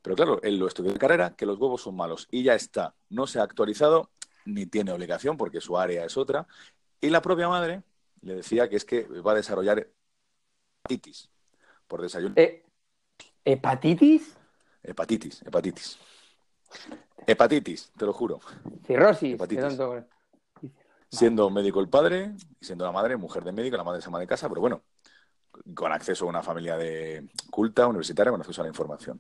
pero 0.03 0.17
claro, 0.17 0.41
él 0.43 0.59
lo 0.59 0.67
estudió 0.67 0.93
de 0.93 0.99
carrera, 0.99 1.35
que 1.37 1.47
los 1.47 1.59
huevos 1.59 1.83
son 1.83 1.97
malos, 1.97 2.29
y 2.31 2.43
ya 2.43 2.55
está, 2.55 2.95
no 3.11 3.27
se 3.27 3.41
ha 3.41 3.43
actualizado, 3.43 4.11
ni 4.45 4.67
tiene 4.67 4.93
obligación, 4.93 5.37
porque 5.37 5.61
su 5.61 5.77
área 5.79 6.05
es 6.05 6.17
otra, 6.17 6.47
y 7.01 7.11
la 7.11 7.21
propia 7.23 7.49
madre 7.49 7.83
le 8.23 8.35
decía 8.37 8.69
que 8.69 8.77
es 8.77 8.85
que 8.85 9.03
va 9.05 9.33
a 9.33 9.37
desarrollar 9.37 9.89
hepatitis 10.85 11.31
por 11.87 12.03
desayuno. 12.03 12.35
Eh, 12.37 12.65
¿Hepatitis? 13.45 14.37
Hepatitis, 14.83 15.43
hepatitis. 15.43 15.99
Hepatitis, 17.27 17.93
te 17.97 18.07
lo 18.07 18.13
juro. 18.13 18.41
Cirrosis. 18.87 19.35
Hepatitis. 19.35 19.65
tanto- 19.65 20.05
Siendo 21.11 21.49
médico 21.49 21.81
el 21.81 21.89
padre 21.89 22.35
y 22.61 22.65
siendo 22.65 22.85
la 22.85 22.93
madre 22.93 23.17
mujer 23.17 23.43
de 23.43 23.53
médico, 23.53 23.77
la 23.79 23.85
madre 23.85 24.03
se 24.03 24.09
ama 24.09 24.19
de 24.21 24.27
casa, 24.27 24.47
pero 24.49 24.61
bueno, 24.61 24.83
con 25.75 25.91
acceso 25.91 26.27
a 26.27 26.29
una 26.29 26.43
familia 26.43 26.77
de 26.77 27.29
culta, 27.51 27.87
universitaria, 27.87 28.31
con 28.31 28.41
acceso 28.43 28.61
a 28.61 28.65
la 28.65 28.69
información. 28.69 29.19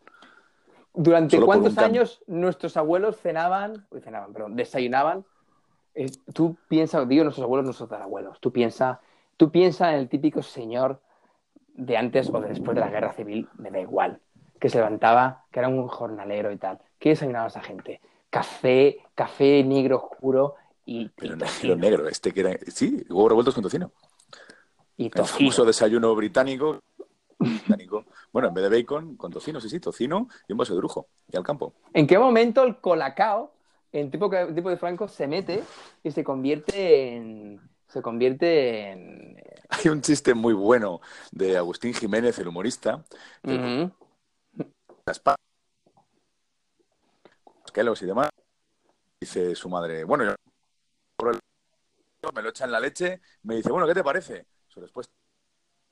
¿Durante 1.01 1.37
Solo 1.37 1.47
cuántos 1.47 1.79
años 1.79 2.23
nuestros 2.27 2.77
abuelos 2.77 3.17
cenaban, 3.21 3.87
uy, 3.91 4.01
cenaban, 4.01 4.33
perdón, 4.33 4.57
desayunaban? 4.57 5.25
Eh, 5.95 6.11
tú 6.35 6.57
piensas, 6.67 7.09
digo 7.09 7.23
nuestros 7.23 7.45
abuelos, 7.45 7.65
nuestros 7.67 7.93
abuelos, 7.93 8.41
tú 8.41 8.53
piensas 8.53 8.99
tú 9.37 9.51
piensa 9.53 9.93
en 9.93 10.01
el 10.01 10.09
típico 10.09 10.43
señor 10.43 11.01
de 11.75 11.97
antes 11.97 12.29
o 12.29 12.41
de 12.41 12.49
después 12.49 12.75
de 12.75 12.81
la 12.81 12.91
guerra 12.91 13.13
civil, 13.13 13.49
me 13.57 13.71
da 13.71 13.79
igual, 13.81 14.21
que 14.59 14.69
se 14.69 14.79
levantaba, 14.79 15.45
que 15.53 15.61
era 15.61 15.69
un 15.69 15.87
jornalero 15.87 16.51
y 16.51 16.57
tal. 16.57 16.81
¿Qué 16.99 17.11
desayunaba 17.11 17.47
esa 17.47 17.63
gente? 17.63 18.01
Café, 18.31 18.99
café 19.15 19.63
negro 19.63 19.97
oscuro 20.11 20.57
y, 20.85 21.03
y 21.03 21.09
Pero 21.15 21.37
no 21.37 21.45
tocino. 21.45 21.73
era 21.75 21.81
negro, 21.81 22.09
este 22.09 22.33
que 22.33 22.41
era. 22.41 22.59
Sí, 22.67 23.07
huevos 23.09 23.29
revueltos 23.29 23.55
con 23.55 23.63
tocino. 23.63 23.93
Y 24.97 25.05
El 25.05 25.11
tocino. 25.13 25.39
famoso 25.39 25.65
desayuno 25.65 26.13
británico. 26.17 26.81
Bueno, 28.33 28.49
en 28.49 28.55
vez 28.55 28.71
de 28.71 28.77
bacon, 28.77 29.17
con 29.17 29.33
tocino, 29.33 29.61
sí, 29.61 29.69
sí, 29.69 29.81
tocino 29.81 30.29
y 30.47 30.53
un 30.53 30.59
vaso 30.59 30.75
de 30.75 30.79
brujo. 30.79 31.09
Y 31.31 31.37
al 31.37 31.43
campo. 31.43 31.75
¿En 31.93 32.07
qué 32.07 32.19
momento 32.19 32.63
el 32.63 32.81
colacao, 32.81 33.53
en 33.93 34.11
tipo, 34.11 34.29
de 34.29 34.77
Franco, 34.77 35.09
se 35.09 35.27
mete 35.27 35.63
y 36.03 36.11
se 36.11 36.25
convierte 36.25 37.17
en. 37.17 37.61
Se 37.89 38.03
convierte 38.03 38.91
en. 38.91 39.43
Hay 39.71 39.89
un 39.91 40.03
chiste 40.03 40.35
muy 40.35 40.53
bueno 40.53 41.01
de 41.31 41.57
Agustín 41.57 41.95
Jiménez, 41.95 42.39
el 42.39 42.49
humorista, 42.49 43.05
las 45.07 45.23
los 47.63 47.73
Kellogg's 47.73 48.03
y 48.03 48.07
demás. 48.07 48.31
Dice 49.21 49.55
su 49.55 49.69
madre, 49.69 50.05
bueno, 50.05 50.25
yo 52.23 52.31
me 52.35 52.43
lo 52.43 52.51
echa 52.51 52.65
en 52.65 52.73
la 52.73 52.81
leche, 52.81 53.21
me 53.43 53.57
dice, 53.57 53.71
bueno, 53.71 53.87
¿qué 53.87 53.95
te 53.95 54.05
parece? 54.05 54.47
Su 54.69 54.81
respuesta, 54.81 55.13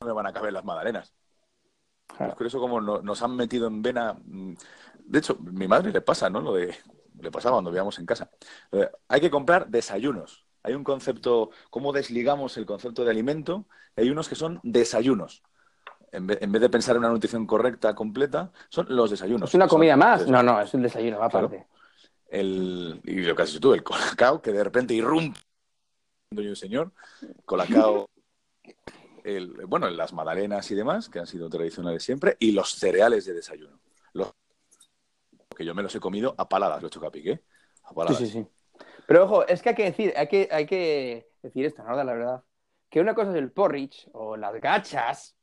no 0.01 0.07
me 0.07 0.13
van 0.13 0.27
a 0.27 0.33
caber 0.33 0.53
las 0.53 0.65
magdalenas. 0.65 1.13
Claro. 2.07 2.33
Es 2.33 2.37
curioso 2.37 2.61
cómo 2.61 2.81
no- 2.81 3.01
nos 3.03 3.23
han 3.23 3.37
metido 3.37 3.67
en 3.67 3.83
vena. 3.83 4.15
mm, 4.25 4.55
De 5.09 5.19
hecho, 5.21 5.37
mi 5.41 5.69
madre 5.69 5.93
le 5.93 6.01
pasa, 6.01 6.29
¿no? 6.29 6.41
Lo 6.41 6.55
de. 6.55 6.75
Le 7.21 7.31
pasaba 7.31 7.55
cuando 7.57 7.71
vivíamos 7.71 7.99
en 7.99 8.07
casa. 8.07 8.31
De, 8.73 8.91
hay 9.09 9.21
que 9.21 9.31
comprar 9.31 9.69
desayunos. 9.69 10.47
Hay 10.63 10.75
un 10.75 10.83
concepto, 10.85 11.51
cómo 11.71 11.93
desligamos 11.93 12.57
el 12.57 12.67
concepto 12.67 13.05
de 13.05 13.11
alimento. 13.11 13.67
Hay 13.97 14.11
unos 14.11 14.29
que 14.29 14.35
son 14.35 14.61
desayunos. 14.65 15.43
En 16.13 16.27
vez, 16.27 16.39
en 16.43 16.51
vez 16.53 16.61
de 16.63 16.69
pensar 16.69 16.97
en 16.97 17.01
una 17.01 17.11
nutrición 17.11 17.47
correcta, 17.47 17.95
completa, 17.95 18.51
son 18.69 18.87
los 18.91 19.11
desayunos. 19.11 19.49
¿Es 19.51 19.55
una 19.55 19.67
Son- 19.69 19.77
comida 19.79 19.97
más? 19.97 20.27
No, 20.27 20.43
no, 20.43 20.61
es 20.61 20.75
un 20.75 20.83
desayuno, 20.83 21.19
va 21.19 21.29
Claro. 21.31 21.47
aparte. 21.47 21.67
El, 22.29 23.01
y 23.05 23.21
lo 23.21 23.37
que 23.37 23.43
has 23.43 23.49
dicho 23.49 23.61
tú, 23.61 23.73
el 23.75 23.83
colacao, 23.85 24.43
que 24.43 24.53
de 24.53 24.65
repente 24.65 24.93
irrumpe 24.95 25.39
señor. 26.55 26.93
Colacao, 27.45 28.07
el, 29.27 29.67
bueno, 29.67 29.91
las 29.91 30.13
magdalenas 30.13 30.71
y 30.71 30.75
demás, 30.75 31.09
que 31.09 31.19
han 31.19 31.27
sido 31.27 31.51
tradicionales 31.51 32.03
siempre, 32.03 32.37
y 32.39 32.53
los 32.53 32.71
cereales 32.71 33.25
de 33.25 33.35
desayuno. 33.35 33.81
Los 34.13 34.33
que 35.57 35.65
yo 35.65 35.75
me 35.75 35.83
los 35.83 35.95
he 35.95 36.01
comido 36.01 36.35
a 36.39 36.49
paladas, 36.49 36.81
los 36.83 36.91
chocapic, 36.93 37.27
¿eh? 37.27 37.43
A 37.83 37.89
Sí, 37.89 37.95
paladas. 37.95 38.19
sí, 38.19 38.27
sí. 38.29 38.47
Pero 39.07 39.25
ojo, 39.25 39.47
es 39.47 39.63
que 39.63 39.71
hay 39.71 39.75
que 39.75 39.85
decir, 39.85 40.15
hay 40.17 40.29
que, 40.29 40.49
hay 40.51 40.67
que 40.67 41.29
decir 41.43 41.65
esto, 41.65 41.83
¿no? 41.83 41.97
De 41.97 42.05
la 42.05 42.13
verdad. 42.13 42.45
Que 42.89 43.01
una 43.01 43.15
cosa 43.15 43.31
es 43.31 43.37
el 43.37 43.51
porridge 43.51 44.09
o 44.13 44.37
las 44.37 44.55
gachas 44.61 45.37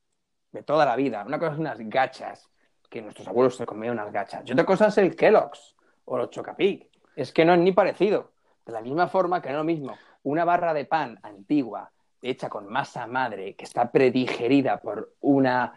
de 0.51 0.63
toda 0.63 0.85
la 0.85 0.95
vida. 0.95 1.23
Una 1.25 1.39
cosa 1.39 1.53
es 1.53 1.59
unas 1.59 1.79
gachas, 1.89 2.49
que 2.89 3.01
nuestros 3.01 3.27
abuelos 3.27 3.57
se 3.57 3.65
comían 3.65 3.93
unas 3.93 4.13
gachas. 4.13 4.43
Y 4.45 4.53
otra 4.53 4.65
cosa 4.65 4.87
es 4.87 4.97
el 4.97 5.15
Kellogg's 5.15 5.75
o 6.05 6.17
los 6.17 6.29
Chocapic. 6.29 6.89
Es 7.15 7.33
que 7.33 7.43
no 7.43 7.53
es 7.53 7.59
ni 7.59 7.73
parecido. 7.73 8.31
De 8.65 8.71
la 8.71 8.81
misma 8.81 9.07
forma 9.07 9.41
que 9.41 9.49
no 9.49 9.55
es 9.55 9.59
lo 9.59 9.63
mismo 9.65 9.97
una 10.23 10.45
barra 10.45 10.73
de 10.73 10.85
pan 10.85 11.19
antigua 11.21 11.91
hecha 12.23 12.49
con 12.49 12.67
masa 12.67 13.05
madre 13.07 13.53
que 13.55 13.65
está 13.65 13.91
predigerida 13.91 14.77
por 14.81 15.13
una 15.21 15.73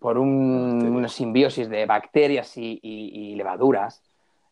por 0.00 0.16
un- 0.16 0.82
una 0.96 1.08
simbiosis 1.08 1.68
de 1.68 1.84
bacterias 1.84 2.56
y, 2.56 2.80
y- 2.82 3.10
y 3.32 3.34
levaduras, 3.34 4.02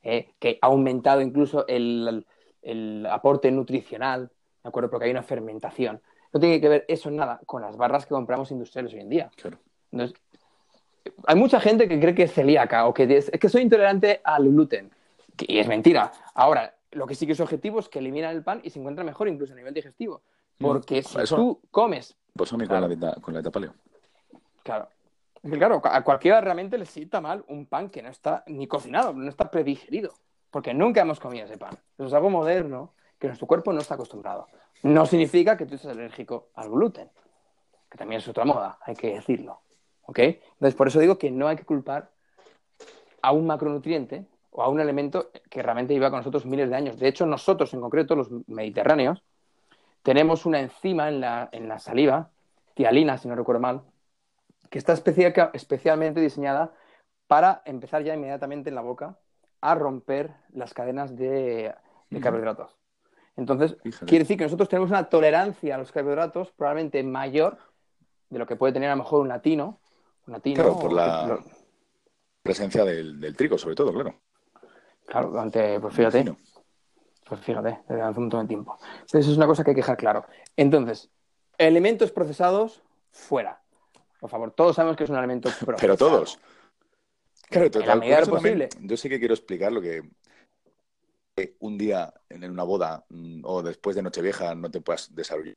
eh, 0.02 0.28
que 0.38 0.58
ha 0.61 0.66
aumentado 0.66 1.22
incluso 1.22 1.66
el, 1.66 2.26
el 2.61 3.06
aporte 3.11 3.50
nutricional, 3.50 4.30
¿de 4.62 4.68
acuerdo? 4.68 4.90
Porque 4.90 5.06
hay 5.06 5.11
una 5.11 5.22
fermentación. 5.22 6.02
No 6.34 6.38
tiene 6.38 6.61
que 6.61 6.68
ver 6.68 6.84
eso 6.87 7.11
nada 7.11 7.40
con 7.46 7.62
las 7.62 7.78
barras 7.78 8.04
que 8.04 8.11
compramos 8.11 8.50
industriales 8.50 8.92
hoy 8.92 9.00
en 9.00 9.08
día. 9.08 9.30
Claro. 9.37 9.56
Entonces, 9.90 10.20
hay 11.26 11.37
mucha 11.37 11.61
gente 11.61 11.88
que 11.88 11.98
cree 11.98 12.14
que 12.14 12.24
es 12.24 12.32
celíaca 12.34 12.87
o 12.87 12.92
que 12.92 13.04
es, 13.04 13.30
es 13.32 13.40
que 13.40 13.48
soy 13.48 13.62
intolerante 13.62 14.20
al 14.24 14.44
gluten. 14.50 14.90
que- 15.34 15.46
y 15.48 15.61
es 15.61 15.66
mentira. 15.68 16.12
Ahora, 16.34 16.74
lo 16.90 17.06
que 17.06 17.14
sí 17.14 17.24
que 17.24 17.32
es 17.32 17.40
objetivo 17.40 17.78
es 17.80 17.88
que 17.88 18.00
eliminan 18.00 18.37
el 18.37 18.42
pan 18.42 18.61
y 18.64 18.68
se 18.68 18.80
encuentra 18.80 19.02
mejor 19.02 19.28
incluso 19.28 19.54
a 19.54 19.56
nivel 19.56 19.72
digestivo. 19.72 20.20
Porque 20.58 21.02
si 21.02 21.18
Eso- 21.20 21.36
tú 21.36 21.60
comes, 21.70 22.16
Pues 22.36 22.52
a 22.52 22.56
mí 22.56 22.66
Claro. 22.66 22.82
con, 22.86 22.90
la 22.90 22.96
dieta, 22.96 23.20
con 23.20 23.34
la 23.34 23.40
dieta 23.40 23.50
paleo. 23.50 23.74
claro, 24.62 24.88
claro, 25.42 25.80
a 25.84 26.02
cualquiera 26.04 26.40
realmente 26.40 26.78
le 26.78 26.86
sienta 26.86 27.20
mal 27.20 27.44
un 27.48 27.66
pan 27.66 27.90
que 27.90 28.00
no 28.02 28.10
está 28.10 28.44
ni 28.46 28.66
cocinado, 28.68 29.12
no 29.12 29.28
está 29.28 29.50
predigerido. 29.50 30.12
Porque 30.50 30.72
nunca 30.72 31.00
hemos 31.00 31.18
comido 31.20 31.44
ese 31.46 31.58
pan. 31.58 31.74
Eso 31.96 32.06
es 32.06 32.12
algo 32.12 32.30
moderno 32.30 32.94
que 33.18 33.26
nuestro 33.26 33.46
cuerpo 33.46 33.72
no 33.72 33.80
está 33.80 33.94
acostumbrado. 33.94 34.46
No 34.84 35.04
significa 35.04 35.56
que 35.56 35.66
tú 35.66 35.74
estés 35.74 35.90
alérgico 35.90 36.48
al 36.54 36.70
gluten, 36.70 37.10
que 37.90 37.98
también 37.98 38.20
es 38.20 38.28
otra 38.28 38.44
moda, 38.44 38.78
hay 38.82 38.94
que 38.94 39.14
decirlo. 39.14 39.60
¿Ok? 40.02 40.18
Entonces, 40.20 40.74
por 40.74 40.86
eso 40.88 41.00
digo 41.00 41.18
que 41.18 41.30
no 41.30 41.48
hay 41.48 41.56
que 41.56 41.64
culpar 41.64 42.10
a 43.20 43.32
un 43.32 43.46
macronutriente 43.46 44.26
o 44.50 44.62
a 44.62 44.68
un 44.68 44.80
elemento 44.80 45.30
que 45.50 45.62
realmente 45.62 45.92
lleva 45.92 46.08
con 46.10 46.20
nosotros 46.20 46.46
miles 46.46 46.70
de 46.70 46.76
años. 46.76 46.98
De 46.98 47.08
hecho, 47.08 47.26
nosotros 47.26 47.74
en 47.74 47.80
concreto, 47.80 48.14
los 48.14 48.28
mediterráneos, 48.46 49.22
tenemos 50.08 50.46
una 50.46 50.58
enzima 50.60 51.10
en 51.10 51.20
la, 51.20 51.50
en 51.52 51.68
la 51.68 51.78
saliva, 51.78 52.30
tialina, 52.72 53.18
si 53.18 53.28
no 53.28 53.34
recuerdo 53.34 53.60
mal, 53.60 53.82
que 54.70 54.78
está 54.78 54.94
especial- 54.94 55.50
especialmente 55.52 56.18
diseñada 56.18 56.72
para 57.26 57.60
empezar 57.66 58.02
ya 58.02 58.14
inmediatamente 58.14 58.70
en 58.70 58.74
la 58.74 58.80
boca 58.80 59.18
a 59.60 59.74
romper 59.74 60.32
las 60.54 60.72
cadenas 60.72 61.14
de, 61.14 61.74
carbohidratos. 62.22 62.74
Entonces, 63.36 63.76
quiere 64.06 64.24
decir 64.24 64.38
que 64.38 64.44
nosotros 64.44 64.70
tenemos 64.70 64.88
una 64.88 65.10
tolerancia 65.10 65.74
a 65.74 65.78
los 65.78 65.92
carbohidratos 65.92 66.52
probablemente 66.52 67.02
mayor 67.02 67.58
de 68.30 68.38
lo 68.38 68.46
que 68.46 68.56
puede 68.56 68.72
tener 68.72 68.88
a 68.88 68.96
lo 68.96 69.02
mejor 69.02 69.20
un 69.20 69.28
latino. 69.28 69.78
Un 70.26 70.32
latino 70.32 70.54
Claro, 70.62 70.78
por 70.78 70.90
la- 70.94 71.26
lo- 71.26 71.44
Presencia 72.42 72.82
del, 72.82 73.20
del 73.20 73.36
trigo, 73.36 73.58
sobre 73.58 73.74
todo, 73.74 73.92
claro. 73.92 74.14
claro, 75.04 75.28
durante, 75.28 75.78
pues 75.80 75.92
fíjate. 75.94 76.34
Pues 77.29 77.41
fíjate, 77.43 77.81
desde 77.89 78.03
hace 78.03 78.18
un 78.18 78.24
montón 78.24 78.43
de 78.43 78.49
tiempo. 78.49 78.79
Entonces, 78.93 79.20
eso 79.20 79.31
es 79.33 79.37
una 79.37 79.47
cosa 79.47 79.62
que 79.64 79.70
hay 79.70 79.74
que 79.74 79.81
dejar 79.83 79.97
claro. 79.97 80.24
Entonces, 80.57 81.11
elementos 81.59 82.11
procesados, 82.11 82.83
fuera. 83.11 83.61
Por 84.20 84.31
favor, 84.31 84.51
todos 84.53 84.76
sabemos 84.76 84.97
que 84.97 85.05
es 85.05 85.11
un 85.11 85.16
alimento 85.16 85.49
procesado. 85.64 85.76
Pero 85.81 85.97
todos. 85.97 86.39
Claro, 87.51 87.66
En 87.66 87.72
la 87.72 87.79
total, 87.81 88.01
medida 88.01 88.16
de 88.16 88.22
con 88.22 88.31
lo 88.33 88.37
eso 88.39 88.45
también, 88.45 88.68
posible. 88.68 88.89
yo 88.89 88.97
sí 88.97 89.09
que 89.09 89.18
quiero 89.18 89.35
explicar 89.35 89.72
lo 89.72 89.81
que 89.81 90.03
un 91.61 91.79
día 91.79 92.12
en 92.29 92.51
una 92.51 92.64
boda 92.64 93.05
mm, 93.09 93.43
o 93.45 93.62
después 93.62 93.95
de 93.95 94.03
Nochevieja 94.03 94.55
no 94.55 94.70
te 94.70 94.81
puedas 94.81 95.14
desarrollar. 95.14 95.55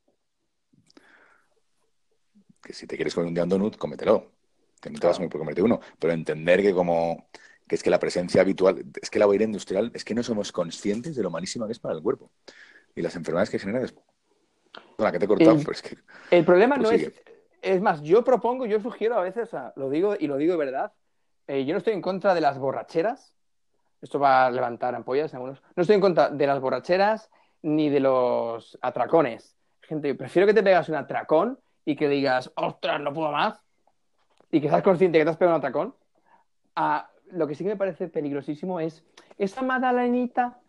Que 2.61 2.73
si 2.73 2.85
te 2.85 2.95
quieres 2.95 3.15
comer 3.15 3.27
un 3.29 3.33
día 3.33 3.43
un 3.43 3.49
donut, 3.49 3.77
cómetelo. 3.77 4.31
Que 4.79 4.89
no 4.89 4.99
te 4.99 5.07
vas 5.07 5.15
a 5.15 5.19
Claro. 5.19 5.29
por 5.31 5.39
comerte 5.41 5.61
uno. 5.61 5.79
Pero 5.99 6.13
entender 6.13 6.61
que 6.61 6.73
como 6.73 7.27
que 7.71 7.75
es 7.75 7.83
que 7.83 7.89
la 7.89 7.99
presencia 7.99 8.41
habitual, 8.41 8.83
es 9.01 9.09
que 9.09 9.17
la 9.17 9.27
huella 9.27 9.45
industrial, 9.45 9.91
es 9.93 10.03
que 10.03 10.13
no 10.13 10.23
somos 10.23 10.51
conscientes 10.51 11.15
de 11.15 11.23
lo 11.23 11.29
malísima 11.29 11.67
que 11.67 11.71
es 11.71 11.79
para 11.79 11.95
el 11.95 12.01
cuerpo. 12.03 12.29
Y 12.93 13.01
las 13.01 13.15
enfermedades 13.15 13.49
que 13.49 13.59
genera 13.59 13.79
después. 13.79 14.05
Perdona, 14.97 15.13
que 15.13 15.19
te 15.19 15.23
he 15.23 15.27
cortado, 15.29 15.51
El- 15.51 15.59
pero 15.59 15.71
es 15.71 15.81
que 15.81 15.97
El 16.31 16.43
problema 16.43 16.75
no 16.75 16.91
es. 16.91 17.13
Es 17.61 17.79
más, 17.79 18.01
yo 18.01 18.25
propongo, 18.25 18.65
yo 18.65 18.81
sugiero 18.81 19.15
a 19.17 19.21
veces, 19.21 19.43
o 19.47 19.51
sea, 19.51 19.71
lo 19.77 19.89
digo 19.89 20.15
y 20.19 20.27
lo 20.27 20.35
digo 20.35 20.51
de 20.51 20.57
verdad. 20.65 20.91
eh, 21.47 21.63
yo 21.63 21.73
no 21.73 21.77
estoy 21.77 21.93
en 21.93 22.01
contra 22.01 22.33
de 22.35 22.41
las 22.41 22.57
borracheras. 22.59 23.37
Esto 24.01 24.19
va 24.19 24.47
a 24.47 24.51
levantar 24.51 24.93
ampollas 24.93 25.31
en 25.31 25.37
algunos. 25.37 25.61
No 25.77 25.81
estoy 25.83 25.95
en 25.95 26.01
contra 26.01 26.29
de 26.29 26.47
las 26.47 26.59
borracheras 26.59 27.29
ni 27.61 27.89
de 27.89 28.01
los 28.01 28.77
atracones. 28.81 29.55
Gente, 29.81 30.13
prefiero 30.15 30.45
que 30.45 30.53
te 30.53 30.61
pegas 30.61 30.89
un 30.89 30.95
atracón 30.95 31.57
y 31.85 31.95
que 31.95 32.09
digas, 32.09 32.51
ostras, 32.55 32.99
no 32.99 33.13
puedo 33.13 33.31
más, 33.31 33.61
y 34.51 34.59
que 34.59 34.67
seas 34.67 34.83
consciente 34.83 35.19
que 35.19 35.23
te 35.23 35.29
has 35.31 35.37
pegado 35.37 35.55
un 35.55 35.59
atracón, 35.59 35.95
a 36.75 37.10
lo 37.31 37.47
que 37.47 37.55
sí 37.55 37.63
que 37.63 37.71
me 37.71 37.77
parece 37.77 38.07
peligrosísimo 38.07 38.79
es 38.79 39.03
esa 39.37 39.61
madalenita 39.61 40.59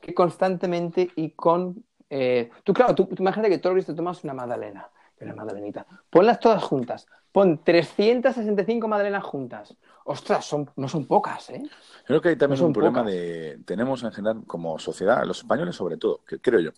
que 0.00 0.14
constantemente 0.14 1.10
y 1.16 1.30
con... 1.30 1.84
eh, 2.10 2.50
tú, 2.64 2.72
claro, 2.74 2.94
tú, 2.94 3.06
tú 3.06 3.16
imagínate 3.22 3.50
que 3.50 3.58
todos 3.58 3.76
los 3.76 3.84
días 3.84 3.94
te 3.94 3.96
tomas 3.96 4.22
una 4.24 4.34
magdalena, 4.34 4.88
una 5.20 5.34
magdalenita. 5.34 5.86
Ponlas 6.10 6.40
todas 6.40 6.62
juntas. 6.62 7.06
Pon 7.32 7.62
365 7.64 8.86
magdalenas 8.88 9.24
juntas. 9.24 9.76
Ostras, 10.04 10.44
son, 10.44 10.70
no 10.76 10.88
son 10.88 11.06
pocas, 11.06 11.50
¿eh? 11.50 11.62
Creo 12.06 12.20
que 12.20 12.30
hay 12.30 12.36
también 12.36 12.60
No 12.60 12.66
un 12.68 12.72
problema 12.72 13.00
pocas. 13.00 13.12
de. 13.12 13.60
Tenemos 13.64 14.02
en 14.04 14.12
general, 14.12 14.42
como 14.46 14.78
sociedad, 14.78 15.24
los 15.26 15.38
españoles 15.38 15.74
sobre 15.76 15.96
todo, 15.96 16.22
que- 16.24 16.38
creo 16.40 16.60
yo, 16.60 16.70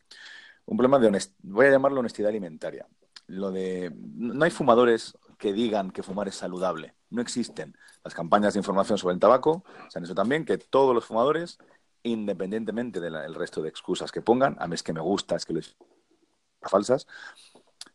un 0.67 0.77
problema 0.77 0.99
de 0.99 1.09
honestidad. 1.09 1.39
Voy 1.43 1.67
a 1.67 1.71
llamarlo 1.73 2.01
honestidad 2.01 2.31
alimentaria. 2.31 2.87
Lo 3.29 3.53
de. 3.53 3.93
No 4.17 4.45
hay 4.45 4.51
fumadores 4.51 5.19
que 5.39 5.53
digan 5.53 5.91
que 5.93 6.03
fumar 6.03 6.29
es 6.29 6.37
saludable. 6.37 6.95
No 7.11 7.23
existen. 7.23 7.77
Las 8.05 8.15
campañas 8.15 8.55
de 8.55 8.61
información 8.61 8.99
sobre 8.99 9.15
el 9.15 9.21
tabaco 9.21 9.65
se 9.89 9.99
han 9.99 10.05
hecho 10.05 10.15
también 10.15 10.45
que 10.45 10.59
todos 10.59 10.95
los 10.95 11.05
fumadores, 11.05 11.59
independientemente 12.03 13.01
del 13.01 13.35
resto 13.35 13.63
de 13.63 13.69
excusas 13.69 14.13
que 14.13 14.23
pongan, 14.23 14.57
a 14.59 14.67
mí 14.67 14.75
es 14.75 14.83
que 14.83 14.93
me 14.93 15.01
gusta, 15.01 15.37
es 15.37 15.45
que 15.45 15.55
les 15.55 15.77
falsas, 16.63 17.07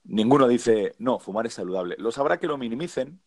ninguno 0.04 0.48
dice, 0.48 0.96
no, 1.00 1.20
fumar 1.20 1.46
es 1.46 1.54
saludable. 1.54 1.96
Los 1.98 2.18
habrá 2.18 2.40
que 2.40 2.48
lo 2.48 2.58
minimicen, 2.58 3.22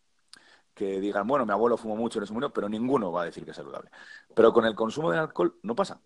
que 0.73 0.99
digan, 0.99 1.27
bueno, 1.27 1.45
mi 1.45 1.53
abuelo 1.53 1.77
fumó 1.77 1.95
mucho 1.95 2.19
en 2.19 2.23
ese 2.23 2.33
momento, 2.33 2.53
pero 2.53 2.69
ninguno 2.69 3.11
va 3.11 3.21
a 3.23 3.25
decir 3.25 3.45
que 3.45 3.51
es 3.51 3.57
saludable. 3.57 3.89
Pero 4.35 4.53
con 4.53 4.65
el 4.65 4.75
consumo 4.75 5.11
de 5.11 5.19
alcohol 5.19 5.57
no 5.63 5.75
pasa. 5.75 6.01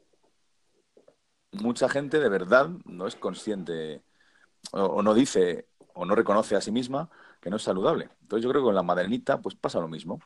Mucha 1.52 1.90
gente 1.90 2.20
de 2.20 2.30
verdad 2.30 2.70
no 2.86 3.08
es 3.08 3.16
consciente 3.16 4.04
o 4.72 5.02
no 5.02 5.14
dice 5.16 5.68
o 5.96 6.06
no 6.06 6.14
reconoce 6.16 6.56
a 6.56 6.62
sí 6.62 6.72
misma 6.72 7.10
que 7.40 7.50
no 7.50 7.56
es 7.58 7.64
saludable. 7.64 8.10
Entonces 8.22 8.44
yo 8.44 8.50
creo 8.50 8.62
que 8.62 8.66
con 8.68 8.76
la 8.76 8.84
maderenita 8.84 9.40
pues 9.42 9.56
pasa 9.56 9.80
lo 9.80 9.88
mismo. 9.88 10.20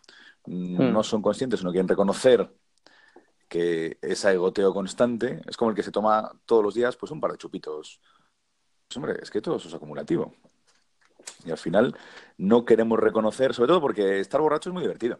Mm, 0.45 0.75
Hmm. 0.81 0.93
No 0.93 1.03
son 1.03 1.21
conscientes, 1.21 1.63
no 1.63 1.71
quieren 1.71 1.87
reconocer 1.87 2.51
que 3.47 3.97
ese 4.01 4.35
goteo 4.37 4.73
constante 4.73 5.41
es 5.47 5.57
como 5.57 5.69
el 5.71 5.75
que 5.75 5.83
se 5.83 5.91
toma 5.91 6.31
todos 6.45 6.63
los 6.63 6.73
días 6.73 6.95
pues 6.95 7.11
un 7.11 7.21
par 7.21 7.31
de 7.31 7.37
chupitos. 7.37 8.01
Pues, 8.87 8.97
hombre, 8.97 9.15
es 9.21 9.29
que 9.29 9.41
todo 9.41 9.57
eso 9.57 9.67
es 9.67 9.73
acumulativo. 9.73 10.33
Y 11.45 11.51
al 11.51 11.57
final 11.57 11.95
no 12.37 12.65
queremos 12.65 12.99
reconocer, 12.99 13.53
sobre 13.53 13.67
todo 13.69 13.79
porque 13.81 14.19
estar 14.19 14.41
borracho 14.41 14.69
es 14.69 14.73
muy 14.73 14.81
divertido. 14.81 15.19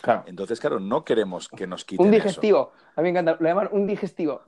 Claro. 0.00 0.24
Entonces, 0.26 0.60
claro, 0.60 0.80
no 0.80 1.04
queremos 1.04 1.48
que 1.48 1.66
nos 1.66 1.84
quiten 1.84 2.06
Un 2.06 2.12
eso. 2.14 2.22
digestivo. 2.24 2.72
A 2.96 3.00
mí 3.00 3.04
me 3.04 3.10
encanta. 3.10 3.36
Lo 3.40 3.48
llaman 3.48 3.68
un 3.72 3.86
digestivo. 3.86 4.42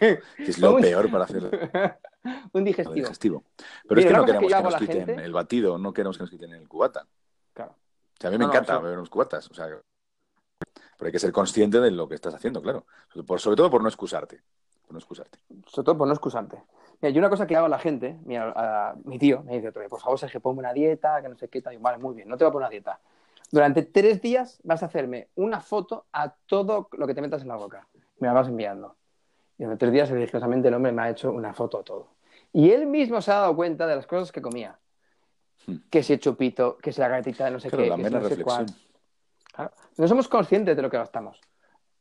Que 0.00 0.20
es 0.38 0.58
lo 0.58 0.74
Un- 0.76 0.82
peor 0.82 1.10
para 1.10 1.24
hacer 1.24 1.98
un 2.52 2.64
digestivo. 2.64 2.94
digestivo. 2.94 3.44
Pero 3.88 4.00
es 4.00 4.06
que 4.06 4.12
no 4.12 4.20
que 4.24 4.32
queremos 4.32 4.50
yo 4.50 4.56
que, 4.56 4.62
nos 4.62 4.76
quiten 4.76 5.06
gente- 5.06 5.24
el 5.24 5.32
batido, 5.32 5.78
no 5.78 5.92
queremos 5.92 6.16
que 6.16 6.22
nos 6.22 6.30
quiten 6.30 6.52
el 6.52 6.68
cubata. 6.68 7.06
Claro. 7.52 7.72
O 7.72 8.16
sea, 8.20 8.28
a 8.28 8.30
mí 8.30 8.38
me 8.38 8.44
No, 8.44 8.50
encanta 8.50 8.78
beber 8.78 8.96
unos 8.98 9.10
cubatas. 9.10 9.50
O 9.50 9.54
sea, 9.54 9.66
pero 10.96 11.06
hay 11.06 11.12
que 11.12 11.18
ser 11.18 11.32
consciente 11.32 11.80
de 11.80 11.90
lo 11.90 12.08
que 12.08 12.14
estás 12.14 12.34
haciendo, 12.34 12.62
claro. 12.62 12.86
Por, 13.26 13.40
sobre 13.40 13.56
todo 13.56 13.70
por 13.70 13.82
no 13.82 13.88
excusarte. 13.88 14.42
Por 14.86 14.92
no 14.92 14.98
excusarte. 14.98 15.38
Sobre 15.66 15.84
todo 15.84 15.98
por 15.98 16.06
no 16.06 16.12
excusarte. 16.14 16.62
Mira, 17.00 17.12
yo 17.12 17.18
una 17.18 17.28
cosa 17.30 17.46
que 17.46 17.56
hago 17.56 17.66
a 17.66 17.70
la 17.70 17.78
gente, 17.78 18.18
mira, 18.24 18.52
a 18.54 18.94
mi 19.04 19.18
tío 19.18 19.42
me 19.42 19.54
dice 19.56 19.68
otro 19.68 19.80
día, 19.80 19.88
por 19.88 20.00
favor, 20.00 20.18
Sergio, 20.18 20.40
ponme 20.40 20.60
una 20.60 20.72
dieta, 20.72 21.20
que 21.20 21.28
no 21.28 21.36
sé 21.36 21.48
qué, 21.48 21.60
tal. 21.60 21.74
Y, 21.74 21.76
vale, 21.78 21.98
muy 21.98 22.14
bien, 22.14 22.28
no 22.28 22.36
te 22.36 22.44
voy 22.44 22.50
a 22.50 22.52
poner 22.52 22.66
una 22.66 22.70
dieta. 22.70 23.00
Durante 23.50 23.82
tres 23.82 24.22
días 24.22 24.60
vas 24.64 24.82
a 24.82 24.86
hacerme 24.86 25.28
una 25.34 25.60
foto 25.60 26.06
a 26.12 26.34
todo 26.46 26.88
lo 26.92 27.06
que 27.06 27.14
te 27.14 27.20
metas 27.20 27.42
en 27.42 27.48
la 27.48 27.56
boca. 27.56 27.86
Me 28.20 28.28
la 28.28 28.34
vas 28.34 28.48
enviando. 28.48 28.96
Y 29.58 29.62
durante 29.64 29.80
tres 29.86 29.92
días, 29.92 30.10
religiosamente, 30.10 30.68
el 30.68 30.74
hombre 30.74 30.92
me 30.92 31.02
ha 31.02 31.10
hecho 31.10 31.30
una 31.30 31.52
foto 31.54 31.78
a 31.78 31.82
todo. 31.84 32.08
Y 32.52 32.70
él 32.70 32.86
mismo 32.86 33.20
se 33.20 33.30
ha 33.32 33.36
dado 33.40 33.56
cuenta 33.56 33.86
de 33.86 33.96
las 33.96 34.06
cosas 34.06 34.32
que 34.32 34.42
comía. 34.42 34.78
Hmm. 35.66 35.76
Que 35.90 36.02
si 36.02 36.12
el 36.14 36.20
chupito, 36.20 36.76
que 36.78 36.92
si 36.92 37.00
la 37.00 37.08
galletita 37.08 37.44
de 37.46 37.50
no 37.52 37.60
sé 37.60 37.70
qué, 37.70 37.88
la 37.88 37.96
que 37.96 38.02
mera 38.02 38.20
no 38.20 38.28
sé 38.28 38.34
reflexión. 38.36 38.44
cuál. 38.44 38.66
Claro. 39.54 39.72
No 39.96 40.08
somos 40.08 40.28
conscientes 40.28 40.76
de 40.76 40.82
lo 40.82 40.90
que 40.90 40.96
gastamos. 40.98 41.40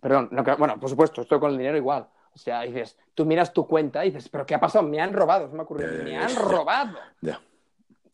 Perdón, 0.02 0.30
que- 0.44 0.56
bueno, 0.56 0.80
por 0.80 0.90
supuesto, 0.90 1.22
esto 1.22 1.40
con 1.40 1.52
el 1.52 1.58
dinero 1.58 1.78
igual. 1.78 2.08
O 2.36 2.38
sea, 2.38 2.62
dices, 2.62 2.98
tú 3.14 3.26
miras 3.26 3.54
tu 3.54 3.68
cuenta 3.68 4.04
y 4.04 4.10
dices, 4.10 4.28
¿pero 4.30 4.46
qué 4.46 4.56
ha 4.56 4.60
pasado? 4.60 4.86
Me 4.88 5.00
han 5.00 5.14
robado, 5.14 5.48
se 5.48 5.54
me 5.54 5.60
ha 5.60 5.64
ocurrido, 5.64 6.04
me 6.04 6.18
han 6.18 6.36
robado. 6.36 6.98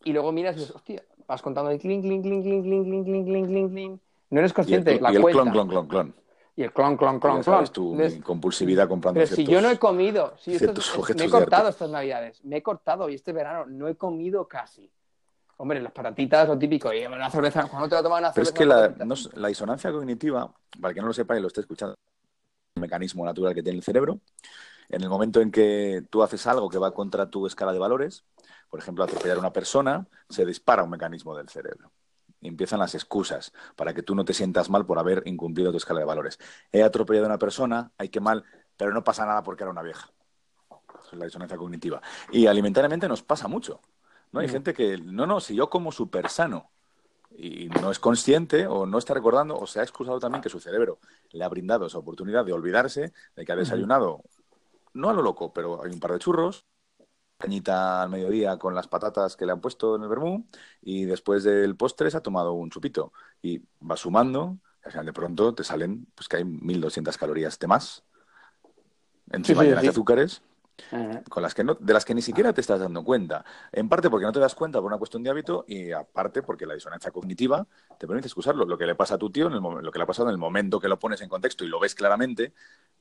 Y 0.04 0.12
luego 0.14 0.32
miras 0.32 0.56
y 0.58 0.60
dices, 0.60 0.76
hostia, 0.76 1.04
vas 1.26 1.42
contando 1.42 1.72
el 1.72 1.80
clink, 1.80 2.04
clink, 2.04 2.24
clink, 2.24 2.44
clink, 2.44 2.64
clink, 2.64 2.84
clink, 3.06 3.06
clink, 3.26 3.48
clink, 3.48 3.72
clink. 3.72 4.02
No 4.30 4.40
eres 4.40 4.50
Y 4.50 4.52
el, 4.52 4.56
consciente 4.56 4.92
de 4.92 4.98
y 4.98 5.00
la 5.00 5.10
el 5.10 5.22
cuenta. 5.22 5.42
clon, 5.42 5.52
clon, 5.52 5.68
clon, 5.68 5.88
clon. 5.88 6.16
Y 6.60 6.64
el 6.64 6.74
clon, 6.74 6.98
clon, 6.98 7.22
clon, 7.22 7.38
Ya 7.38 7.44
clon. 7.44 7.68
tú, 7.68 7.94
Entonces, 7.94 8.22
compulsividad 8.22 8.90
comprando 8.90 9.20
pero 9.20 9.28
si 9.28 9.36
ciertos- 9.36 9.54
yo 9.54 9.62
no 9.62 9.70
he 9.70 9.80
comido, 9.80 10.34
si 10.38 10.52
esto 10.52 10.66
ciertos 10.66 10.90
es- 10.90 10.98
objetos 11.00 11.22
me 11.22 11.26
he 11.28 11.30
cortado 11.32 11.70
estas 11.70 11.90
navidades, 11.90 12.44
me 12.44 12.58
he 12.58 12.62
cortado 12.62 13.08
y 13.10 13.16
este 13.16 13.32
verano 13.32 13.66
no 13.66 13.88
he 13.88 13.96
comido 13.96 14.46
casi. 14.46 14.92
Hombre, 15.56 15.80
las 15.80 15.94
patatitas, 15.94 16.50
lo 16.50 16.58
típico, 16.60 16.92
y 16.94 17.06
una 17.06 17.30
cerveza, 17.32 17.66
cuando 17.70 17.88
te 17.88 17.96
va 17.96 18.02
a 18.02 18.04
tomar 18.04 18.20
una 18.22 18.34
Pero 18.34 18.44
es 18.44 18.50
cerveza? 18.50 18.58
que 18.90 18.98
la, 19.00 19.06
no 19.06 19.16
la 19.36 19.48
disonancia 19.48 19.90
cognitiva, 19.90 20.54
para 20.82 20.90
el 20.90 20.96
que 20.96 21.00
no 21.00 21.08
lo 21.08 21.14
sepa 21.14 21.38
y 21.38 21.42
lo 21.42 21.48
esté 21.48 21.62
escuchando, 21.62 21.94
es 21.94 22.76
un 22.76 22.82
mecanismo 22.82 23.24
natural 23.24 23.56
que 23.56 23.64
tiene 23.64 23.78
el 23.78 23.84
cerebro. 23.84 24.20
En 24.90 25.02
el 25.02 25.08
momento 25.08 25.40
en 25.40 25.52
que 25.52 26.04
tú 26.10 26.24
haces 26.24 26.46
algo 26.46 26.68
que 26.68 26.78
va 26.78 26.94
contra 26.94 27.30
tu 27.30 27.48
escala 27.48 27.72
de 27.72 27.80
valores, 27.80 28.26
por 28.70 28.82
ejemplo, 28.82 29.06
atropellar 29.06 29.38
a 29.38 29.40
una 29.40 29.54
persona, 29.54 30.06
se 30.28 30.46
dispara 30.46 30.84
un 30.84 30.90
mecanismo 30.90 31.38
del 31.38 31.48
cerebro. 31.48 31.90
Empiezan 32.42 32.80
las 32.80 32.96
excusas 32.96 33.52
para 33.76 33.94
que 33.94 34.04
tú 34.04 34.16
no 34.16 34.24
te 34.24 34.34
sientas 34.34 34.70
mal 34.70 34.86
por 34.86 34.98
haber 35.00 35.24
incumplido 35.26 35.72
tu 35.72 35.78
escala 35.78 36.00
de 36.00 36.06
valores. 36.06 36.40
He 36.72 36.84
atropellado 36.84 37.26
a 37.26 37.30
una 37.30 37.38
persona, 37.40 37.92
hay 37.98 38.10
que 38.10 38.20
mal, 38.22 38.44
pero 38.78 38.94
no 38.94 39.04
pasa 39.04 39.26
nada 39.26 39.44
porque 39.44 39.64
era 39.64 39.72
una 39.72 39.82
vieja. 39.82 40.10
Eso 41.02 41.10
es 41.14 41.20
la 41.20 41.26
disonancia 41.26 41.58
cognitiva. 41.58 42.02
Y 42.32 42.48
alimentariamente 42.48 43.08
nos 43.08 43.24
pasa 43.24 43.48
mucho. 43.48 43.82
¿no? 44.32 44.40
Hay 44.40 44.48
Mm. 44.48 44.52
gente 44.52 44.74
que, 44.74 44.98
no, 44.98 45.26
no, 45.26 45.40
si 45.40 45.56
yo 45.56 45.70
como 45.70 45.92
súper 45.92 46.30
sano, 46.30 46.70
y 47.32 47.70
no 47.70 47.92
es 47.92 48.00
consciente 48.00 48.68
o 48.68 48.86
no 48.86 48.98
está 48.98 49.14
recordando 49.14 49.56
o 49.58 49.68
se 49.68 49.80
ha 49.80 49.84
excusado 49.84 50.20
también 50.20 50.42
que 50.42 50.50
su 50.50 50.60
cerebro 50.60 51.00
le 51.32 51.44
ha 51.44 51.48
brindado 51.50 51.86
esa 51.86 51.98
oportunidad 52.00 52.44
de 52.44 52.54
olvidarse 52.54 53.14
de 53.36 53.46
que 53.46 53.52
ha 53.52 53.56
desayunado, 53.56 54.24
no 54.94 55.10
a 55.10 55.14
lo 55.14 55.22
loco, 55.22 55.54
pero 55.54 55.84
hay 55.84 55.92
un 55.92 56.00
par 56.00 56.14
de 56.14 56.20
churros, 56.20 56.66
cañita 57.40 58.04
al 58.04 58.10
mediodía 58.10 58.58
con 58.60 58.76
las 58.76 58.88
patatas 58.88 59.38
que 59.38 59.46
le 59.48 59.54
han 59.54 59.62
puesto 59.62 59.96
en 59.96 60.04
el 60.04 60.10
vermú 60.10 60.48
y 60.82 61.06
después 61.06 61.44
del 61.46 61.78
postre 61.78 62.12
se 62.12 62.18
ha 62.18 62.22
tomado 62.24 62.54
un 62.54 62.70
chupito 62.72 63.14
y 63.42 63.64
va 63.82 63.98
sumando 63.98 64.60
y 64.84 64.88
al 64.88 64.92
final 64.94 65.06
de 65.08 65.14
pronto 65.14 65.56
te 65.56 65.64
salen 65.64 66.08
pues 66.16 66.28
que 66.30 66.38
hay 66.38 66.46
1200 66.46 67.18
calorías 67.18 67.60
de 67.60 67.68
más 67.68 68.06
encima 69.32 69.64
Sí, 69.64 69.66
de 69.66 69.76
azúcares 69.90 70.42
Eh, 70.92 71.24
con 71.30 71.44
las 71.44 71.56
que 71.56 71.64
no, 71.64 71.76
de 71.76 71.94
las 71.94 72.06
que 72.06 72.16
ni 72.16 72.22
siquiera 72.22 72.54
te 72.54 72.62
estás 72.62 72.80
dando 72.80 73.04
cuenta. 73.04 73.46
En 73.72 73.90
parte 73.90 74.10
porque 74.10 74.26
no 74.26 74.32
te 74.34 74.40
das 74.40 74.56
cuenta 74.56 74.80
por 74.80 74.88
una 74.88 74.98
cuestión 74.98 75.24
de 75.24 75.30
hábito 75.32 75.66
y 75.68 75.92
aparte 75.92 76.44
porque 76.44 76.66
la 76.66 76.74
disonancia 76.76 77.12
cognitiva 77.12 77.68
te 78.00 78.08
permite 78.08 78.28
excusarlo. 78.28 78.66
Lo 78.66 78.78
que 78.78 78.86
le 78.88 78.96
pasa 78.96 79.16
a 79.16 79.18
tu 79.20 79.32
tío, 79.32 79.48
en 79.48 79.54
el 79.54 79.62
lo 79.62 79.92
que 79.92 80.00
le 80.00 80.04
ha 80.04 80.08
pasado 80.08 80.30
en 80.30 80.34
el 80.34 80.40
momento 80.40 80.80
que 80.80 80.90
lo 80.90 81.00
pones 81.00 81.22
en 81.22 81.30
contexto 81.30 81.66
y 81.66 81.70
lo 81.70 81.80
ves 81.80 81.96
claramente, 81.96 82.54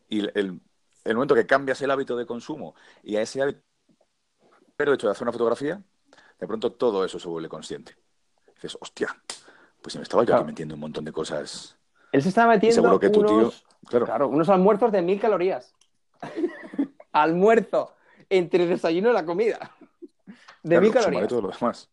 y 0.09 0.21
el, 0.21 0.33
el- 0.37 0.61
el 1.05 1.15
momento 1.17 1.35
que 1.35 1.47
cambias 1.47 1.83
el 1.83 1.91
hábito 1.91 2.17
de 2.17 2.27
consumo 2.27 2.75
y 3.03 3.17
a 3.17 3.23
ese 3.23 3.43
hábito, 3.43 3.61
pero 4.79 4.95
hecho 4.95 5.09
de 5.09 5.11
hacer 5.11 5.25
una 5.25 5.33
fotografía, 5.33 5.83
de 6.39 6.47
pronto 6.47 6.71
todo 6.73 7.05
eso 7.05 7.19
se 7.19 7.29
vuelve 7.29 7.49
consciente. 7.49 7.97
Dices, 8.55 8.79
hostia, 8.81 9.09
pues 9.83 9.93
si 9.93 9.99
me 9.99 10.05
estaba 10.05 10.23
yo 10.23 10.27
Claro. 10.29 10.43
aquí 10.43 10.47
metiendo 10.53 10.75
un 10.77 10.81
montón 10.81 11.05
de 11.05 11.11
cosas. 11.11 11.77
Él 12.13 12.23
se 12.23 12.29
está 12.29 12.47
metiendo 12.47 12.77
seguro 12.77 13.01
que 13.01 13.11
tu 13.11 13.25
tío- 13.25 13.53
claro. 13.89 14.07
claro, 14.07 14.29
unos 14.29 14.49
almuerzos 14.49 14.93
de 14.93 15.03
mil 15.03 15.21
calorías. 15.21 15.75
Almuerzo 17.13 17.93
entre 18.31 18.63
el 18.63 18.69
desayuno 18.69 19.11
y 19.11 19.13
la 19.15 19.25
comida. 19.25 19.73
De 20.63 20.69
Claro, 20.77 20.83
mil 20.83 20.93
calorías. 20.93 21.29
todo 21.29 21.43
lo 21.43 21.49
demás. 21.51 21.91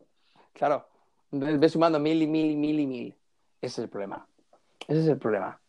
Claro. 0.54 0.88
Entonces 1.32 1.60
ves 1.60 1.72
sumando 1.72 2.00
mil 2.00 2.22
y 2.22 2.28
mil 2.28 2.52
y 2.52 2.56
mil 2.56 2.80
y 2.80 2.86
mil. 2.88 3.16
Ese 3.62 3.82
es 3.82 3.86
el 3.86 3.90
problema. 3.90 4.28
Ese 4.88 5.02
es 5.02 5.08
el 5.08 5.18
problema. 5.18 5.60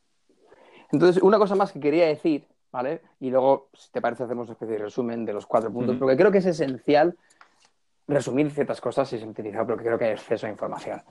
Entonces, 0.93 1.23
una 1.23 1.39
cosa 1.39 1.55
más 1.55 1.73
que 1.73 1.81
quería 1.81 2.07
decir, 2.07 2.47
¿vale? 2.77 3.01
Y 3.21 3.31
luego, 3.31 3.71
si 3.73 3.91
te 3.91 4.03
parece, 4.03 4.25
hacemos 4.25 4.45
una 4.49 4.53
especie 4.53 4.77
de 4.77 4.83
resumen 4.85 5.25
de 5.25 5.33
los 5.33 5.47
cuatro 5.47 5.73
puntos, 5.73 5.95
Ujú. 5.97 6.01
porque 6.01 6.17
creo 6.17 6.31
que 6.31 6.39
es 6.39 6.47
esencial 6.47 7.17
resumir 8.07 8.51
ciertas 8.51 8.81
cosas 8.83 9.11
y 9.15 9.19
sintetizar, 9.19 9.67
porque 9.67 9.83
creo 9.85 9.99
que 9.99 10.05
hay 10.05 10.13
exceso 10.13 10.47
de 10.47 10.53
información. 10.53 11.03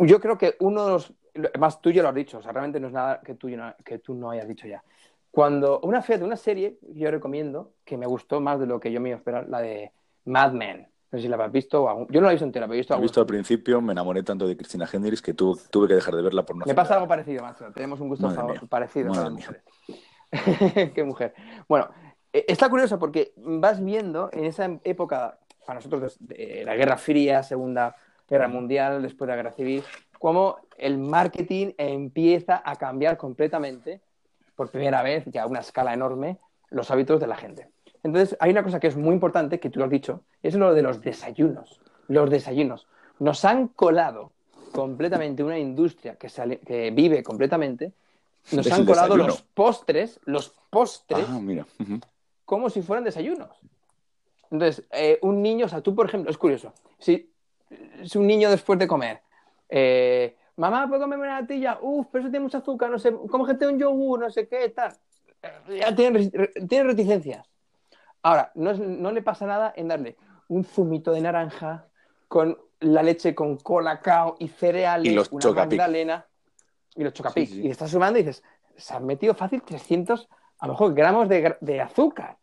Yo 0.00 0.20
creo 0.20 0.36
que 0.36 0.56
uno 0.60 0.84
de 0.86 0.90
los. 0.92 1.14
Más 1.58 1.80
tú 1.80 1.90
ya 1.90 2.02
lo 2.02 2.08
has 2.08 2.14
dicho, 2.14 2.38
o 2.38 2.42
sea, 2.42 2.52
realmente 2.52 2.78
no 2.80 2.88
es 2.88 2.92
nada 2.92 3.20
que 3.20 3.34
tú, 3.34 3.48
no- 3.48 3.74
que 3.84 3.98
tú 3.98 4.14
no 4.14 4.30
hayas 4.30 4.46
dicho 4.48 4.66
ya. 4.68 4.82
Cuando 5.30 5.80
una 5.80 6.00
fe 6.02 6.18
de 6.18 6.24
una 6.24 6.36
serie, 6.36 6.78
yo 6.82 7.10
recomiendo, 7.10 7.72
que 7.84 7.96
me 7.96 8.06
gustó 8.06 8.40
más 8.40 8.58
de 8.60 8.66
lo 8.66 8.78
que 8.80 8.90
yo 8.92 9.00
me 9.00 9.08
iba 9.10 9.16
a 9.16 9.18
esperar, 9.18 9.48
la 9.48 9.60
de 9.60 9.92
Mad 10.26 10.52
Men. 10.52 10.88
No 11.10 11.18
sé 11.18 11.22
si 11.22 11.28
la 11.28 11.36
habéis 11.36 11.52
visto. 11.52 11.84
o 11.84 11.88
algún- 11.88 12.06
Yo 12.08 12.20
no 12.20 12.26
la 12.26 12.32
he 12.32 12.34
visto 12.34 12.44
entera, 12.44 12.66
pero 12.66 12.74
he 12.74 12.78
visto 12.78 12.94
He 12.96 13.00
visto 13.00 13.20
al 13.20 13.26
principio, 13.26 13.80
me 13.80 13.92
enamoré 13.92 14.22
tanto 14.24 14.46
de 14.48 14.56
Cristina 14.56 14.88
Hendricks 14.92 15.22
que 15.22 15.32
tu- 15.34 15.56
tuve 15.70 15.86
que 15.88 15.94
dejar 15.94 16.14
de 16.16 16.22
verla 16.22 16.44
por 16.44 16.56
una 16.56 16.66
Me 16.66 16.74
pasa 16.74 16.94
algo 16.94 17.06
parecido, 17.08 17.42
macho. 17.42 17.64
Tenemos 17.72 18.00
un 18.00 18.08
gusto 18.08 18.28
favor- 18.30 18.68
parecido. 18.68 19.10
Madre 19.12 19.30
mía. 19.30 19.62
Qué 20.94 21.04
mujer. 21.04 21.34
Bueno, 21.68 21.88
eh, 22.32 22.44
está 22.48 22.68
curioso 22.68 22.98
porque 22.98 23.32
vas 23.36 23.82
viendo 23.82 24.30
en 24.32 24.44
esa 24.44 24.68
época, 24.84 25.38
para 25.66 25.78
nosotros, 25.78 26.16
de 26.20 26.62
la 26.64 26.74
Guerra 26.76 26.96
Fría, 26.96 27.42
Segunda 27.42 27.96
Guerra 28.28 28.48
Mundial, 28.48 29.02
después 29.02 29.26
de 29.26 29.32
la 29.32 29.36
Guerra 29.36 29.52
Civil, 29.52 29.82
cómo 30.18 30.56
el 30.78 30.98
marketing 30.98 31.72
empieza 31.78 32.62
a 32.64 32.76
cambiar 32.76 33.16
completamente, 33.16 34.00
por 34.56 34.70
primera 34.70 35.02
vez, 35.02 35.24
ya 35.26 35.42
a 35.42 35.46
una 35.46 35.60
escala 35.60 35.92
enorme, 35.92 36.38
los 36.70 36.90
hábitos 36.90 37.20
de 37.20 37.26
la 37.26 37.36
gente. 37.36 37.68
Entonces, 38.02 38.36
hay 38.40 38.50
una 38.50 38.62
cosa 38.62 38.80
que 38.80 38.86
es 38.86 38.96
muy 38.96 39.14
importante, 39.14 39.58
que 39.60 39.70
tú 39.70 39.78
lo 39.78 39.86
has 39.86 39.90
dicho, 39.90 40.22
es 40.42 40.54
lo 40.54 40.74
de 40.74 40.82
los 40.82 41.00
desayunos. 41.00 41.80
Los 42.08 42.30
desayunos. 42.30 42.86
Nos 43.18 43.44
han 43.44 43.68
colado 43.68 44.32
completamente 44.72 45.42
una 45.42 45.58
industria 45.58 46.16
que, 46.16 46.28
sale- 46.28 46.58
que 46.60 46.90
vive 46.90 47.22
completamente. 47.22 47.92
Nos 48.52 48.70
han 48.70 48.84
colado 48.84 49.08
desayuno. 49.14 49.26
los 49.26 49.42
postres, 49.42 50.20
los 50.24 50.50
postres, 50.70 51.26
Ah, 51.28 51.38
mira. 51.40 51.66
Como 52.44 52.68
si 52.70 52.82
fueran 52.82 53.04
desayunos. 53.04 53.48
Entonces, 54.50 54.84
eh, 54.92 55.18
un 55.22 55.42
niño, 55.42 55.66
o 55.66 55.68
sea, 55.68 55.80
tú, 55.80 55.94
por 55.94 56.06
ejemplo, 56.06 56.30
es 56.30 56.36
curioso, 56.38 56.72
si, 56.98 57.32
si 58.04 58.18
un 58.18 58.26
niño 58.26 58.50
después 58.50 58.78
de 58.78 58.86
comer, 58.86 59.22
eh, 59.68 60.36
mamá, 60.56 60.86
¿puedo 60.86 61.02
comerme 61.02 61.24
una 61.24 61.40
natilla? 61.40 61.78
Uf, 61.80 62.06
pero 62.12 62.22
eso 62.24 62.30
tiene 62.30 62.44
mucho 62.44 62.58
azúcar, 62.58 62.90
no 62.90 62.98
sé, 62.98 63.12
cómete 63.30 63.66
un 63.66 63.78
yogur, 63.78 64.20
no 64.20 64.30
sé 64.30 64.46
qué, 64.46 64.68
tal. 64.68 64.92
Eh, 65.42 65.78
Ya 65.80 65.94
tiene, 65.94 66.28
tiene 66.68 66.84
reticencias. 66.84 67.46
Ahora, 68.22 68.52
no, 68.54 68.70
es- 68.70 68.78
no 68.78 69.10
le 69.10 69.22
pasa 69.22 69.46
nada 69.46 69.72
en 69.76 69.88
darle 69.88 70.16
un 70.48 70.64
zumito 70.64 71.12
de 71.12 71.20
naranja 71.22 71.86
con 72.28 72.58
la 72.80 73.02
leche 73.02 73.34
con 73.34 73.56
colacao 73.56 74.36
y 74.38 74.48
cereales, 74.48 75.10
Y 75.10 75.14
los 75.14 75.32
una 75.32 75.40
Chocapic. 75.42 75.78
magdalena 75.78 76.26
y 76.96 77.04
los 77.04 77.12
chocapic. 77.12 77.48
Sí, 77.48 77.54
sí. 77.54 77.66
Y 77.66 77.70
estás 77.70 77.90
sumando 77.90 78.18
y 78.18 78.22
dices, 78.22 78.42
se 78.76 78.94
han 78.94 79.04
metido 79.06 79.34
fácil 79.34 79.62
300, 79.62 80.28
a 80.58 80.66
lo 80.66 80.72
mejor, 80.74 80.94
gramos 80.94 81.28
de, 81.28 81.56
de 81.60 81.80
azúcar. 81.80 82.36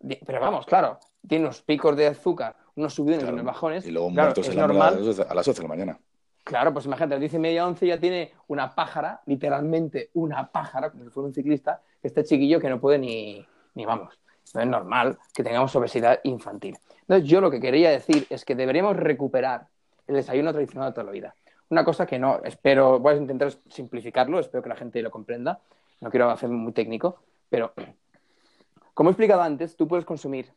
De- 0.00 0.20
pero 0.26 0.40
vamos, 0.40 0.66
claro, 0.66 0.98
tiene 1.26 1.44
unos 1.44 1.62
picos 1.62 1.96
de 1.96 2.06
azúcar, 2.08 2.56
unos 2.74 2.94
subidones 2.94 3.20
y 3.20 3.24
Claro. 3.24 3.34
unos 3.34 3.46
bajones. 3.46 3.86
Y 3.86 3.90
luego 3.90 4.08
Claro, 4.08 4.22
muertos 4.26 4.46
es 4.46 4.52
en 4.54 4.60
la 4.60 4.66
normal. 4.66 4.94
a 4.94 4.96
las 4.96 5.04
12 5.06 5.22
a 5.28 5.34
las 5.34 5.48
11 5.48 5.60
de 5.60 5.68
la 5.68 5.74
mañana. 5.74 5.98
Claro, 6.44 6.72
pues 6.72 6.86
imagínate, 6.86 7.14
a 7.14 7.16
las 7.18 7.20
10 7.20 7.34
y 7.34 7.38
media, 7.38 7.66
11 7.66 7.86
ya 7.86 7.98
tiene 8.00 8.32
una 8.48 8.74
pájara, 8.74 9.20
literalmente 9.26 10.10
una 10.14 10.50
pájara, 10.50 10.90
como 10.90 11.04
si 11.04 11.10
fuera 11.10 11.28
un 11.28 11.34
ciclista, 11.34 11.82
este 12.02 12.24
chiquillo 12.24 12.58
que 12.58 12.68
no 12.68 12.80
puede 12.80 12.98
ni, 12.98 13.46
ni 13.74 13.84
vamos. 13.84 14.18
No 14.54 14.60
es 14.60 14.66
normal 14.66 15.18
que 15.32 15.44
tengamos 15.44 15.74
obesidad 15.76 16.18
infantil. 16.24 16.76
Entonces, 17.02 17.28
yo 17.28 17.40
lo 17.40 17.48
que 17.50 17.60
quería 17.60 17.90
decir 17.90 18.26
es 18.28 18.44
que 18.44 18.56
deberíamos 18.56 18.96
recuperar 18.96 19.68
el 20.08 20.16
desayuno 20.16 20.52
tradicional 20.52 20.90
de 20.90 20.94
toda 20.94 21.04
la 21.04 21.12
vida. 21.12 21.34
Una 21.72 21.86
cosa 21.86 22.04
que 22.04 22.18
no, 22.18 22.38
espero, 22.44 22.98
voy 22.98 23.14
a 23.14 23.16
intentar 23.16 23.50
simplificarlo, 23.70 24.38
espero 24.38 24.62
que 24.62 24.68
la 24.68 24.76
gente 24.76 25.00
lo 25.00 25.10
comprenda, 25.10 25.58
no 26.02 26.10
quiero 26.10 26.28
hacer 26.28 26.50
muy 26.50 26.72
técnico, 26.72 27.20
pero 27.48 27.72
como 28.92 29.08
he 29.08 29.12
explicado 29.12 29.40
antes, 29.40 29.74
tú 29.74 29.88
puedes 29.88 30.04
consumir 30.04 30.52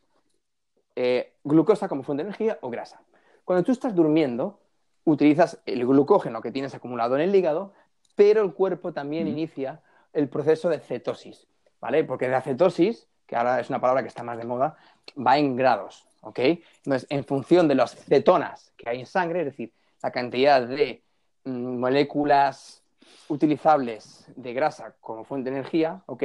eh, 0.94 1.32
glucosa 1.42 1.88
como 1.88 2.02
fuente 2.02 2.22
de 2.22 2.28
energía 2.28 2.58
o 2.60 2.68
grasa. 2.68 3.00
Cuando 3.46 3.64
tú 3.64 3.72
estás 3.72 3.94
durmiendo, 3.94 4.58
utilizas 5.04 5.58
el 5.64 5.86
glucógeno 5.86 6.42
que 6.42 6.52
tienes 6.52 6.74
acumulado 6.74 7.14
en 7.14 7.22
el 7.22 7.34
hígado, 7.34 7.72
pero 8.14 8.42
el 8.42 8.52
cuerpo 8.52 8.92
también 8.92 9.24
Mm. 9.24 9.28
inicia 9.28 9.80
el 10.12 10.28
proceso 10.28 10.68
de 10.68 10.80
cetosis, 10.80 11.46
¿vale? 11.80 12.04
Porque 12.04 12.28
la 12.28 12.42
cetosis, 12.42 13.08
que 13.26 13.36
ahora 13.36 13.58
es 13.58 13.70
una 13.70 13.80
palabra 13.80 14.02
que 14.02 14.08
está 14.08 14.22
más 14.22 14.36
de 14.36 14.44
moda, 14.44 14.76
va 15.16 15.38
en 15.38 15.56
grados, 15.56 16.06
¿ok? 16.20 16.40
Entonces, 16.84 17.06
en 17.08 17.24
función 17.24 17.68
de 17.68 17.74
las 17.74 17.94
cetonas 17.94 18.74
que 18.76 18.90
hay 18.90 19.00
en 19.00 19.06
sangre, 19.06 19.40
es 19.40 19.46
decir, 19.46 19.72
la 20.02 20.10
cantidad 20.10 20.60
de 20.60 21.05
moléculas 21.46 22.82
utilizables 23.28 24.26
de 24.36 24.52
grasa 24.52 24.94
como 25.00 25.24
fuente 25.24 25.50
de 25.50 25.58
energía, 25.58 26.02
¿ok? 26.06 26.22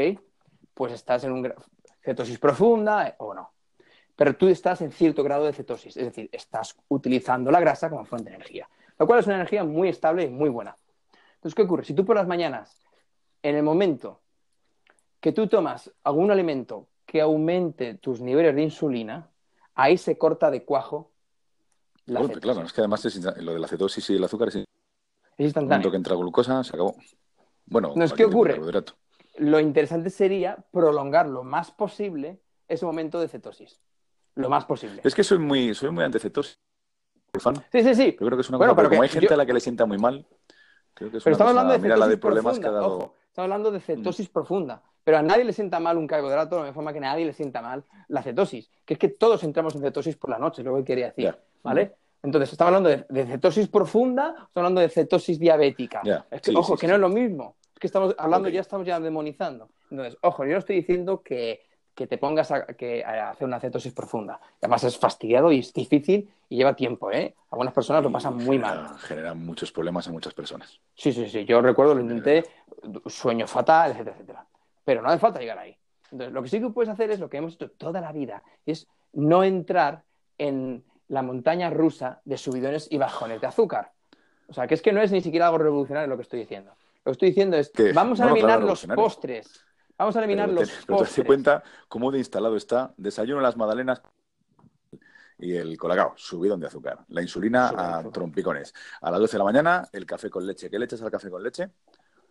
Pues 0.73 0.93
estás 0.93 1.23
en 1.23 1.31
una 1.31 1.53
cetosis 2.03 2.39
profunda 2.39 3.07
eh, 3.07 3.15
o 3.19 3.33
no. 3.33 3.51
Pero 4.15 4.35
tú 4.35 4.47
estás 4.47 4.81
en 4.81 4.91
cierto 4.91 5.23
grado 5.23 5.45
de 5.45 5.53
cetosis, 5.53 5.95
es 5.97 6.05
decir, 6.05 6.29
estás 6.31 6.75
utilizando 6.89 7.49
la 7.51 7.59
grasa 7.59 7.89
como 7.89 8.05
fuente 8.05 8.29
de 8.29 8.35
energía, 8.35 8.69
lo 8.99 9.07
cual 9.07 9.19
es 9.19 9.25
una 9.25 9.35
energía 9.35 9.63
muy 9.63 9.89
estable 9.89 10.25
y 10.25 10.29
muy 10.29 10.49
buena. 10.49 10.77
Entonces, 11.35 11.55
¿qué 11.55 11.63
ocurre? 11.63 11.85
Si 11.85 11.93
tú 11.93 12.05
por 12.05 12.15
las 12.15 12.27
mañanas, 12.27 12.81
en 13.41 13.55
el 13.55 13.63
momento 13.63 14.21
que 15.19 15.31
tú 15.31 15.47
tomas 15.47 15.91
algún 16.03 16.29
alimento 16.31 16.87
que 17.05 17.21
aumente 17.21 17.95
tus 17.95 18.21
niveles 18.21 18.55
de 18.55 18.63
insulina, 18.63 19.29
ahí 19.75 19.97
se 19.97 20.17
corta 20.17 20.51
de 20.51 20.63
cuajo 20.63 21.11
la 22.05 22.21
cetosis. 22.21 22.41
claro, 22.41 22.61
es 22.63 22.73
que 22.73 22.81
además 22.81 23.05
es 23.05 23.23
lo 23.37 23.53
de 23.53 23.59
la 23.59 23.67
cetosis 23.67 24.09
y 24.09 24.15
el 24.15 24.23
azúcar 24.23 24.49
es 24.49 24.65
Es 25.37 25.53
que 25.53 25.95
entra 25.95 26.15
glucosa, 26.15 26.63
se 26.63 26.75
acabó. 26.75 26.95
Bueno, 27.65 27.93
No, 27.95 28.03
es 28.03 28.13
que 28.13 28.25
ocurre. 28.25 28.59
Lo 29.37 29.59
interesante 29.59 30.09
sería 30.09 30.57
prolongar 30.71 31.27
lo 31.27 31.43
más 31.43 31.71
posible 31.71 32.41
ese 32.67 32.85
momento 32.85 33.19
de 33.19 33.27
cetosis. 33.27 33.79
Lo 34.35 34.49
más 34.49 34.65
posible. 34.65 35.01
Es 35.03 35.15
que 35.15 35.23
soy 35.23 35.39
muy, 35.39 35.73
soy 35.73 35.89
muy 35.91 36.03
anticetosis. 36.03 36.59
Fan. 37.39 37.55
Sí, 37.71 37.81
sí, 37.81 37.95
sí. 37.95 38.11
Yo 38.19 38.25
creo 38.25 38.37
que 38.37 38.41
es 38.41 38.49
una 38.49 38.57
Bueno, 38.57 38.73
cosa, 38.73 38.81
pero 38.81 38.89
como 38.89 39.03
hay 39.03 39.09
gente 39.09 39.27
yo- 39.27 39.33
a 39.33 39.37
la 39.37 39.45
que 39.45 39.53
le 39.53 39.61
sienta 39.61 39.85
muy 39.85 39.97
mal, 39.97 40.25
creo 40.93 41.09
que 41.09 41.17
es 41.17 41.23
Pero 41.23 41.33
una 41.37 41.43
estamos 41.43 41.51
cosa- 41.53 41.61
hablando 41.61 41.73
de 41.73 41.79
mira 41.79 41.95
la 41.97 42.07
de 42.07 42.17
problemas 42.17 42.59
profunda. 42.59 42.69
que 42.69 42.69
ha 42.69 42.79
dado. 42.81 42.97
Ojo, 42.97 43.15
estamos 43.29 43.45
hablando 43.45 43.71
de 43.71 43.79
cetosis 43.79 44.27
profunda. 44.29 44.83
Pero 45.03 45.17
a 45.17 45.21
nadie 45.23 45.45
le 45.45 45.53
sienta 45.53 45.79
mal 45.79 45.97
un 45.97 46.07
carbohidrato 46.07 46.55
de 46.55 46.61
la 46.61 46.63
misma 46.65 46.75
forma 46.75 46.91
que 46.91 46.99
a 46.99 47.01
nadie 47.01 47.25
le 47.25 47.33
sienta 47.33 47.61
mal 47.61 47.85
la 48.09 48.21
cetosis. 48.21 48.69
Que 48.85 48.93
es 48.95 48.99
que 48.99 49.07
todos 49.07 49.43
entramos 49.45 49.73
en 49.75 49.81
cetosis 49.81 50.17
por 50.17 50.29
la 50.29 50.37
noche, 50.37 50.61
es 50.61 50.65
lo 50.65 50.75
que 50.75 50.83
quería 50.83 51.05
decir. 51.07 51.33
¿Vale? 51.63 51.95
Entonces, 52.23 52.51
estamos 52.51 52.69
hablando 52.75 52.89
de, 52.89 53.05
de 53.09 53.25
cetosis 53.25 53.67
profunda, 53.67 54.29
estamos 54.29 54.49
hablando 54.55 54.81
de 54.81 54.89
cetosis 54.89 55.39
diabética. 55.39 56.01
Ya, 56.03 56.25
Es 56.29 56.41
que, 56.41 56.51
sí, 56.51 56.57
ojo, 56.57 56.75
sí, 56.75 56.81
que 56.81 56.85
sí. 56.85 56.89
no 56.89 56.95
es 56.95 57.01
lo 57.01 57.09
mismo. 57.09 57.55
Es 57.73 57.79
que 57.79 57.87
estamos 57.87 58.15
hablando, 58.17 58.47
ya 58.49 58.61
estamos 58.61 58.85
ya 58.85 58.99
demonizando. 58.99 59.69
Entonces, 59.89 60.17
ojo, 60.21 60.45
yo 60.45 60.51
no 60.53 60.59
estoy 60.59 60.75
diciendo 60.77 61.21
que, 61.23 61.63
que 61.95 62.05
te 62.07 62.17
pongas 62.19 62.51
a, 62.51 62.65
que- 62.67 63.03
a 63.03 63.31
hacer 63.31 63.47
una 63.47 63.59
cetosis 63.59 63.91
profunda. 63.91 64.39
Además, 64.61 64.83
es 64.83 64.97
fastidiado 64.97 65.51
y 65.51 65.59
es 65.59 65.73
difícil 65.73 66.29
y 66.47 66.57
lleva 66.57 66.75
tiempo, 66.75 67.11
¿eh? 67.11 67.33
Algunas 67.49 67.73
personas 67.73 68.03
lo 68.03 68.11
pasan 68.11 68.37
muy 68.37 68.59
mal. 68.59 68.87
Genera 68.99 69.33
muchos 69.33 69.71
problemas 69.71 70.07
a 70.07 70.11
muchas 70.11 70.33
personas. 70.33 70.79
Sí, 70.95 71.11
sí, 71.11 71.27
sí. 71.27 71.43
Yo 71.45 71.59
recuerdo, 71.61 71.95
lo 71.95 72.01
intenté, 72.01 72.45
sueño 73.07 73.47
fatal, 73.47 73.91
etcétera, 73.91 74.15
etcétera. 74.15 74.45
Pero 74.85 75.01
no 75.01 75.09
hace 75.09 75.19
falta 75.19 75.39
llegar 75.39 75.57
ahí. 75.57 75.75
Entonces, 76.11 76.33
lo 76.33 76.43
que 76.43 76.49
sí 76.49 76.59
que 76.59 76.69
puedes 76.69 76.89
hacer 76.89 77.09
es 77.11 77.19
lo 77.19 77.29
que 77.29 77.37
hemos 77.37 77.53
hecho 77.55 77.71
toda 77.71 77.99
la 77.99 78.11
vida, 78.11 78.43
es 78.65 78.87
no 79.13 79.43
entrar 79.43 80.03
en 80.37 80.83
la 81.11 81.21
montaña 81.21 81.69
rusa 81.69 82.21
de 82.23 82.37
subidones 82.37 82.87
y 82.89 82.97
bajones 82.97 83.41
de 83.41 83.47
azúcar. 83.47 83.91
O 84.47 84.53
sea, 84.53 84.65
que 84.65 84.75
es 84.75 84.81
que 84.81 84.93
no 84.93 85.01
es 85.01 85.11
ni 85.11 85.19
siquiera 85.21 85.47
algo 85.47 85.57
revolucionario 85.57 86.07
lo 86.07 86.15
que 86.15 86.23
estoy 86.23 86.39
diciendo. 86.39 86.71
Lo 87.03 87.03
que 87.03 87.11
estoy 87.11 87.29
diciendo 87.29 87.57
es, 87.57 87.69
Que- 87.69 87.91
vamos 87.91 88.21
a 88.21 88.25
no, 88.25 88.31
eliminar 88.31 88.59
claro, 88.59 88.67
los 88.67 88.85
postres. 88.87 89.65
Vamos 89.97 90.15
a 90.15 90.19
eliminar 90.19 90.47
Pero 90.47 90.61
los 90.61 90.69
te, 90.69 90.75
pero 90.85 90.85
te 90.85 90.91
das 91.03 91.09
postres. 91.09 91.27
cuenta 91.27 91.63
cómo 91.89 92.11
de 92.11 92.17
instalado 92.19 92.55
está 92.55 92.93
desayuno 92.95 93.41
las 93.41 93.57
magdalenas 93.57 94.01
y 95.37 95.53
el 95.55 95.77
colacao, 95.77 96.13
subidón 96.15 96.59
de 96.61 96.67
azúcar. 96.67 96.99
La 97.09 97.21
insulina 97.21 97.67
a 97.69 97.95
azúcar. 97.97 98.11
trompicones. 98.13 98.73
A 99.01 99.11
las 99.11 99.19
12 99.19 99.33
de 99.33 99.37
la 99.39 99.43
mañana, 99.43 99.89
el 99.91 100.05
café 100.05 100.29
con 100.29 100.45
leche. 100.47 100.69
¿Qué 100.69 100.79
le 100.79 100.85
echas 100.85 101.01
al 101.01 101.11
café 101.11 101.29
con 101.29 101.43
leche? 101.43 101.69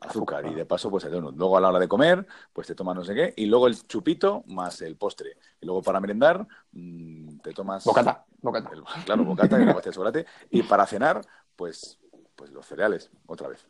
Azúcar. 0.01 0.46
Y 0.46 0.55
de 0.55 0.64
paso, 0.64 0.90
pues 0.90 1.05
el 1.05 1.12
donut. 1.12 1.36
Luego 1.36 1.57
a 1.57 1.61
la 1.61 1.68
hora 1.68 1.78
de 1.78 1.86
comer, 1.88 2.26
pues 2.53 2.66
te 2.66 2.74
tomas 2.74 2.96
no 2.96 3.05
sé 3.05 3.14
qué. 3.14 3.34
Y 3.36 3.46
luego 3.46 3.66
el 3.66 3.76
chupito 3.86 4.42
más 4.46 4.80
el 4.82 4.96
postre. 4.96 5.36
Y 5.61 5.66
luego 5.66 5.82
para 5.82 6.01
merendar, 6.01 6.46
mm, 6.72 7.38
te 7.40 7.53
tomas... 7.53 7.84
Bocata, 7.84 8.24
bocata. 8.40 8.70
el- 8.72 8.82
claro, 9.05 9.24
bocata 9.24 9.59
y 9.59 9.62
una 9.62 9.74
pastel 9.74 9.90
de 9.92 9.94
chocolate. 9.94 10.26
Y 10.51 10.62
para 10.62 10.86
cenar, 10.86 11.20
pues, 11.55 11.98
pues 12.34 12.51
los 12.51 12.64
cereales, 12.66 13.11
otra 13.26 13.48
vez. 13.48 13.66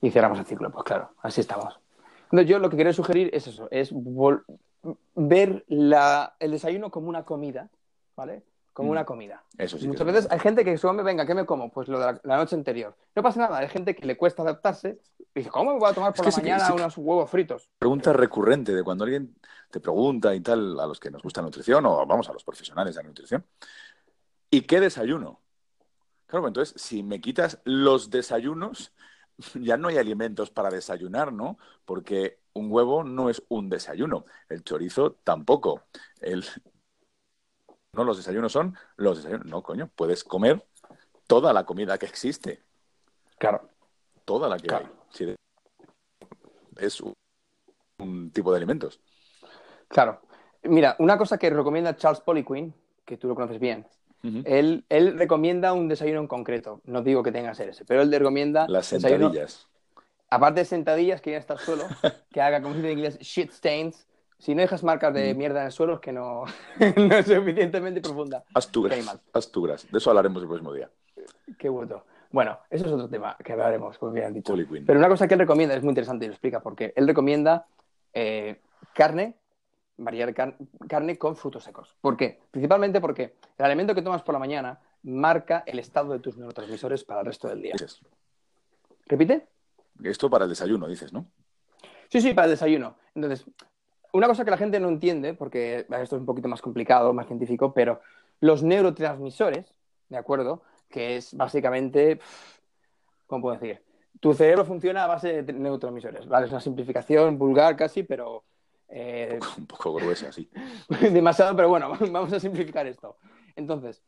Y 0.00 0.10
cerramos 0.10 0.38
el 0.38 0.46
ciclo, 0.46 0.70
pues 0.70 0.84
claro, 0.84 1.10
así 1.22 1.40
estamos. 1.40 1.78
Yo 2.30 2.58
lo 2.58 2.70
que 2.70 2.76
quiero 2.76 2.92
sugerir 2.92 3.30
es 3.32 3.46
eso, 3.46 3.68
es 3.70 3.92
ver 5.14 5.64
la- 5.68 6.34
el 6.40 6.50
desayuno 6.52 6.90
como 6.90 7.08
una 7.08 7.24
comida, 7.24 7.68
¿vale? 8.16 8.42
Como 8.74 8.88
Mm. 8.88 8.92
una 8.92 9.04
comida. 9.06 9.42
Eso 9.56 9.78
sí. 9.78 9.86
Muchas 9.88 10.04
veces 10.06 10.26
hay 10.30 10.38
gente 10.40 10.64
que 10.64 10.76
come, 10.78 11.02
venga, 11.02 11.24
¿qué 11.24 11.34
me 11.34 11.46
como? 11.46 11.70
Pues 11.70 11.88
lo 11.88 11.98
de 11.98 12.06
la, 12.06 12.20
la 12.24 12.36
noche 12.36 12.56
anterior. 12.56 12.94
No 13.14 13.22
pasa 13.22 13.40
nada, 13.40 13.56
hay 13.58 13.68
gente 13.68 13.94
que 13.94 14.04
le 14.04 14.16
cuesta 14.18 14.42
adaptarse 14.42 14.98
y 15.32 15.40
dice, 15.40 15.48
¿cómo 15.48 15.72
me 15.72 15.78
voy 15.78 15.90
a 15.90 15.94
tomar 15.94 16.10
Es 16.10 16.16
por 16.16 16.24
que 16.26 16.30
la 16.30 16.36
sí 16.36 16.40
mañana 16.42 16.66
sí 16.66 16.72
unos 16.72 16.98
huevos 16.98 17.30
fritos? 17.30 17.70
pregunta 17.78 18.12
recurrente 18.12 18.74
de 18.74 18.82
cuando 18.82 19.04
alguien 19.04 19.34
te 19.70 19.80
pregunta 19.80 20.34
y 20.34 20.40
tal, 20.40 20.78
a 20.78 20.86
los 20.86 21.00
que 21.00 21.10
nos 21.10 21.22
gusta 21.22 21.40
la 21.40 21.46
nutrición 21.46 21.86
o 21.86 22.04
vamos 22.04 22.28
a 22.28 22.32
los 22.32 22.44
profesionales 22.44 22.94
de 22.96 23.02
la 23.02 23.08
nutrición, 23.08 23.46
¿y 24.50 24.62
qué 24.62 24.80
desayuno? 24.80 25.40
Claro, 26.26 26.42
pues 26.42 26.50
entonces, 26.50 26.82
si 26.82 27.02
me 27.02 27.20
quitas 27.20 27.60
los 27.64 28.10
desayunos, 28.10 28.92
ya 29.54 29.76
no 29.76 29.86
hay 29.88 29.98
alimentos 29.98 30.50
para 30.50 30.70
desayunar, 30.70 31.32
¿no? 31.32 31.58
Porque 31.84 32.40
un 32.54 32.72
huevo 32.72 33.04
no 33.04 33.30
es 33.30 33.42
un 33.48 33.68
desayuno, 33.68 34.26
el 34.48 34.64
chorizo 34.64 35.12
tampoco, 35.22 35.82
el... 36.20 36.44
No, 37.94 38.04
los 38.04 38.16
desayunos 38.16 38.52
son 38.52 38.76
los 38.96 39.18
desayunos. 39.18 39.46
No, 39.46 39.62
coño, 39.62 39.88
puedes 39.94 40.24
comer 40.24 40.64
toda 41.26 41.52
la 41.52 41.64
comida 41.64 41.98
que 41.98 42.06
existe, 42.06 42.62
Claro. 43.38 43.68
toda 44.24 44.48
la 44.48 44.56
que 44.58 44.66
Claro. 44.68 44.86
hay. 44.86 44.92
Si 45.10 45.34
Es 46.76 47.00
un, 47.00 47.12
un 47.98 48.30
tipo 48.32 48.50
de 48.50 48.56
alimentos. 48.56 49.00
Claro. 49.88 50.20
Mira, 50.64 50.96
una 50.98 51.16
cosa 51.18 51.38
que 51.38 51.50
recomienda 51.50 51.96
Charles 51.96 52.20
Poliquin, 52.20 52.74
que 53.04 53.16
tú 53.16 53.28
lo 53.28 53.34
conoces 53.34 53.60
bien, 53.60 53.86
él, 54.46 54.86
él 54.88 55.18
recomienda 55.18 55.74
un 55.74 55.86
desayuno 55.86 56.20
en 56.20 56.26
concreto. 56.26 56.80
No 56.84 57.02
digo 57.02 57.22
que 57.22 57.30
tenga 57.30 57.50
que 57.50 57.54
ser 57.56 57.68
ese, 57.68 57.84
pero 57.84 58.00
él 58.02 58.10
recomienda 58.10 58.66
Las 58.68 58.90
desayuno- 58.90 59.26
sentadillas. 59.28 59.68
aparte 60.30 60.60
de 60.60 60.64
sentadillas 60.64 61.20
que 61.20 61.32
ya 61.32 61.36
está 61.38 61.52
al 61.52 61.58
suelo, 61.60 61.84
que 62.32 62.40
haga, 62.40 62.62
como 62.62 62.74
se 62.74 62.80
dice 62.80 62.92
en 62.92 62.98
inglés, 62.98 63.18
shit 63.18 63.50
stains. 63.52 64.06
Si 64.44 64.54
no 64.54 64.60
dejas 64.60 64.84
marcas 64.84 65.14
de 65.14 65.32
Mm. 65.32 65.38
mierda 65.38 65.60
en 65.60 65.66
el 65.66 65.72
suelo, 65.72 65.94
es 65.94 66.00
que 66.00 66.12
no, 66.12 66.44
no 66.96 67.14
es 67.16 67.24
suficientemente 67.26 68.02
profunda. 68.02 68.44
Asturas. 68.52 69.18
Asturas. 69.32 69.90
De 69.90 69.96
eso 69.96 70.10
hablaremos 70.10 70.42
el 70.42 70.48
próximo 70.48 70.74
día. 70.74 70.90
Qué 71.58 71.70
bueno. 71.70 72.04
Bueno, 72.30 72.58
eso 72.68 72.84
es 72.84 72.92
otro 72.92 73.08
tema 73.08 73.38
que 73.42 73.52
hablaremos, 73.52 73.96
como 73.96 74.12
bien 74.12 74.26
han 74.26 74.34
dicho. 74.34 74.54
Pero 74.86 74.98
una 74.98 75.08
cosa 75.08 75.26
que 75.26 75.32
él 75.32 75.40
recomienda 75.40 75.74
es 75.74 75.82
muy 75.82 75.92
interesante 75.92 76.26
y 76.26 76.28
lo 76.28 76.34
explica 76.34 76.60
porque 76.60 76.92
él 76.94 77.06
recomienda 77.06 77.66
eh, 78.12 78.60
carne 78.92 79.38
variar 79.96 80.34
carne 80.34 81.16
con 81.16 81.36
frutos 81.36 81.64
secos. 81.64 81.96
¿Por 82.02 82.14
qué? 82.16 82.40
Principalmente 82.50 83.00
porque 83.00 83.36
el 83.56 83.64
alimento 83.64 83.94
que 83.94 84.02
tomas 84.02 84.22
por 84.22 84.34
la 84.34 84.40
mañana 84.40 84.78
marca 85.04 85.62
el 85.64 85.78
estado 85.78 86.12
de 86.12 86.18
tus 86.18 86.36
neurotransmisores 86.36 87.02
para 87.04 87.20
el 87.20 87.26
resto 87.26 87.48
del 87.48 87.62
día. 87.62 87.74
¿Repite? 89.06 89.46
Esto 90.02 90.28
para 90.28 90.44
el 90.44 90.50
desayuno, 90.50 90.86
dices, 90.86 91.14
¿no? 91.14 91.24
Sí, 92.08 92.20
sí, 92.20 92.34
para 92.34 92.46
el 92.46 92.50
desayuno. 92.50 92.96
Entonces, 93.14 93.46
una 94.14 94.28
cosa 94.28 94.44
que 94.44 94.50
la 94.52 94.56
gente 94.56 94.78
no 94.78 94.88
entiende, 94.88 95.34
porque 95.34 95.86
esto 95.90 96.16
es 96.16 96.20
un 96.20 96.24
poquito 96.24 96.46
más 96.46 96.62
complicado, 96.62 97.12
más 97.12 97.26
científico, 97.26 97.74
pero 97.74 98.00
los 98.40 98.62
neurotransmisores, 98.62 99.74
¿de 100.08 100.16
acuerdo? 100.16 100.62
Que 100.88 101.16
es 101.16 101.34
básicamente, 101.34 102.20
¿cómo 103.26 103.42
puedo 103.42 103.58
decir? 103.58 103.82
Tu 104.20 104.32
cerebro 104.32 104.64
funciona 104.64 105.02
a 105.02 105.08
base 105.08 105.42
de 105.42 105.52
neurotransmisores, 105.52 106.28
¿vale? 106.28 106.46
Es 106.46 106.52
una 106.52 106.60
simplificación 106.60 107.36
vulgar 107.38 107.74
casi, 107.76 108.04
pero... 108.04 108.44
Eh, 108.88 109.40
un, 109.58 109.66
poco, 109.66 109.94
gruesa, 109.94 110.30
sí. 110.30 110.48
demasiado, 111.10 111.56
pero 111.56 111.68
bueno, 111.68 111.90
vamos 112.12 112.32
a 112.32 112.38
simplificar 112.38 112.86
esto. 112.86 113.16
Entonces, 113.56 114.00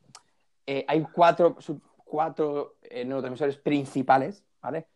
eh, 0.67 0.85
hay 0.87 1.05
cuatro, 1.13 1.57
cuatro 2.05 2.77
eh, 2.83 3.05
neurotransmisores 3.05 3.57
principales, 3.57 4.45
¿vale? 4.63 4.87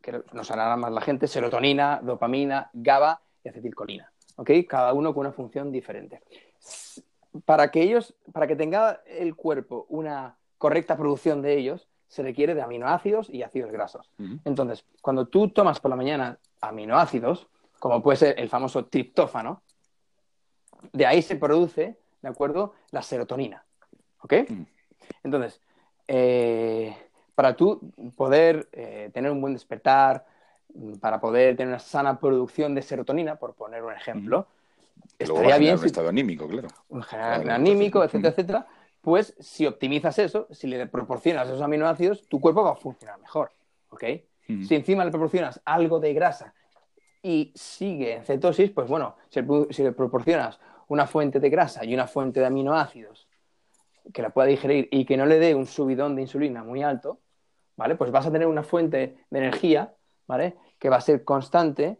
Que 0.00 0.22
nos 0.32 0.46
sonará 0.46 0.76
más 0.76 0.92
la 0.92 1.00
gente, 1.00 1.26
serotonina, 1.26 1.98
dopamina, 2.00 2.70
GABA 2.72 3.20
y 3.42 3.48
acetilcolina, 3.48 4.12
¿ok? 4.40 4.50
Cada 4.66 4.94
uno 4.94 5.12
con 5.12 5.20
una 5.26 5.32
función 5.32 5.70
diferente. 5.70 6.22
Para 7.44 7.70
que 7.70 7.82
ellos, 7.82 8.14
para 8.32 8.46
que 8.46 8.56
tenga 8.56 9.02
el 9.06 9.36
cuerpo 9.36 9.84
una 9.90 10.36
correcta 10.56 10.96
producción 10.96 11.42
de 11.42 11.58
ellos, 11.58 11.88
se 12.08 12.22
requiere 12.22 12.54
de 12.54 12.62
aminoácidos 12.62 13.28
y 13.28 13.42
ácidos 13.42 13.70
grasos. 13.70 14.10
Entonces, 14.44 14.84
cuando 15.02 15.28
tú 15.28 15.50
tomas 15.50 15.78
por 15.78 15.90
la 15.90 15.96
mañana 15.96 16.38
aminoácidos, 16.60 17.48
como 17.78 18.02
puede 18.02 18.16
ser 18.16 18.40
el 18.40 18.48
famoso 18.48 18.86
triptófano, 18.86 19.62
de 20.92 21.06
ahí 21.06 21.20
se 21.20 21.36
produce, 21.36 21.98
¿de 22.22 22.28
acuerdo?, 22.28 22.72
la 22.90 23.02
serotonina. 23.02 23.64
¿Ok? 24.22 24.34
Entonces, 25.22 25.60
eh, 26.08 26.96
para 27.34 27.54
tú 27.54 27.92
poder 28.16 28.68
eh, 28.72 29.10
tener 29.12 29.30
un 29.30 29.40
buen 29.40 29.52
despertar, 29.52 30.24
para 31.00 31.20
poder 31.20 31.56
tener 31.56 31.68
una 31.68 31.78
sana 31.78 32.18
producción 32.18 32.74
de 32.74 32.82
serotonina, 32.82 33.36
por 33.36 33.54
poner 33.54 33.82
un 33.82 33.92
ejemplo, 33.92 34.46
estaría 35.18 35.58
bien. 35.58 35.78
Un 35.78 35.86
estado 35.86 36.08
anímico, 36.08 36.46
claro. 36.48 36.68
Un 36.88 37.02
general 37.02 37.50
anímico, 37.50 38.02
etcétera, 38.02 38.30
etcétera. 38.30 38.66
Pues 39.00 39.34
si 39.38 39.66
optimizas 39.66 40.18
eso, 40.18 40.46
si 40.50 40.66
le 40.66 40.86
proporcionas 40.86 41.48
esos 41.48 41.62
aminoácidos, 41.62 42.28
tu 42.28 42.40
cuerpo 42.40 42.62
va 42.62 42.72
a 42.72 42.76
funcionar 42.76 43.18
mejor. 43.18 43.50
¿Ok? 43.90 44.04
Si 44.66 44.74
encima 44.74 45.04
le 45.04 45.10
proporcionas 45.10 45.60
algo 45.64 46.00
de 46.00 46.12
grasa 46.12 46.54
y 47.22 47.52
sigue 47.54 48.14
en 48.16 48.24
cetosis, 48.24 48.70
pues 48.70 48.88
bueno, 48.88 49.16
si 49.28 49.82
le 49.82 49.92
proporcionas 49.92 50.58
una 50.88 51.06
fuente 51.06 51.38
de 51.38 51.50
grasa 51.50 51.84
y 51.84 51.94
una 51.94 52.08
fuente 52.08 52.40
de 52.40 52.46
aminoácidos 52.46 53.28
que 54.12 54.22
la 54.22 54.30
pueda 54.30 54.48
digerir 54.48 54.88
y 54.90 55.04
que 55.04 55.16
no 55.16 55.24
le 55.24 55.38
dé 55.38 55.54
un 55.54 55.66
subidón 55.66 56.16
de 56.16 56.22
insulina 56.22 56.64
muy 56.64 56.82
alto, 56.82 57.20
¿vale? 57.76 57.94
Pues 57.94 58.10
vas 58.10 58.26
a 58.26 58.32
tener 58.32 58.48
una 58.48 58.64
fuente 58.64 59.18
de 59.30 59.38
energía, 59.38 59.94
¿vale? 60.30 60.56
Que 60.78 60.88
va 60.88 60.96
a 60.96 61.00
ser 61.00 61.24
constante, 61.24 61.98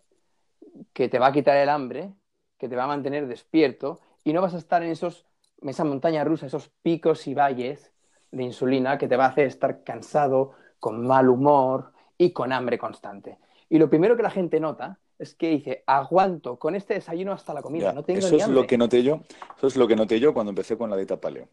que 0.92 1.08
te 1.08 1.18
va 1.18 1.26
a 1.26 1.32
quitar 1.32 1.56
el 1.56 1.68
hambre, 1.68 2.12
que 2.56 2.68
te 2.68 2.76
va 2.76 2.84
a 2.84 2.86
mantener 2.86 3.26
despierto 3.26 4.00
y 4.22 4.32
no 4.32 4.40
vas 4.40 4.54
a 4.54 4.58
estar 4.58 4.84
en 4.84 4.90
esos, 4.90 5.26
esa 5.62 5.82
montaña 5.82 6.22
rusa, 6.22 6.46
esos 6.46 6.70
picos 6.80 7.26
y 7.26 7.34
valles 7.34 7.92
de 8.30 8.44
insulina 8.44 8.98
que 8.98 9.08
te 9.08 9.16
va 9.16 9.24
a 9.24 9.28
hacer 9.30 9.48
estar 9.48 9.82
cansado, 9.82 10.52
con 10.78 11.04
mal 11.04 11.28
humor 11.28 11.92
y 12.16 12.32
con 12.32 12.52
hambre 12.52 12.78
constante. 12.78 13.38
Y 13.68 13.78
lo 13.78 13.90
primero 13.90 14.16
que 14.16 14.22
la 14.22 14.30
gente 14.30 14.60
nota 14.60 15.00
es 15.18 15.34
que 15.34 15.50
dice, 15.50 15.82
aguanto 15.86 16.56
con 16.56 16.76
este 16.76 16.94
desayuno 16.94 17.32
hasta 17.32 17.52
la 17.52 17.62
comida, 17.62 17.92
no 17.92 18.04
tengo 18.04 18.20
eso 18.20 18.36
es 18.36 18.48
lo 18.48 18.64
que 18.64 18.78
noté 18.78 19.02
yo, 19.02 19.22
eso 19.56 19.66
es 19.66 19.76
lo 19.76 19.88
que 19.88 19.96
noté 19.96 20.20
yo 20.20 20.32
cuando 20.32 20.50
empecé 20.50 20.78
con 20.78 20.88
la 20.88 20.96
dieta 20.96 21.20
paleo. 21.20 21.48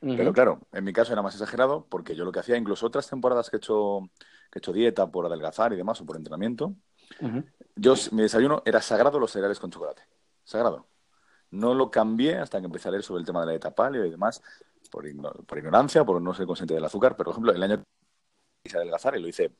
Pero 0.00 0.32
claro, 0.32 0.60
en 0.72 0.84
mi 0.84 0.94
caso 0.94 1.12
era 1.12 1.20
más 1.20 1.34
exagerado 1.34 1.84
porque 1.90 2.14
yo 2.14 2.24
lo 2.24 2.32
que 2.32 2.38
hacía, 2.38 2.56
incluso 2.56 2.86
otras 2.86 3.10
temporadas 3.10 3.50
que 3.50 3.56
he 3.56 3.58
hecho, 3.58 4.08
que 4.50 4.58
he 4.58 4.60
hecho 4.60 4.72
dieta 4.72 5.10
por 5.10 5.26
adelgazar 5.26 5.72
y 5.72 5.76
demás 5.76 6.00
o 6.00 6.06
por 6.06 6.16
entrenamiento, 6.16 6.74
yo 7.76 7.94
mi 8.12 8.22
desayuno 8.22 8.62
era 8.64 8.80
sagrado 8.82 9.18
los 9.18 9.30
cereales 9.30 9.58
con 9.58 9.70
chocolate. 9.70 10.02
Sagrado. 10.44 10.86
No 11.50 11.74
lo 11.74 11.90
cambié 11.90 12.36
hasta 12.36 12.60
que 12.60 12.66
empecé 12.66 12.88
a 12.88 12.92
leer 12.92 13.02
sobre 13.02 13.20
el 13.20 13.26
tema 13.26 13.40
de 13.40 13.46
la 13.46 13.52
dieta 13.52 13.74
paleo 13.74 14.04
y 14.04 14.10
demás, 14.10 14.42
por, 14.90 15.04
por 15.46 15.58
ignorancia, 15.58 16.04
por 16.04 16.20
no 16.20 16.34
ser 16.34 16.46
consciente 16.46 16.74
del 16.74 16.84
azúcar. 16.84 17.16
Pero, 17.16 17.26
por 17.26 17.32
ejemplo, 17.32 17.52
el 17.52 17.62
año 17.62 17.78
que 17.78 17.84
hice 18.64 18.76
adelgazar 18.76 19.16
y 19.16 19.20
lo 19.20 19.28
hice 19.28 19.52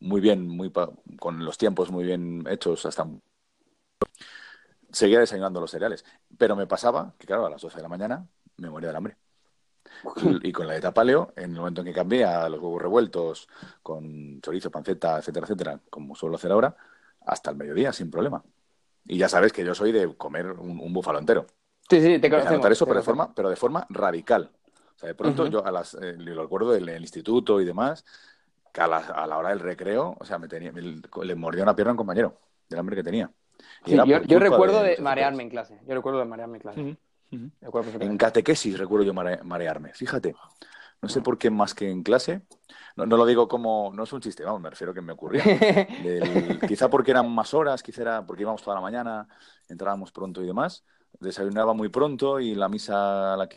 muy 0.00 0.20
bien, 0.20 0.46
muy 0.46 0.72
con 1.18 1.44
los 1.44 1.56
tiempos 1.56 1.90
muy 1.90 2.04
bien 2.04 2.44
hechos 2.48 2.84
hasta 2.86 3.06
seguía 4.90 5.20
desayunando 5.20 5.60
los 5.60 5.70
cereales. 5.70 6.04
Pero 6.36 6.56
me 6.56 6.66
pasaba 6.66 7.14
que, 7.18 7.26
claro, 7.26 7.46
a 7.46 7.50
las 7.50 7.62
12 7.62 7.76
de 7.76 7.82
la 7.82 7.88
mañana 7.88 8.26
me 8.56 8.70
moría 8.70 8.88
del 8.88 8.96
hambre. 8.96 9.16
Y 10.42 10.52
con 10.52 10.66
la 10.66 10.74
dieta 10.74 10.92
paleo, 10.92 11.32
en 11.36 11.52
el 11.52 11.58
momento 11.58 11.80
en 11.80 11.86
que 11.86 11.92
cambié 11.92 12.24
a 12.24 12.48
los 12.48 12.60
huevos 12.60 12.82
revueltos 12.82 13.48
con 13.82 14.40
chorizo, 14.40 14.70
panceta, 14.70 15.18
etcétera, 15.18 15.46
etcétera, 15.46 15.80
como 15.90 16.14
suelo 16.14 16.36
hacer 16.36 16.52
ahora, 16.52 16.76
hasta 17.26 17.50
el 17.50 17.56
mediodía, 17.56 17.92
sin 17.92 18.10
problema. 18.10 18.42
Y 19.06 19.18
ya 19.18 19.28
sabes 19.28 19.52
que 19.52 19.64
yo 19.64 19.74
soy 19.74 19.92
de 19.92 20.14
comer 20.16 20.50
un, 20.52 20.92
búfalo 20.92 21.18
entero. 21.18 21.46
Sí, 21.88 22.00
sí, 22.00 22.18
te 22.18 22.30
conocemos. 22.30 22.70
eso, 22.70 22.86
pero 22.86 23.00
de, 23.00 23.04
forma, 23.04 23.34
pero 23.34 23.50
de 23.50 23.56
forma 23.56 23.86
radical. 23.90 24.50
O 24.96 24.98
sea, 24.98 25.08
de 25.08 25.14
pronto 25.14 25.46
yo 25.46 25.64
a 25.64 25.70
las, 25.70 25.94
eh, 25.94 26.14
lo 26.16 26.42
recuerdo 26.42 26.72
del, 26.72 26.88
instituto 27.00 27.60
y 27.60 27.64
demás, 27.64 28.04
que 28.72 28.80
a 28.80 28.88
la, 28.88 29.38
hora 29.38 29.50
del 29.50 29.60
recreo, 29.60 30.16
o 30.18 30.24
sea, 30.24 30.38
me 30.38 30.48
tenía, 30.48 30.72
le 30.72 31.34
mordía 31.34 31.62
una 31.62 31.76
pierna 31.76 31.90
a 31.90 31.94
un 31.94 31.98
compañero 31.98 32.38
del 32.68 32.78
hambre 32.78 32.96
que 32.96 33.02
tenía. 33.02 33.30
yo, 33.84 34.38
recuerdo 34.38 34.82
de, 34.82 34.96
marearme 34.98 35.42
en 35.42 35.50
clase. 35.50 35.78
Yo 35.86 35.94
recuerdo 35.94 36.20
de 36.20 36.24
marearme 36.24 36.56
en 36.56 36.62
clase. 36.62 36.96
En 38.00 38.16
catequesis 38.16 38.78
recuerdo 38.78 39.04
yo 39.04 39.14
marearme, 39.14 39.92
fíjate. 39.92 40.34
No 41.02 41.08
sé 41.08 41.20
por 41.20 41.36
qué 41.36 41.50
más 41.50 41.74
que 41.74 41.90
en 41.90 42.02
clase. 42.02 42.42
No, 42.96 43.04
lo 43.04 43.26
digo 43.26 43.46
como, 43.48 43.92
no 43.92 44.04
es 44.04 44.12
un 44.12 44.20
chiste, 44.20 44.44
vamos, 44.44 44.60
me 44.60 44.70
refiero 44.70 44.92
a 44.92 44.94
que 44.94 45.02
me 45.02 45.12
ocurría. 45.12 45.42
quizá 46.68 46.88
porque 46.88 47.10
eran 47.10 47.28
más 47.30 47.52
horas, 47.52 47.82
quizá 47.82 48.02
era 48.02 48.26
porque 48.26 48.42
íbamos 48.42 48.62
toda 48.62 48.76
la 48.76 48.80
mañana, 48.80 49.28
entrábamos 49.68 50.12
pronto 50.12 50.42
y 50.42 50.46
demás. 50.46 50.84
Desayunaba 51.20 51.74
muy 51.74 51.88
pronto 51.88 52.40
y 52.40 52.54
la 52.54 52.68
misa 52.68 53.34
a 53.34 53.36
la, 53.36 53.48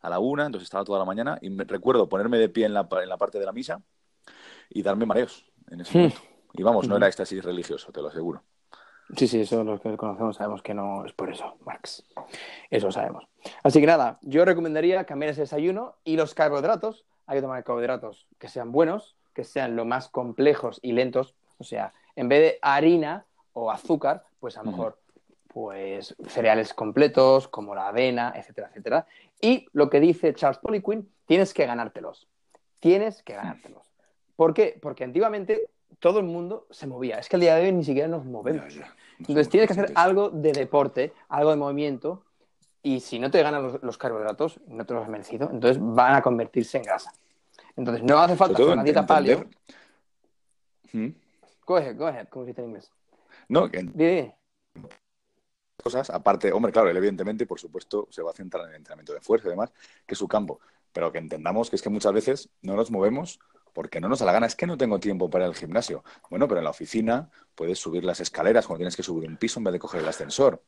a 0.00 0.10
la 0.10 0.18
una, 0.18 0.46
entonces 0.46 0.66
estaba 0.66 0.84
toda 0.84 0.98
la 0.98 1.04
mañana. 1.04 1.38
Y 1.42 1.50
me, 1.50 1.64
recuerdo 1.64 2.08
ponerme 2.08 2.38
de 2.38 2.48
pie 2.48 2.66
en 2.66 2.74
la, 2.74 2.88
en 2.90 3.08
la 3.08 3.16
parte 3.16 3.38
de 3.38 3.46
la 3.46 3.52
misa 3.52 3.80
y 4.68 4.82
darme 4.82 5.06
mareos 5.06 5.44
en 5.70 5.82
ese 5.82 5.96
hmm. 5.96 6.00
momento. 6.00 6.20
Y 6.54 6.62
vamos, 6.62 6.88
no 6.88 6.96
era 6.96 7.06
éxtasis 7.06 7.44
religioso, 7.44 7.92
te 7.92 8.02
lo 8.02 8.08
aseguro. 8.08 8.42
Sí, 9.16 9.26
sí, 9.26 9.40
eso 9.40 9.64
los 9.64 9.80
que 9.80 9.96
conocemos 9.96 10.36
sabemos 10.36 10.62
que 10.62 10.74
no 10.74 11.04
es 11.04 11.12
por 11.12 11.30
eso, 11.30 11.56
Max. 11.64 12.04
Eso 12.70 12.92
sabemos. 12.92 13.26
Así 13.62 13.80
que 13.80 13.86
nada, 13.86 14.18
yo 14.22 14.44
recomendaría 14.44 15.04
cambiar 15.04 15.32
ese 15.32 15.42
desayuno 15.42 15.96
y 16.04 16.16
los 16.16 16.34
carbohidratos. 16.34 17.04
Hay 17.26 17.38
que 17.38 17.42
tomar 17.42 17.64
carbohidratos 17.64 18.26
que 18.38 18.48
sean 18.48 18.72
buenos, 18.72 19.16
que 19.34 19.44
sean 19.44 19.76
lo 19.76 19.84
más 19.84 20.08
complejos 20.08 20.78
y 20.82 20.92
lentos. 20.92 21.34
O 21.58 21.64
sea, 21.64 21.92
en 22.16 22.28
vez 22.28 22.40
de 22.40 22.58
harina 22.62 23.26
o 23.52 23.70
azúcar, 23.70 24.24
pues 24.38 24.56
a 24.56 24.62
lo 24.62 24.70
mejor 24.70 24.98
pues 25.52 26.14
cereales 26.28 26.72
completos 26.74 27.48
como 27.48 27.74
la 27.74 27.88
avena, 27.88 28.32
etcétera, 28.36 28.68
etcétera. 28.68 29.06
Y 29.40 29.66
lo 29.72 29.90
que 29.90 29.98
dice 29.98 30.32
Charles 30.34 30.58
Poliquin, 30.58 31.10
tienes 31.26 31.52
que 31.52 31.66
ganártelos. 31.66 32.28
Tienes 32.78 33.22
que 33.22 33.34
ganártelos. 33.34 33.92
¿Por 34.36 34.54
qué? 34.54 34.78
Porque 34.80 35.04
antiguamente 35.04 35.68
todo 35.98 36.20
el 36.20 36.26
mundo 36.26 36.66
se 36.70 36.86
movía. 36.86 37.18
Es 37.18 37.28
que 37.28 37.36
el 37.36 37.42
día 37.42 37.56
de 37.56 37.66
hoy 37.66 37.72
ni 37.72 37.84
siquiera 37.84 38.08
nos 38.08 38.24
movemos. 38.24 38.78
Entonces 39.20 39.48
tienes 39.48 39.68
que 39.68 39.72
hacer 39.72 39.92
algo 39.94 40.30
de 40.30 40.52
deporte, 40.52 41.12
algo 41.28 41.50
de 41.50 41.56
movimiento, 41.56 42.24
y 42.82 43.00
si 43.00 43.18
no 43.18 43.30
te 43.30 43.42
ganan 43.42 43.78
los, 43.82 43.98
carbohidratos, 43.98 44.60
no 44.66 44.86
te 44.86 44.94
los 44.94 45.02
has 45.02 45.08
merecido, 45.08 45.50
entonces 45.52 45.78
van 45.80 46.14
a 46.14 46.22
convertirse 46.22 46.78
en 46.78 46.84
grasa. 46.84 47.12
Entonces 47.76 48.02
no 48.02 48.18
hace 48.18 48.36
falta 48.36 48.62
una 48.64 48.82
dieta 48.82 49.06
paleo. 49.06 49.44
¿Mm? 50.92 51.08
Go 51.66 51.76
ahead, 51.76 51.96
go 51.96 52.06
ahead, 52.06 52.28
como 52.28 52.44
se 52.44 52.50
dice 52.50 52.62
en 52.62 52.68
inglés. 52.68 52.90
No, 53.48 53.70
que... 53.70 54.34
Cosas, 55.82 56.10
aparte, 56.10 56.52
hombre, 56.52 56.72
claro, 56.72 56.90
él 56.90 56.96
evidentemente, 56.96 57.46
por 57.46 57.58
supuesto, 57.58 58.08
se 58.10 58.22
va 58.22 58.30
a 58.30 58.34
centrar 58.34 58.64
en 58.64 58.70
el 58.70 58.76
entrenamiento 58.76 59.14
de 59.14 59.20
fuerza 59.20 59.48
y 59.48 59.50
demás, 59.50 59.72
que 60.06 60.14
es 60.14 60.18
su 60.18 60.28
campo. 60.28 60.60
Pero 60.92 61.12
que 61.12 61.18
entendamos 61.18 61.70
que 61.70 61.76
es 61.76 61.82
que 61.82 61.88
muchas 61.88 62.12
veces 62.12 62.48
no 62.62 62.76
nos 62.76 62.90
movemos 62.90 63.38
porque 63.80 63.98
no 63.98 64.10
nos 64.10 64.18
da 64.18 64.26
la 64.26 64.32
gana, 64.32 64.46
es 64.46 64.56
que 64.56 64.66
no 64.66 64.76
tengo 64.76 65.00
tiempo 65.00 65.30
para 65.30 65.46
el 65.46 65.54
gimnasio. 65.54 66.04
Bueno, 66.28 66.46
pero 66.46 66.60
en 66.60 66.64
la 66.64 66.70
oficina 66.70 67.30
puedes 67.54 67.78
subir 67.78 68.04
las 68.04 68.20
escaleras 68.20 68.66
cuando 68.66 68.80
tienes 68.80 68.94
que 68.94 69.02
subir 69.02 69.26
un 69.26 69.38
piso 69.38 69.58
en 69.58 69.64
vez 69.64 69.72
de 69.72 69.78
coger 69.78 70.02
el 70.02 70.08
ascensor. 70.08 70.62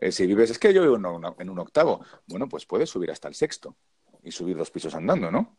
Eh, 0.00 0.10
si 0.10 0.26
vives, 0.26 0.50
es 0.50 0.58
que 0.58 0.74
yo 0.74 0.82
vivo 0.82 0.96
en 0.96 1.50
un 1.50 1.58
octavo, 1.60 2.04
bueno, 2.26 2.48
pues 2.48 2.66
puedes 2.66 2.90
subir 2.90 3.12
hasta 3.12 3.28
el 3.28 3.36
sexto 3.36 3.76
y 4.24 4.32
subir 4.32 4.56
los 4.56 4.72
pisos 4.72 4.92
andando, 4.96 5.30
¿no? 5.30 5.56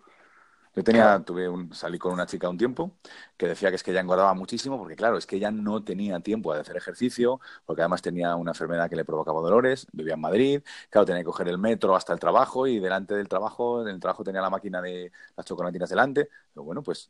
Yo 0.76 0.84
tenía, 0.84 1.20
tuve 1.26 1.50
un, 1.50 1.74
salí 1.74 1.98
con 1.98 2.14
una 2.14 2.26
chica 2.26 2.48
un 2.48 2.58
tiempo 2.58 2.92
que 3.36 3.48
decía 3.48 3.70
que 3.70 3.76
es 3.76 3.84
que 3.84 3.92
ella 3.92 4.02
engordaba 4.02 4.34
muchísimo 4.34 4.78
porque, 4.78 4.96
claro, 4.96 5.18
es 5.18 5.26
que 5.26 5.38
ella 5.38 5.52
no 5.52 5.84
tenía 5.84 6.20
tiempo 6.20 6.54
de 6.54 6.62
hacer 6.62 6.78
ejercicio, 6.78 7.42
porque 7.66 7.82
además 7.82 8.02
tenía 8.02 8.36
una 8.36 8.52
enfermedad 8.52 8.90
que 8.90 8.96
le 8.96 9.04
provocaba 9.04 9.42
dolores, 9.42 9.88
vivía 9.92 10.14
en 10.14 10.22
Madrid, 10.22 10.62
claro, 10.90 11.06
tenía 11.06 11.22
que 11.22 11.26
coger 11.26 11.48
el 11.48 11.58
metro 11.58 11.96
hasta 11.96 12.14
el 12.14 12.20
trabajo 12.20 12.68
y 12.68 12.80
delante 12.80 13.16
del 13.16 13.28
trabajo, 13.28 13.82
en 13.82 13.90
el 13.90 14.00
trabajo 14.00 14.24
tenía 14.24 14.42
la 14.42 14.50
máquina 14.50 14.82
de 14.82 15.12
las 15.36 15.46
chocolatinas 15.46 15.90
delante. 15.90 16.30
Pero 16.54 16.64
bueno, 16.64 16.84
pues 16.84 17.10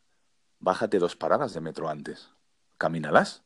bájate 0.60 0.98
dos 0.98 1.16
paradas 1.16 1.54
de 1.54 1.62
metro 1.62 1.90
antes, 1.90 2.30
camínalas. 2.78 3.44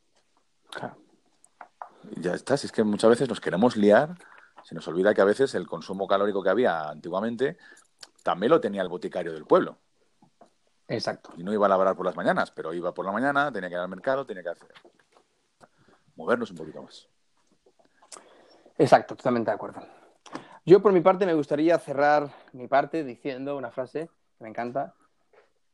Ya 2.17 2.33
está, 2.33 2.55
si 2.57 2.67
es 2.67 2.71
que 2.71 2.83
muchas 2.83 3.09
veces 3.09 3.29
nos 3.29 3.39
queremos 3.39 3.75
liar, 3.77 4.15
se 4.63 4.75
nos 4.75 4.87
olvida 4.87 5.13
que 5.13 5.21
a 5.21 5.25
veces 5.25 5.55
el 5.55 5.67
consumo 5.67 6.07
calórico 6.07 6.43
que 6.43 6.49
había 6.49 6.89
antiguamente 6.89 7.57
también 8.23 8.51
lo 8.51 8.61
tenía 8.61 8.81
el 8.81 8.89
boticario 8.89 9.33
del 9.33 9.45
pueblo. 9.45 9.77
Exacto. 10.87 11.31
Y 11.37 11.43
no 11.43 11.53
iba 11.53 11.65
a 11.65 11.69
laborar 11.69 11.95
por 11.95 12.05
las 12.05 12.15
mañanas, 12.15 12.51
pero 12.51 12.73
iba 12.73 12.93
por 12.93 13.05
la 13.05 13.11
mañana, 13.11 13.51
tenía 13.51 13.69
que 13.69 13.75
ir 13.75 13.79
al 13.79 13.89
mercado, 13.89 14.25
tenía 14.25 14.43
que 14.43 14.49
hacer... 14.49 14.69
movernos 16.15 16.51
un 16.51 16.57
poquito 16.57 16.83
más. 16.83 17.07
Exacto, 18.77 19.15
totalmente 19.15 19.51
de 19.51 19.55
acuerdo. 19.55 19.81
Yo 20.65 20.81
por 20.81 20.91
mi 20.93 21.01
parte 21.01 21.25
me 21.25 21.33
gustaría 21.33 21.77
cerrar 21.79 22.29
mi 22.53 22.67
parte 22.67 23.03
diciendo 23.03 23.57
una 23.57 23.71
frase 23.71 24.09
que 24.37 24.43
me 24.43 24.49
encanta, 24.49 24.93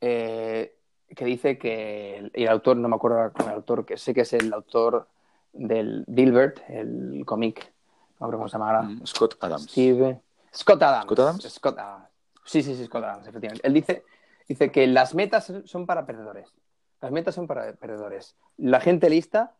eh, 0.01 0.75
que 1.15 1.25
dice 1.25 1.57
que 1.57 2.17
el, 2.17 2.31
el, 2.33 2.47
autor, 2.47 2.77
no 2.77 2.87
me 2.87 2.95
acuerdo 2.95 3.31
con 3.33 3.47
el 3.47 3.55
autor, 3.55 3.85
que 3.85 3.97
sé 3.97 4.13
que 4.13 4.21
es 4.21 4.33
el 4.33 4.51
autor 4.53 5.07
del 5.53 6.03
Dilbert, 6.07 6.61
el 6.69 7.23
cómic, 7.25 7.71
no 8.19 8.31
cómo 8.31 8.47
se 8.47 8.53
llamará. 8.53 8.81
Mm, 8.81 9.05
Scott 9.05 9.37
Adams. 9.41 9.63
Steve... 9.63 10.21
Scott 10.53 10.81
Adams. 10.81 11.05
Scott 11.05 11.19
Adams. 11.19 11.49
Scott 11.49 11.79
Adams. 11.79 12.07
Sí, 12.43 12.63
sí, 12.63 12.75
sí, 12.75 12.85
Scott 12.85 13.03
Adams, 13.03 13.27
efectivamente. 13.27 13.67
Él 13.67 13.73
dice, 13.73 14.03
dice 14.49 14.71
que 14.71 14.85
las 14.87 15.15
metas 15.15 15.53
son 15.63 15.85
para 15.85 16.05
perdedores. 16.05 16.53
Las 16.99 17.11
metas 17.11 17.35
son 17.35 17.47
para 17.47 17.71
perdedores. 17.73 18.35
La 18.57 18.81
gente 18.81 19.09
lista 19.09 19.55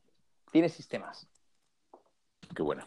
tiene 0.52 0.68
sistemas. 0.68 1.28
Qué 2.54 2.62
buena. 2.62 2.86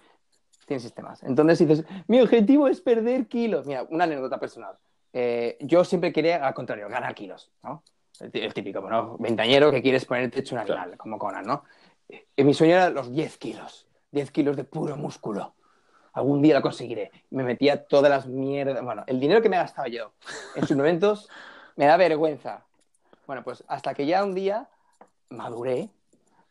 Tiene 0.67 0.81
sistemas. 0.81 1.23
Entonces 1.23 1.59
dices, 1.67 1.85
mi 2.09 2.21
objetivo 2.21 2.69
es 2.69 2.81
perder 2.81 3.27
kilos. 3.29 3.67
Mira, 3.67 3.85
una 3.89 4.05
anécdota 4.05 4.39
personal. 4.39 4.77
Eh, 5.13 5.57
yo 5.61 5.85
siempre 5.85 6.13
quería, 6.13 6.47
al 6.47 6.55
contrario, 6.55 6.89
ganar 6.89 7.15
kilos, 7.15 7.51
¿no? 7.63 7.83
El, 8.21 8.31
el 8.35 8.55
típico, 8.55 8.81
bueno, 8.81 9.17
ventañero 9.19 9.71
que 9.71 9.83
quieres 9.83 10.05
ponerte 10.05 10.41
hecho 10.41 10.55
un 10.55 10.61
animal, 10.61 10.85
claro. 10.85 10.99
como 10.99 11.19
Conan, 11.19 11.47
¿no? 11.47 11.65
Y 12.37 12.45
mi 12.45 12.53
sueño 12.53 12.75
era 12.75 12.91
los 12.91 13.11
10 13.11 13.39
kilos. 13.39 13.87
10 14.11 14.31
kilos 14.31 14.57
de 14.57 14.65
puro 14.65 14.97
músculo. 14.97 15.55
Algún 16.13 16.43
día 16.43 16.57
lo 16.57 16.63
conseguiré. 16.63 17.11
Me 17.31 17.43
metía 17.43 17.85
todas 17.85 18.11
las 18.11 18.27
mierdas. 18.27 18.83
Bueno, 18.85 19.05
el 19.07 19.19
dinero 19.19 19.41
que 19.41 19.49
me 19.49 19.57
gastaba 19.57 19.89
yo 19.89 20.13
en 20.55 20.67
sus 20.67 20.77
momentos 20.77 21.29
me 21.77 21.87
da 21.87 21.97
vergüenza. 21.97 22.65
Bueno, 23.27 23.43
pues 23.43 23.65
hasta 23.69 23.95
que 23.95 24.07
ya 24.07 24.25
un 24.25 24.35
día 24.35 24.69
maduré, 25.31 25.89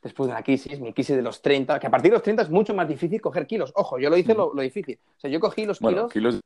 después 0.01 0.27
de 0.27 0.33
una 0.33 0.43
crisis, 0.43 0.79
mi 0.79 0.93
crisis 0.93 1.15
de 1.15 1.21
los 1.21 1.41
30, 1.41 1.79
que 1.79 1.87
a 1.87 1.91
partir 1.91 2.11
de 2.11 2.15
los 2.15 2.23
30 2.23 2.43
es 2.43 2.49
mucho 2.49 2.73
más 2.73 2.87
difícil 2.87 3.21
coger 3.21 3.45
kilos. 3.45 3.71
Ojo, 3.75 3.99
yo 3.99 4.09
lo 4.09 4.17
hice 4.17 4.33
lo, 4.33 4.53
lo 4.53 4.61
difícil. 4.61 4.99
O 5.17 5.19
sea, 5.19 5.29
yo 5.29 5.39
cogí 5.39 5.65
los 5.65 5.79
bueno, 5.79 6.09
kilos... 6.09 6.35
kilos... 6.35 6.41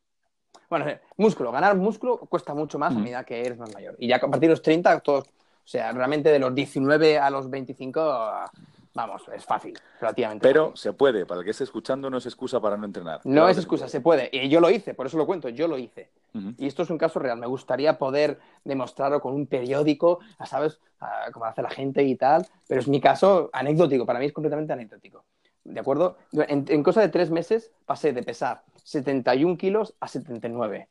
Bueno, 0.68 0.86
músculo, 1.16 1.52
ganar 1.52 1.76
músculo 1.76 2.18
cuesta 2.18 2.52
mucho 2.52 2.78
más 2.78 2.94
a 2.94 2.98
medida 2.98 3.24
que 3.24 3.40
eres 3.40 3.56
más 3.56 3.72
mayor. 3.72 3.94
Y 3.98 4.08
ya 4.08 4.16
a 4.16 4.20
partir 4.20 4.40
de 4.40 4.48
los 4.48 4.62
30, 4.62 4.98
todos, 5.00 5.28
o 5.28 5.68
sea, 5.68 5.92
realmente 5.92 6.30
de 6.30 6.40
los 6.40 6.52
19 6.54 7.18
a 7.18 7.30
los 7.30 7.48
25, 7.48 8.00
vamos, 8.96 9.22
es 9.32 9.44
fácil, 9.44 9.78
relativamente. 10.00 10.42
Pero 10.48 10.70
fácil. 10.70 10.78
se 10.82 10.92
puede, 10.94 11.26
para 11.26 11.40
el 11.40 11.44
que 11.44 11.50
esté 11.52 11.62
escuchando 11.64 12.10
no 12.10 12.16
es 12.16 12.26
excusa 12.26 12.58
para 12.60 12.76
no 12.76 12.86
entrenar. 12.86 13.20
No 13.24 13.32
Claro 13.32 13.48
es 13.50 13.58
excusa, 13.58 13.86
se 13.88 14.00
puede. 14.00 14.28
Y 14.32 14.48
yo 14.48 14.58
lo 14.60 14.70
hice, 14.70 14.94
por 14.94 15.06
eso 15.06 15.16
lo 15.18 15.26
cuento, 15.26 15.48
yo 15.50 15.68
lo 15.68 15.78
hice. 15.78 16.10
Y 16.58 16.66
esto 16.66 16.82
es 16.82 16.90
un 16.90 16.98
caso 16.98 17.18
real. 17.18 17.38
Me 17.38 17.46
gustaría 17.46 17.96
poder 17.98 18.38
demostrarlo 18.62 19.22
con 19.22 19.32
un 19.34 19.46
periódico, 19.46 20.18
¿sabes? 20.44 20.78
Como 21.32 21.46
hace 21.46 21.62
la 21.62 21.70
gente 21.70 22.02
y 22.02 22.14
tal. 22.16 22.46
Pero 22.68 22.78
es 22.80 22.88
mi 22.88 23.00
caso 23.00 23.48
anecdótico, 23.54 24.04
para 24.04 24.18
mí 24.18 24.26
es 24.26 24.34
completamente 24.34 24.72
anecdótico. 24.74 25.24
¿De 25.64 25.80
acuerdo? 25.80 26.18
En, 26.32 26.66
en 26.68 26.82
cosa 26.82 27.00
de 27.00 27.08
tres 27.08 27.30
meses 27.30 27.70
pasé 27.86 28.12
de 28.12 28.22
pesar 28.22 28.62
71 28.84 29.56
kilos 29.56 29.94
a 29.98 30.08
79. 30.08 30.88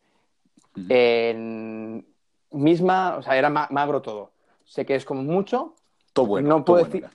Ujú. 0.77 0.85
En 0.89 2.05
misma, 2.51 3.17
o 3.17 3.21
sea, 3.21 3.37
era 3.37 3.49
ma- 3.49 3.67
magro 3.71 4.01
todo. 4.01 4.31
Sé 4.63 4.83
que 4.85 4.95
es 4.95 5.05
como 5.05 5.21
mucho, 5.23 5.75
Todo 6.13 6.25
bueno. 6.25 6.49
no 6.49 6.55
todo 6.55 6.65
puedo 6.65 6.85
bueno 6.85 6.91
decir- 6.93 7.03
era. 7.03 7.13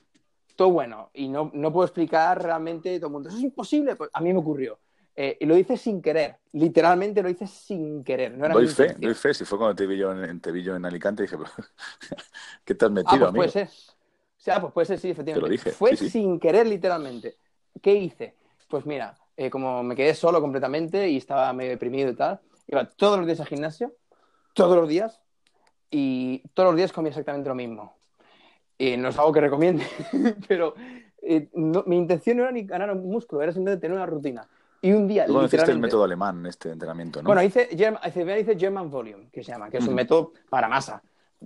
Bueno. 0.68 1.10
Y 1.14 1.28
no, 1.28 1.50
no 1.54 1.72
puedo 1.72 1.86
explicar 1.86 2.42
realmente 2.42 2.98
todo 2.98 3.06
el 3.08 3.12
mundo. 3.12 3.28
Eso 3.28 3.38
es 3.38 3.44
imposible. 3.44 3.96
Pues 3.96 4.10
a 4.12 4.20
mí 4.20 4.32
me 4.32 4.38
ocurrió. 4.40 4.78
Eh, 5.16 5.36
y 5.40 5.46
lo 5.46 5.56
hice 5.56 5.76
sin 5.76 6.00
querer. 6.02 6.36
Literalmente 6.52 7.22
lo 7.22 7.28
hice 7.30 7.46
sin 7.46 8.04
querer. 8.04 8.36
No 8.36 8.46
era 8.46 8.54
Doy 8.54 8.66
fe, 8.66 8.94
doy 8.98 9.14
fe. 9.14 9.34
Si 9.34 9.44
fue 9.44 9.58
cuando 9.58 9.74
te 9.76 9.86
vi 9.86 9.96
yo 9.98 10.12
en, 10.12 10.24
en- 10.24 10.40
te 10.40 10.50
vi 10.52 10.62
yo 10.62 10.74
en 10.76 10.84
Alicante, 10.84 11.22
dije, 11.22 11.36
pero, 11.38 11.50
¿qué 12.64 12.74
te 12.74 12.84
has 12.86 12.90
Ah, 13.04 13.18
metido, 13.18 13.28
pues 13.30 13.30
amigo? 13.30 13.48
puede 13.48 13.48
ser. 13.48 13.68
O 13.68 14.42
sea, 14.42 14.60
pues 14.60 14.72
puede 14.72 14.86
ser, 14.86 14.98
sí, 14.98 15.10
efectivamente. 15.10 15.40
Te 15.40 15.40
lo 15.40 15.48
dije, 15.48 15.78
Fue 15.78 15.96
sí, 15.96 15.96
sí. 15.96 16.10
sin 16.10 16.38
querer, 16.40 16.66
literalmente. 16.66 17.38
¿Qué 17.82 17.94
hice? 17.94 18.36
Pues 18.68 18.86
mira, 18.86 19.18
eh, 19.36 19.50
como 19.50 19.82
me 19.82 19.96
quedé 19.96 20.14
solo 20.14 20.40
completamente 20.40 21.08
y 21.08 21.16
estaba 21.16 21.52
medio 21.52 21.70
deprimido 21.72 22.10
y 22.10 22.16
tal, 22.16 22.40
iba 22.68 22.84
todos 22.88 23.18
los 23.18 23.26
días 23.26 23.40
al 23.40 23.46
gimnasio, 23.46 23.94
todos 24.54 24.76
los 24.76 24.88
días, 24.88 25.22
y 25.90 26.40
todos 26.54 26.68
los 26.70 26.76
días 26.76 26.92
comía 26.92 27.10
exactamente 27.10 27.50
lo 27.50 27.56
mismo. 27.56 27.99
Y 28.80 28.96
no 28.96 29.08
es 29.10 29.18
algo 29.18 29.30
que 29.32 29.40
recomiende, 29.42 29.84
pero 30.48 30.74
eh, 31.22 31.48
no- 31.52 31.84
mi 31.86 31.98
intención 31.98 32.38
no 32.38 32.44
era 32.44 32.52
ni 32.52 32.64
ganar 32.64 32.90
un 32.90 33.08
músculo, 33.10 33.42
era 33.42 33.52
simplemente 33.52 33.82
tener 33.82 33.94
una 33.96 34.06
rutina. 34.06 34.48
Y 34.80 34.92
un 34.92 35.06
día, 35.06 35.26
Tú 35.26 35.34
conociste 35.34 35.58
el 35.58 35.76
literalmente... 35.76 35.88
método 35.88 36.04
alemán, 36.04 36.46
este 36.46 36.70
entrenamiento, 36.70 37.20
¿no? 37.22 37.26
Bueno, 37.26 37.42
hice, 37.42 37.68
German, 37.76 38.00
hice 38.40 38.58
German 38.58 38.90
Volume, 38.90 39.28
que 39.30 39.44
se 39.44 39.52
llama, 39.52 39.68
que 39.68 39.76
es 39.76 39.82
un 39.82 39.88
Ujú. 39.90 39.96
método 39.96 40.32
para 40.48 40.68
masa. 40.68 41.02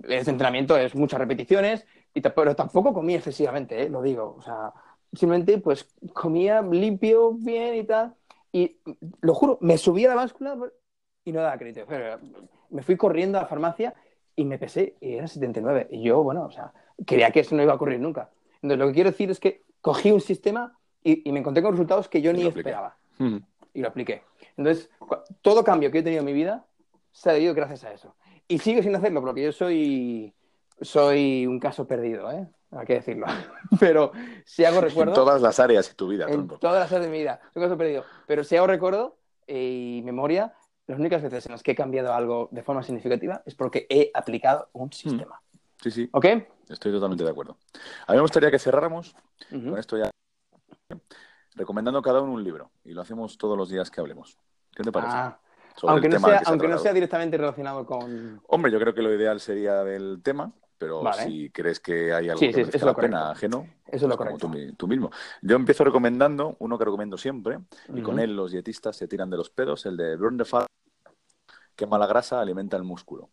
Este 0.07 0.31
entrenamiento 0.31 0.77
es 0.77 0.95
muchas 0.95 1.19
repeticiones, 1.19 1.85
y 2.13 2.21
pero 2.21 2.55
tampoco 2.55 2.93
comía 2.93 3.17
excesivamente, 3.17 3.83
¿eh? 3.83 3.89
lo 3.89 4.01
digo. 4.01 4.35
O 4.37 4.41
sea, 4.41 4.71
simplemente 5.11 5.57
pues 5.57 5.89
comía 6.13 6.61
limpio, 6.61 7.33
bien 7.33 7.75
y 7.75 7.83
tal. 7.83 8.15
Y 8.53 8.77
lo 9.19 9.33
juro, 9.33 9.57
me 9.59 9.77
subí 9.77 10.05
a 10.05 10.09
la 10.09 10.15
báscula 10.15 10.57
y 11.25 11.31
no 11.33 11.41
daba 11.41 11.57
crédito. 11.57 11.85
Pero 11.87 12.17
me 12.69 12.81
fui 12.83 12.95
corriendo 12.95 13.37
a 13.37 13.41
la 13.41 13.47
farmacia 13.47 13.93
y 14.35 14.45
me 14.45 14.57
pesé 14.57 14.95
y 15.01 15.15
era 15.15 15.27
79. 15.27 15.87
Y 15.91 16.03
yo, 16.03 16.23
bueno, 16.23 16.45
o 16.45 16.51
sea, 16.51 16.71
creía 17.05 17.31
que 17.31 17.41
eso 17.41 17.55
no 17.55 17.63
iba 17.63 17.73
a 17.73 17.75
ocurrir 17.75 17.99
nunca. 17.99 18.29
Entonces, 18.55 18.79
lo 18.79 18.87
que 18.87 18.93
quiero 18.93 19.11
decir 19.11 19.29
es 19.31 19.39
que 19.39 19.63
cogí 19.81 20.11
un 20.11 20.21
sistema 20.21 20.77
y, 21.03 21.27
y 21.27 21.31
me 21.31 21.39
encontré 21.39 21.61
con 21.61 21.71
resultados 21.73 22.07
que 22.09 22.21
yo 22.21 22.33
ni 22.33 22.45
esperaba 22.45 22.97
Ujú. 23.19 23.41
y 23.73 23.81
lo 23.81 23.87
apliqué. 23.87 24.23
Entonces, 24.57 24.89
todo 25.41 25.63
cambio 25.63 25.91
que 25.91 25.99
he 25.99 26.03
tenido 26.03 26.21
en 26.21 26.25
mi 26.25 26.33
vida 26.33 26.65
se 27.11 27.29
ha 27.29 27.33
debido 27.33 27.53
gracias 27.53 27.83
a 27.83 27.91
eso. 27.93 28.15
Y 28.47 28.59
sigo 28.59 28.81
sin 28.81 28.95
hacerlo 28.95 29.21
porque 29.21 29.43
yo 29.43 29.51
soy, 29.51 30.33
soy 30.81 31.45
un 31.47 31.59
caso 31.59 31.87
perdido, 31.87 32.31
¿eh? 32.31 32.47
Hay 32.71 32.85
que 32.85 32.95
decirlo. 32.95 33.25
Pero 33.79 34.11
si 34.45 34.65
hago 34.65 34.79
En 34.79 34.83
recuerdo, 34.85 35.13
todas 35.13 35.41
las 35.41 35.59
áreas 35.59 35.87
de 35.87 35.95
tu 35.95 36.07
vida, 36.09 36.25
en 36.29 36.47
todas 36.47 36.79
las 36.79 36.91
áreas 36.91 37.05
de 37.05 37.11
mi 37.11 37.19
vida, 37.19 37.39
soy 37.53 37.61
un 37.61 37.69
caso 37.69 37.77
perdido. 37.77 38.03
Pero 38.27 38.43
si 38.43 38.55
hago 38.57 38.67
recuerdo 38.67 39.17
eh, 39.47 39.97
y 39.99 40.01
memoria, 40.03 40.53
las 40.87 40.99
únicas 40.99 41.21
veces 41.21 41.45
en 41.45 41.53
las 41.53 41.63
que 41.63 41.71
he 41.71 41.75
cambiado 41.75 42.13
algo 42.13 42.49
de 42.51 42.63
forma 42.63 42.83
significativa 42.83 43.41
es 43.45 43.55
porque 43.55 43.87
he 43.89 44.11
aplicado 44.13 44.69
un 44.73 44.91
sistema. 44.91 45.41
Sí, 45.85 45.91
sí, 45.91 46.09
¿Ok? 46.13 46.25
estoy 46.67 46.91
totalmente 46.91 47.23
de 47.23 47.29
acuerdo. 47.29 47.59
A 48.07 48.13
mí 48.13 48.15
me 48.17 48.21
gustaría 48.23 48.49
que 48.49 48.57
cerráramos 48.57 49.15
Ujú. 49.51 49.69
con 49.69 49.77
esto 49.77 49.95
ya, 49.99 50.09
recomendando 51.53 52.01
cada 52.01 52.21
uno 52.21 52.33
un 52.33 52.43
libro. 52.43 52.71
Y 52.83 52.93
lo 52.93 53.01
hacemos 53.01 53.37
todos 53.37 53.55
los 53.55 53.69
días 53.69 53.91
que 53.91 54.01
hablemos. 54.01 54.39
¿Qué 54.75 54.81
te 54.81 54.91
parece? 54.91 55.15
Ah, 55.15 55.39
Sobre 55.75 55.93
aunque 55.93 56.09
no, 56.09 56.19
sea, 56.19 56.39
que 56.39 56.45
se 56.45 56.49
aunque 56.49 56.67
no 56.67 56.79
sea 56.79 56.91
directamente 56.91 57.37
relacionado 57.37 57.85
con... 57.85 58.41
Hombre, 58.47 58.71
yo 58.71 58.79
creo 58.79 58.95
que 58.95 59.03
lo 59.03 59.13
ideal 59.13 59.39
sería 59.39 59.83
del 59.83 60.21
tema, 60.23 60.51
pero 60.79 61.03
Vale. 61.03 61.21
si 61.21 61.51
crees 61.51 61.79
que 61.79 62.11
hay 62.11 62.29
algo 62.29 62.39
Sí, 62.39 62.51
que 62.51 62.65
sí, 62.65 62.79
lo 62.79 62.85
la 62.87 62.95
pena 62.95 63.17
correcto. 63.19 63.31
ajeno, 63.37 63.67
Eso 63.85 63.95
es 63.97 64.01
lo 64.09 64.17
como 64.17 64.39
correcto. 64.39 64.49
tú, 64.51 64.75
tú 64.75 64.87
mismo. 64.87 65.11
Yo 65.43 65.55
empiezo 65.55 65.83
recomendando 65.83 66.55
uno 66.57 66.79
que 66.79 66.85
recomiendo 66.85 67.15
siempre, 67.19 67.59
y 67.93 68.01
con 68.01 68.19
él 68.19 68.35
los 68.35 68.51
dietistas 68.51 68.95
se 68.97 69.07
tiran 69.07 69.29
de 69.29 69.37
los 69.37 69.51
pedos, 69.51 69.85
el 69.85 69.97
de 69.97 70.17
Burn 70.17 70.35
the 70.35 70.45
Fat, 70.45 70.65
quema 71.75 71.99
la 71.99 72.07
grasa, 72.07 72.41
alimenta 72.41 72.75
el 72.77 72.83
músculo, 72.83 73.29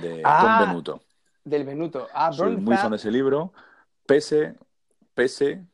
de 0.00 0.22
Ah, 0.24 0.38
Tom 0.42 0.68
Benuto. 0.68 1.00
Del 1.48 1.64
Benuto. 1.64 2.08
Ah, 2.12 2.32
Soy 2.32 2.56
muy 2.56 2.76
fan 2.76 2.90
de 2.90 2.96
ese 2.96 3.10
libro. 3.10 3.52
Pese, 4.06 4.54
pese, 5.14 5.64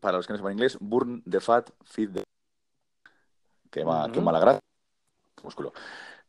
para 0.00 0.16
los 0.16 0.26
que 0.26 0.32
no 0.32 0.38
sepan 0.38 0.52
inglés, 0.52 0.76
Burn 0.80 1.22
the 1.28 1.40
Fat, 1.40 1.70
Feed 1.84 2.10
the... 2.10 2.24
Quema, 3.70 4.04
Ujú. 4.04 4.12
quema 4.12 4.32
la 4.32 4.40
grasa, 4.40 4.60
músculo. 5.42 5.72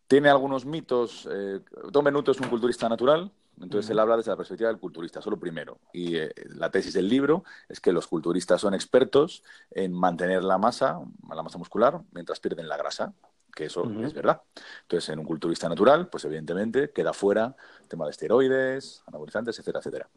Tiene 0.08 0.30
algunos 0.30 0.66
mitos. 0.66 1.28
Eh, 1.32 1.62
Tom 1.92 2.04
Benuto 2.04 2.32
es 2.32 2.40
un 2.40 2.50
culturista 2.50 2.90
natural, 2.90 3.32
entonces 3.62 3.90
él 3.92 4.00
habla 4.00 4.18
desde 4.18 4.32
la 4.32 4.38
perspectiva 4.38 4.70
del 4.70 4.80
culturista, 4.80 5.22
solo 5.22 5.38
primero. 5.38 5.80
Y 5.94 6.16
eh, 6.18 6.34
la 6.56 6.70
tesis 6.70 6.94
del 6.94 7.08
libro 7.08 7.44
es 7.68 7.80
que 7.80 7.92
los 7.94 8.08
culturistas 8.08 8.62
son 8.62 8.74
expertos 8.74 9.44
en 9.72 9.94
mantener 9.94 10.44
la 10.44 10.58
masa, 10.58 11.00
la 11.34 11.44
masa 11.44 11.58
muscular, 11.58 12.02
mientras 12.12 12.40
pierden 12.40 12.68
la 12.68 12.78
grasa, 12.78 13.14
que 13.56 13.66
eso 13.66 13.84
es 14.04 14.14
verdad. 14.14 14.42
Entonces, 14.84 15.10
en 15.10 15.20
un 15.20 15.26
culturista 15.26 15.68
natural, 15.70 16.10
pues 16.10 16.26
evidentemente 16.26 16.92
queda 16.92 17.14
fuera 17.14 17.56
el 17.82 17.88
tema 17.88 18.06
de 18.06 18.12
esteroides, 18.12 19.04
anabolizantes, 19.08 19.58
etcétera, 19.60 19.80
etcétera. 19.80 20.10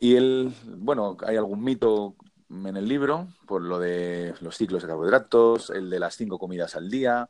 Y 0.00 0.16
él, 0.16 0.52
bueno, 0.66 1.16
hay 1.26 1.36
algún 1.36 1.62
mito 1.62 2.16
en 2.50 2.76
el 2.76 2.86
libro 2.86 3.28
por 3.46 3.62
lo 3.62 3.78
de 3.78 4.34
los 4.40 4.56
ciclos 4.56 4.82
de 4.82 4.88
carbohidratos, 4.88 5.70
el 5.70 5.88
de 5.90 5.98
las 5.98 6.16
cinco 6.16 6.38
comidas 6.38 6.76
al 6.76 6.90
día, 6.90 7.28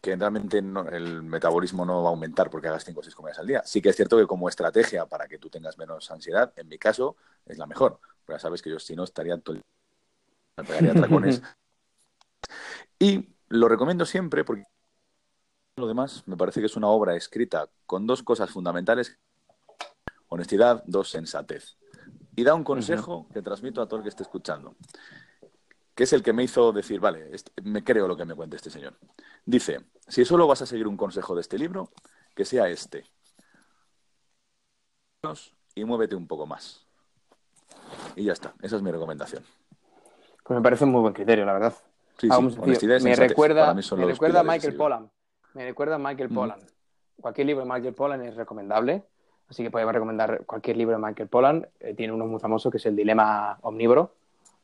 que 0.00 0.16
realmente 0.16 0.62
no- 0.62 0.88
el 0.88 1.22
metabolismo 1.22 1.84
no 1.84 2.02
va 2.02 2.08
a 2.08 2.12
aumentar 2.12 2.48
porque 2.50 2.68
hagas 2.68 2.84
cinco 2.84 3.00
o 3.00 3.02
seis 3.02 3.14
comidas 3.14 3.38
al 3.38 3.46
día. 3.46 3.62
Sí 3.64 3.82
que 3.82 3.90
es 3.90 3.96
cierto 3.96 4.16
que 4.16 4.26
como 4.26 4.48
estrategia 4.48 5.06
para 5.06 5.28
que 5.28 5.38
tú 5.38 5.50
tengas 5.50 5.76
menos 5.76 6.10
ansiedad, 6.10 6.52
en 6.56 6.68
mi 6.68 6.78
caso, 6.78 7.16
es 7.46 7.58
la 7.58 7.66
mejor. 7.66 7.98
Pero 8.24 8.38
ya 8.38 8.40
sabes 8.40 8.62
que 8.62 8.70
yo 8.70 8.78
si 8.78 8.94
no 8.96 9.04
estaría 9.04 9.36
todo 9.38 9.56
el... 9.56 9.62
me 10.56 10.64
pegaría 10.64 10.94
tracones. 10.94 11.42
y 12.98 13.28
lo 13.52 13.68
recomiendo 13.68 14.06
siempre 14.06 14.44
porque 14.44 14.64
lo 15.76 15.86
demás 15.86 16.22
me 16.26 16.36
parece 16.36 16.60
que 16.60 16.66
es 16.66 16.76
una 16.76 16.88
obra 16.88 17.14
escrita 17.16 17.68
con 17.86 18.06
dos 18.06 18.22
cosas 18.22 18.50
fundamentales. 18.50 19.18
Honestidad, 20.28 20.82
dos, 20.86 21.10
sensatez. 21.10 21.76
y 22.34 22.44
da 22.44 22.54
un 22.54 22.64
consejo 22.64 23.28
que 23.32 23.42
transmito 23.42 23.82
a 23.82 23.86
todo 23.86 23.98
el 23.98 24.02
que 24.02 24.08
esté 24.08 24.22
escuchando, 24.22 24.74
que 25.94 26.04
es 26.04 26.12
el 26.14 26.22
que 26.22 26.32
me 26.32 26.42
hizo 26.42 26.72
decir, 26.72 26.98
vale, 27.00 27.30
me 27.62 27.84
creo 27.84 28.08
lo 28.08 28.16
que 28.16 28.24
me 28.24 28.34
cuente 28.34 28.56
este 28.56 28.70
señor. 28.70 28.96
Dice, 29.44 29.84
si 30.08 30.24
solo 30.24 30.46
vas 30.46 30.62
a 30.62 30.66
seguir 30.66 30.88
un 30.88 30.96
consejo 30.96 31.34
de 31.34 31.42
este 31.42 31.58
libro, 31.58 31.90
que 32.34 32.46
sea 32.46 32.68
este. 32.70 33.04
Y 35.74 35.84
muévete 35.84 36.16
un 36.16 36.26
poco 36.26 36.46
más. 36.46 36.86
Y 38.16 38.24
ya 38.24 38.32
está, 38.32 38.54
esa 38.62 38.76
es 38.76 38.82
mi 38.82 38.90
recomendación. 38.90 39.44
Pues 40.42 40.56
me 40.56 40.62
parece 40.62 40.84
un 40.84 40.92
muy 40.92 41.02
buen 41.02 41.12
criterio, 41.12 41.44
la 41.44 41.52
verdad. 41.52 41.74
Sí, 42.22 42.28
sí, 42.76 42.86
me 42.86 43.16
recuerda, 43.16 43.74
me 43.74 44.06
recuerda 44.06 44.40
a 44.40 44.42
Michael 44.44 44.76
Pollan. 44.76 45.10
Me 45.54 45.64
recuerda 45.64 45.96
a 45.96 45.98
Michael 45.98 46.28
Pollan. 46.28 46.60
Cualquier 47.20 47.48
libro 47.48 47.64
de 47.64 47.70
Michael 47.72 47.94
Pollan 47.94 48.22
es 48.22 48.36
recomendable. 48.36 49.02
Así 49.48 49.64
que 49.64 49.72
podemos 49.72 49.92
recomendar 49.92 50.44
cualquier 50.46 50.76
libro 50.76 50.96
de 50.96 51.02
Michael 51.02 51.28
Pollan. 51.28 51.66
Eh, 51.80 51.94
tiene 51.94 52.12
uno 52.12 52.26
muy 52.26 52.38
famoso 52.38 52.70
que 52.70 52.76
es 52.76 52.86
El 52.86 52.94
Dilema 52.94 53.58
Omnívoro. 53.62 54.14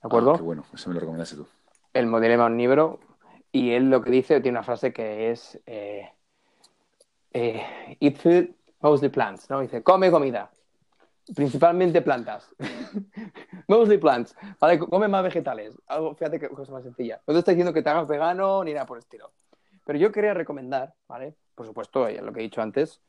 ¿De 0.00 0.06
acuerdo? 0.06 0.34
Ah, 0.34 0.36
qué 0.36 0.42
bueno, 0.42 0.64
eso 0.72 0.88
me 0.88 0.94
lo 0.94 1.00
recomendaste 1.00 1.34
tú. 1.34 1.48
El 1.92 2.09
Dilema 2.12 2.46
Omnívoro. 2.46 3.00
Y 3.50 3.72
él 3.72 3.90
lo 3.90 4.02
que 4.02 4.11
dice, 4.12 4.40
tiene 4.40 4.56
una 4.56 4.64
frase 4.64 4.92
que 4.92 5.32
es: 5.32 5.61
eh, 5.66 6.12
eh, 7.32 7.96
Eat 7.98 8.16
food, 8.18 8.50
mostly 8.80 9.09
plants. 9.09 9.50
¿no? 9.50 9.61
Dice: 9.61 9.82
Come 9.82 10.12
comida. 10.12 10.48
Principalmente 11.34 12.02
plantas. 12.02 12.48
mostly 13.68 13.98
plants. 13.98 14.34
Vale, 14.58 14.78
come 14.78 15.06
más 15.06 15.22
vegetales. 15.22 15.78
Algo, 15.86 16.14
fíjate 16.14 16.40
qué 16.40 16.48
cosa 16.48 16.72
más 16.72 16.82
sencilla. 16.82 17.20
No 17.26 17.34
te 17.34 17.38
estoy 17.38 17.54
diciendo 17.54 17.72
que 17.72 17.82
te 17.82 17.90
hagas 17.90 18.08
vegano 18.08 18.64
ni 18.64 18.72
nada 18.72 18.86
por 18.86 18.96
el 18.96 19.02
estilo. 19.02 19.30
Pero 19.84 19.98
yo 19.98 20.10
quería 20.10 20.34
recomendar, 20.34 20.94
¿vale? 21.06 21.34
Por 21.54 21.66
supuesto, 21.66 22.08
lo 22.08 22.32
que 22.32 22.40
he 22.40 22.42
dicho 22.42 22.60
antes, 22.60 23.00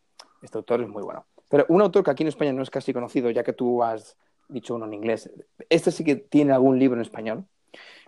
este 0.42 0.58
autor 0.58 0.82
es 0.82 0.88
muy 0.88 1.04
bueno. 1.04 1.26
Pero 1.50 1.66
un 1.70 1.82
autor 1.82 2.04
que 2.04 2.12
aquí 2.12 2.24
en 2.24 2.30
España 2.30 2.54
no 2.54 2.62
es 2.62 2.70
casi 2.70 2.94
conocido, 2.94 3.32
ya 3.32 3.44
que 3.44 3.54
tú 3.54 3.84
has 3.84 4.16
dicho 4.48 4.76
uno 4.76 4.86
en 4.86 4.94
inglés, 4.94 5.30
este 5.70 5.92
sí 5.92 6.04
que 6.04 6.16
tiene 6.16 6.54
algún 6.54 6.80
libro 6.80 6.96
en 6.96 7.02
español, 7.02 7.46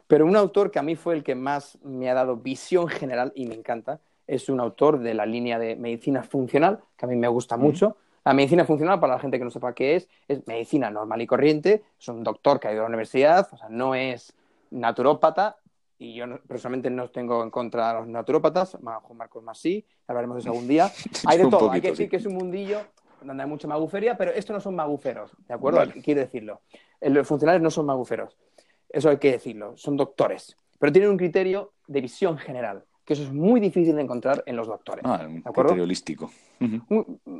pero 0.08 0.26
un 0.26 0.36
autor 0.36 0.72
que 0.72 0.80
a 0.80 0.84
mí 0.84 0.96
fue 0.96 1.16
el 1.16 1.24
que 1.24 1.36
más 1.36 1.78
me 1.84 2.10
ha 2.10 2.14
dado 2.14 2.38
visión 2.38 2.88
general 2.88 3.32
y 3.36 3.46
me 3.46 3.56
encanta, 3.56 4.00
es 4.28 4.50
un 4.50 4.60
autor 4.60 5.00
de 5.00 5.14
la 5.14 5.26
línea 5.26 5.60
de 5.60 5.76
medicina 5.76 6.24
funcional, 6.24 6.80
que 6.98 7.06
a 7.06 7.10
mí 7.10 7.16
me 7.16 7.28
gusta 7.28 7.58
mucho. 7.58 7.98
La 8.24 8.34
medicina 8.34 8.66
funcional, 8.66 9.00
para 9.00 9.14
la 9.16 9.20
gente 9.20 9.38
que 9.40 9.44
no 9.44 9.50
sepa 9.50 9.74
qué 9.74 9.96
es, 9.96 10.08
es 10.28 10.46
medicina 10.48 10.92
normal 10.92 11.22
y 11.22 11.28
corriente, 11.28 11.84
es 12.00 12.08
un 12.08 12.24
doctor 12.24 12.60
que 12.60 12.68
ha 12.68 12.74
ido 12.74 12.82
a 12.82 12.84
la 12.84 12.90
universidad, 12.90 13.48
o 13.52 13.58
sea, 13.58 13.70
no 13.70 13.96
es 13.96 14.34
naturópata, 14.70 15.58
y 15.98 16.16
yo 16.16 16.26
personalmente 16.48 16.90
no 16.90 17.10
tengo 17.10 17.44
en 17.44 17.50
contra 17.50 17.90
de 17.90 18.00
los 18.00 18.08
naturópatas, 18.08 18.78
Juan 18.82 19.18
Marcos 19.18 19.44
más 19.44 19.58
sí, 19.60 19.86
hablaremos 20.08 20.36
de 20.36 20.42
eso 20.42 20.50
algún 20.50 20.68
día. 20.68 20.92
Hay 21.28 21.38
de 21.38 21.48
todo, 21.48 21.72
hay 21.72 21.82
que 21.82 21.92
decir 21.92 22.10
que 22.10 22.16
es 22.16 22.26
un 22.26 22.34
mundillo 22.34 22.80
donde 23.22 23.44
hay 23.44 23.50
mucha 23.50 23.68
maguferia, 23.68 24.18
pero 24.18 24.32
estos 24.32 24.52
no 24.52 24.60
son 24.60 24.76
maguferos, 24.76 25.32
¿de 25.48 25.54
acuerdo? 25.54 25.80
Quiero 26.04 26.22
decirlo. 26.22 26.62
Los 27.02 27.28
funcionarios 27.28 27.62
no 27.62 27.70
son 27.70 27.86
maguferos, 27.86 28.36
eso 28.90 29.10
hay 29.10 29.18
que 29.18 29.34
decirlo, 29.34 29.78
son 29.78 29.96
doctores, 29.96 30.58
pero 30.80 30.92
tienen 30.92 31.12
un 31.12 31.18
criterio 31.18 31.74
de 31.86 32.02
visión 32.02 32.38
general, 32.40 32.84
que 33.06 33.14
eso 33.14 33.24
es 33.24 33.32
muy 33.32 33.60
difícil 33.60 33.96
de 33.96 34.02
encontrar 34.02 34.44
en 34.46 34.56
los 34.56 34.68
doctores. 34.68 35.04
Ah, 35.06 35.26
un 35.28 35.42
criterio 35.42 35.84
holístico. 35.84 36.32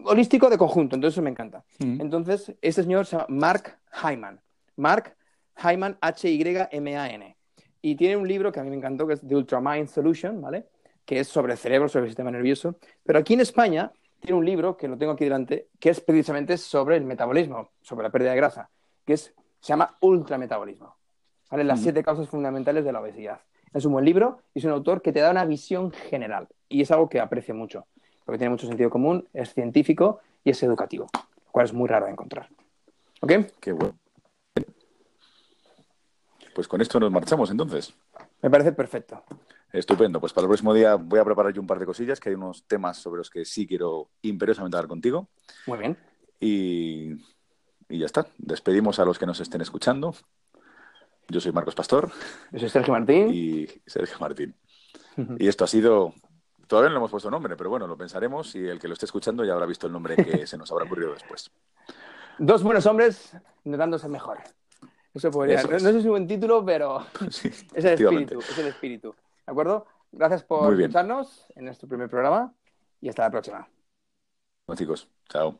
holístico 0.06 0.50
de 0.50 0.58
conjunto, 0.58 0.96
entonces 0.96 1.16
eso 1.16 1.22
me 1.22 1.30
encanta. 1.30 1.64
Entonces, 1.80 2.54
este 2.62 2.84
señor 2.84 3.06
se 3.06 3.18
llama 3.18 3.28
Mark 3.30 3.78
Hyman. 4.04 4.42
Mark 4.78 5.16
Hyman, 5.64 5.98
H-Y-M-A-N. 6.02 7.38
Y 7.82 7.96
tiene 7.96 8.16
un 8.16 8.28
libro 8.28 8.52
que 8.52 8.60
a 8.60 8.64
mí 8.64 8.70
me 8.70 8.76
encantó, 8.76 9.08
que 9.08 9.14
es 9.14 9.22
The 9.28 9.36
Ultramind 9.36 9.88
Solution, 9.88 10.42
¿vale? 10.42 10.68
Que 11.06 11.20
es 11.20 11.28
sobre 11.28 11.54
el 11.54 11.58
cerebro, 11.58 11.90
sobre 11.90 12.06
el 12.06 12.10
sistema 12.12 12.32
nervioso. 12.32 12.76
Pero 13.04 13.20
aquí 13.20 13.34
en 13.34 13.42
España 13.42 13.92
tiene 14.20 14.38
un 14.38 14.46
libro, 14.46 14.78
que 14.78 14.88
lo 14.88 14.98
tengo 14.98 15.14
aquí 15.14 15.24
delante, 15.24 15.68
que 15.80 15.90
es 15.90 16.00
precisamente 16.00 16.58
sobre 16.58 16.98
el 16.98 17.06
metabolismo, 17.06 17.72
sobre 17.82 18.04
la 18.04 18.12
pérdida 18.12 18.32
de 18.32 18.38
grasa, 18.38 18.70
que 19.06 19.14
es, 19.14 19.34
se 19.60 19.68
llama 19.68 19.98
Ultrametabolismo. 20.00 20.96
¿vale? 21.50 21.64
Las 21.64 21.82
siete 21.82 22.04
causas 22.04 22.30
fundamentales 22.30 22.86
de 22.86 22.92
la 22.92 23.02
obesidad. 23.02 23.42
Es 23.74 23.86
un 23.86 23.94
buen 23.94 24.06
libro 24.06 24.42
y 24.54 24.60
es 24.60 24.66
un 24.66 24.72
autor 24.72 25.02
que 25.02 25.12
te 25.12 25.20
da 25.20 25.32
una 25.32 25.46
visión 25.46 25.92
general. 25.92 26.48
Y 26.68 26.82
es 26.82 26.92
algo 26.92 27.10
que 27.10 27.20
aprecio 27.20 27.56
mucho, 27.56 27.88
porque 28.26 28.38
tiene 28.38 28.52
mucho 28.52 28.68
sentido 28.68 28.90
común, 28.90 29.28
es 29.34 29.54
científico 29.54 30.20
y 30.44 30.50
es 30.50 30.62
educativo, 30.64 31.08
lo 31.14 31.52
cual 31.52 31.66
es 31.66 31.74
muy 31.74 31.88
raro 31.88 32.06
de 32.06 32.12
encontrar. 32.12 32.50
¿Ok? 33.22 33.32
Qué 33.60 33.72
bueno. 33.72 33.96
Pues 36.54 36.68
con 36.68 36.82
esto 36.82 37.00
nos 37.00 37.12
marchamos 37.12 37.50
entonces. 37.50 37.94
Me 38.42 38.50
parece 38.50 38.74
perfecto. 38.74 39.24
Estupendo. 39.72 40.20
Pues 40.20 40.34
para 40.34 40.46
el 40.46 40.50
próximo 40.50 40.74
día 40.74 40.96
voy 40.96 41.20
a 41.20 41.24
preparar 41.24 41.54
yo 41.54 41.62
un 41.62 41.68
par 41.68 41.80
de 41.80 41.86
cosillas, 41.86 42.20
que 42.20 42.30
hay 42.30 42.36
unos 42.36 42.66
temas 42.68 42.98
sobre 42.98 43.20
los 43.20 43.30
que 43.30 43.46
sí 43.46 43.66
quiero 43.66 44.10
imperiosamente 44.22 44.76
hablar 44.76 44.90
contigo. 44.90 45.30
Muy 45.66 45.78
bien. 45.78 45.98
Y, 46.40 47.14
y 47.88 48.00
ya 48.00 48.06
está. 48.06 48.28
Despedimos 48.38 49.00
a 49.00 49.06
los 49.06 49.18
que 49.18 49.26
nos 49.26 49.40
estén 49.40 49.62
escuchando. 49.62 50.14
Yo 51.28 51.40
soy 51.40 51.52
Marcos 51.52 51.76
Pastor. 51.76 52.12
Yo 52.52 52.60
soy 52.60 52.70
Sergio 52.70 52.94
Martín. 52.94 53.30
Y 53.34 53.68
Sergio 53.86 54.18
Martín. 54.20 54.56
y 55.38 55.48
esto 55.48 55.64
ha 55.64 55.68
sido. 55.68 56.14
Todavía 56.68 56.90
no 56.90 56.94
le 56.94 57.00
hemos 57.00 57.12
puesto 57.12 57.30
nombre, 57.30 57.56
pero 57.58 57.70
bueno, 57.70 57.86
lo 57.88 57.98
pensaremos 57.98 58.56
y 58.56 58.66
el 58.66 58.80
que 58.80 58.88
lo 58.88 58.94
esté 58.94 59.06
escuchando 59.06 59.44
ya 59.44 59.54
habrá 59.54 59.66
visto 59.66 59.88
el 59.88 59.94
nombre 59.94 60.16
que 60.16 60.46
se 60.48 60.58
nos 60.58 60.72
habrá 60.72 60.86
ocurrido 60.86 61.14
después. 61.14 61.52
Dos 62.38 62.64
buenos 62.64 62.86
hombres 62.86 63.36
intentando 63.64 64.00
ser 64.00 64.10
mejores. 64.10 64.56
Eso 65.14 65.30
podría. 65.30 65.62
no, 65.64 65.80
sé 65.80 65.92
si 65.92 65.98
es 66.00 66.06
un 66.06 66.12
buen 66.12 66.28
título, 66.28 66.64
pero 66.66 67.06
es 67.28 67.86
el 67.86 67.94
espíritu. 67.94 68.40
Es 68.40 68.58
el 68.58 68.68
espíritu. 68.68 69.16
¿De 69.46 69.52
acuerdo? 69.52 69.86
Gracias 70.12 70.44
por 70.44 70.74
escucharnos 70.80 71.46
en 71.56 71.66
nuestro 71.66 71.88
primer 71.88 72.10
programa 72.10 72.54
y 73.00 73.10
hasta 73.10 73.24
la 73.24 73.32
próxima. 73.32 73.68
Bueno, 74.68 74.78
chicos, 74.78 75.08
chao. 75.30 75.58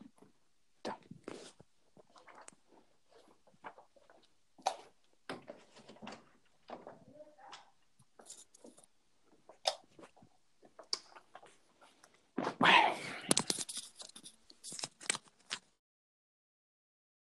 Wow. 12.60 12.91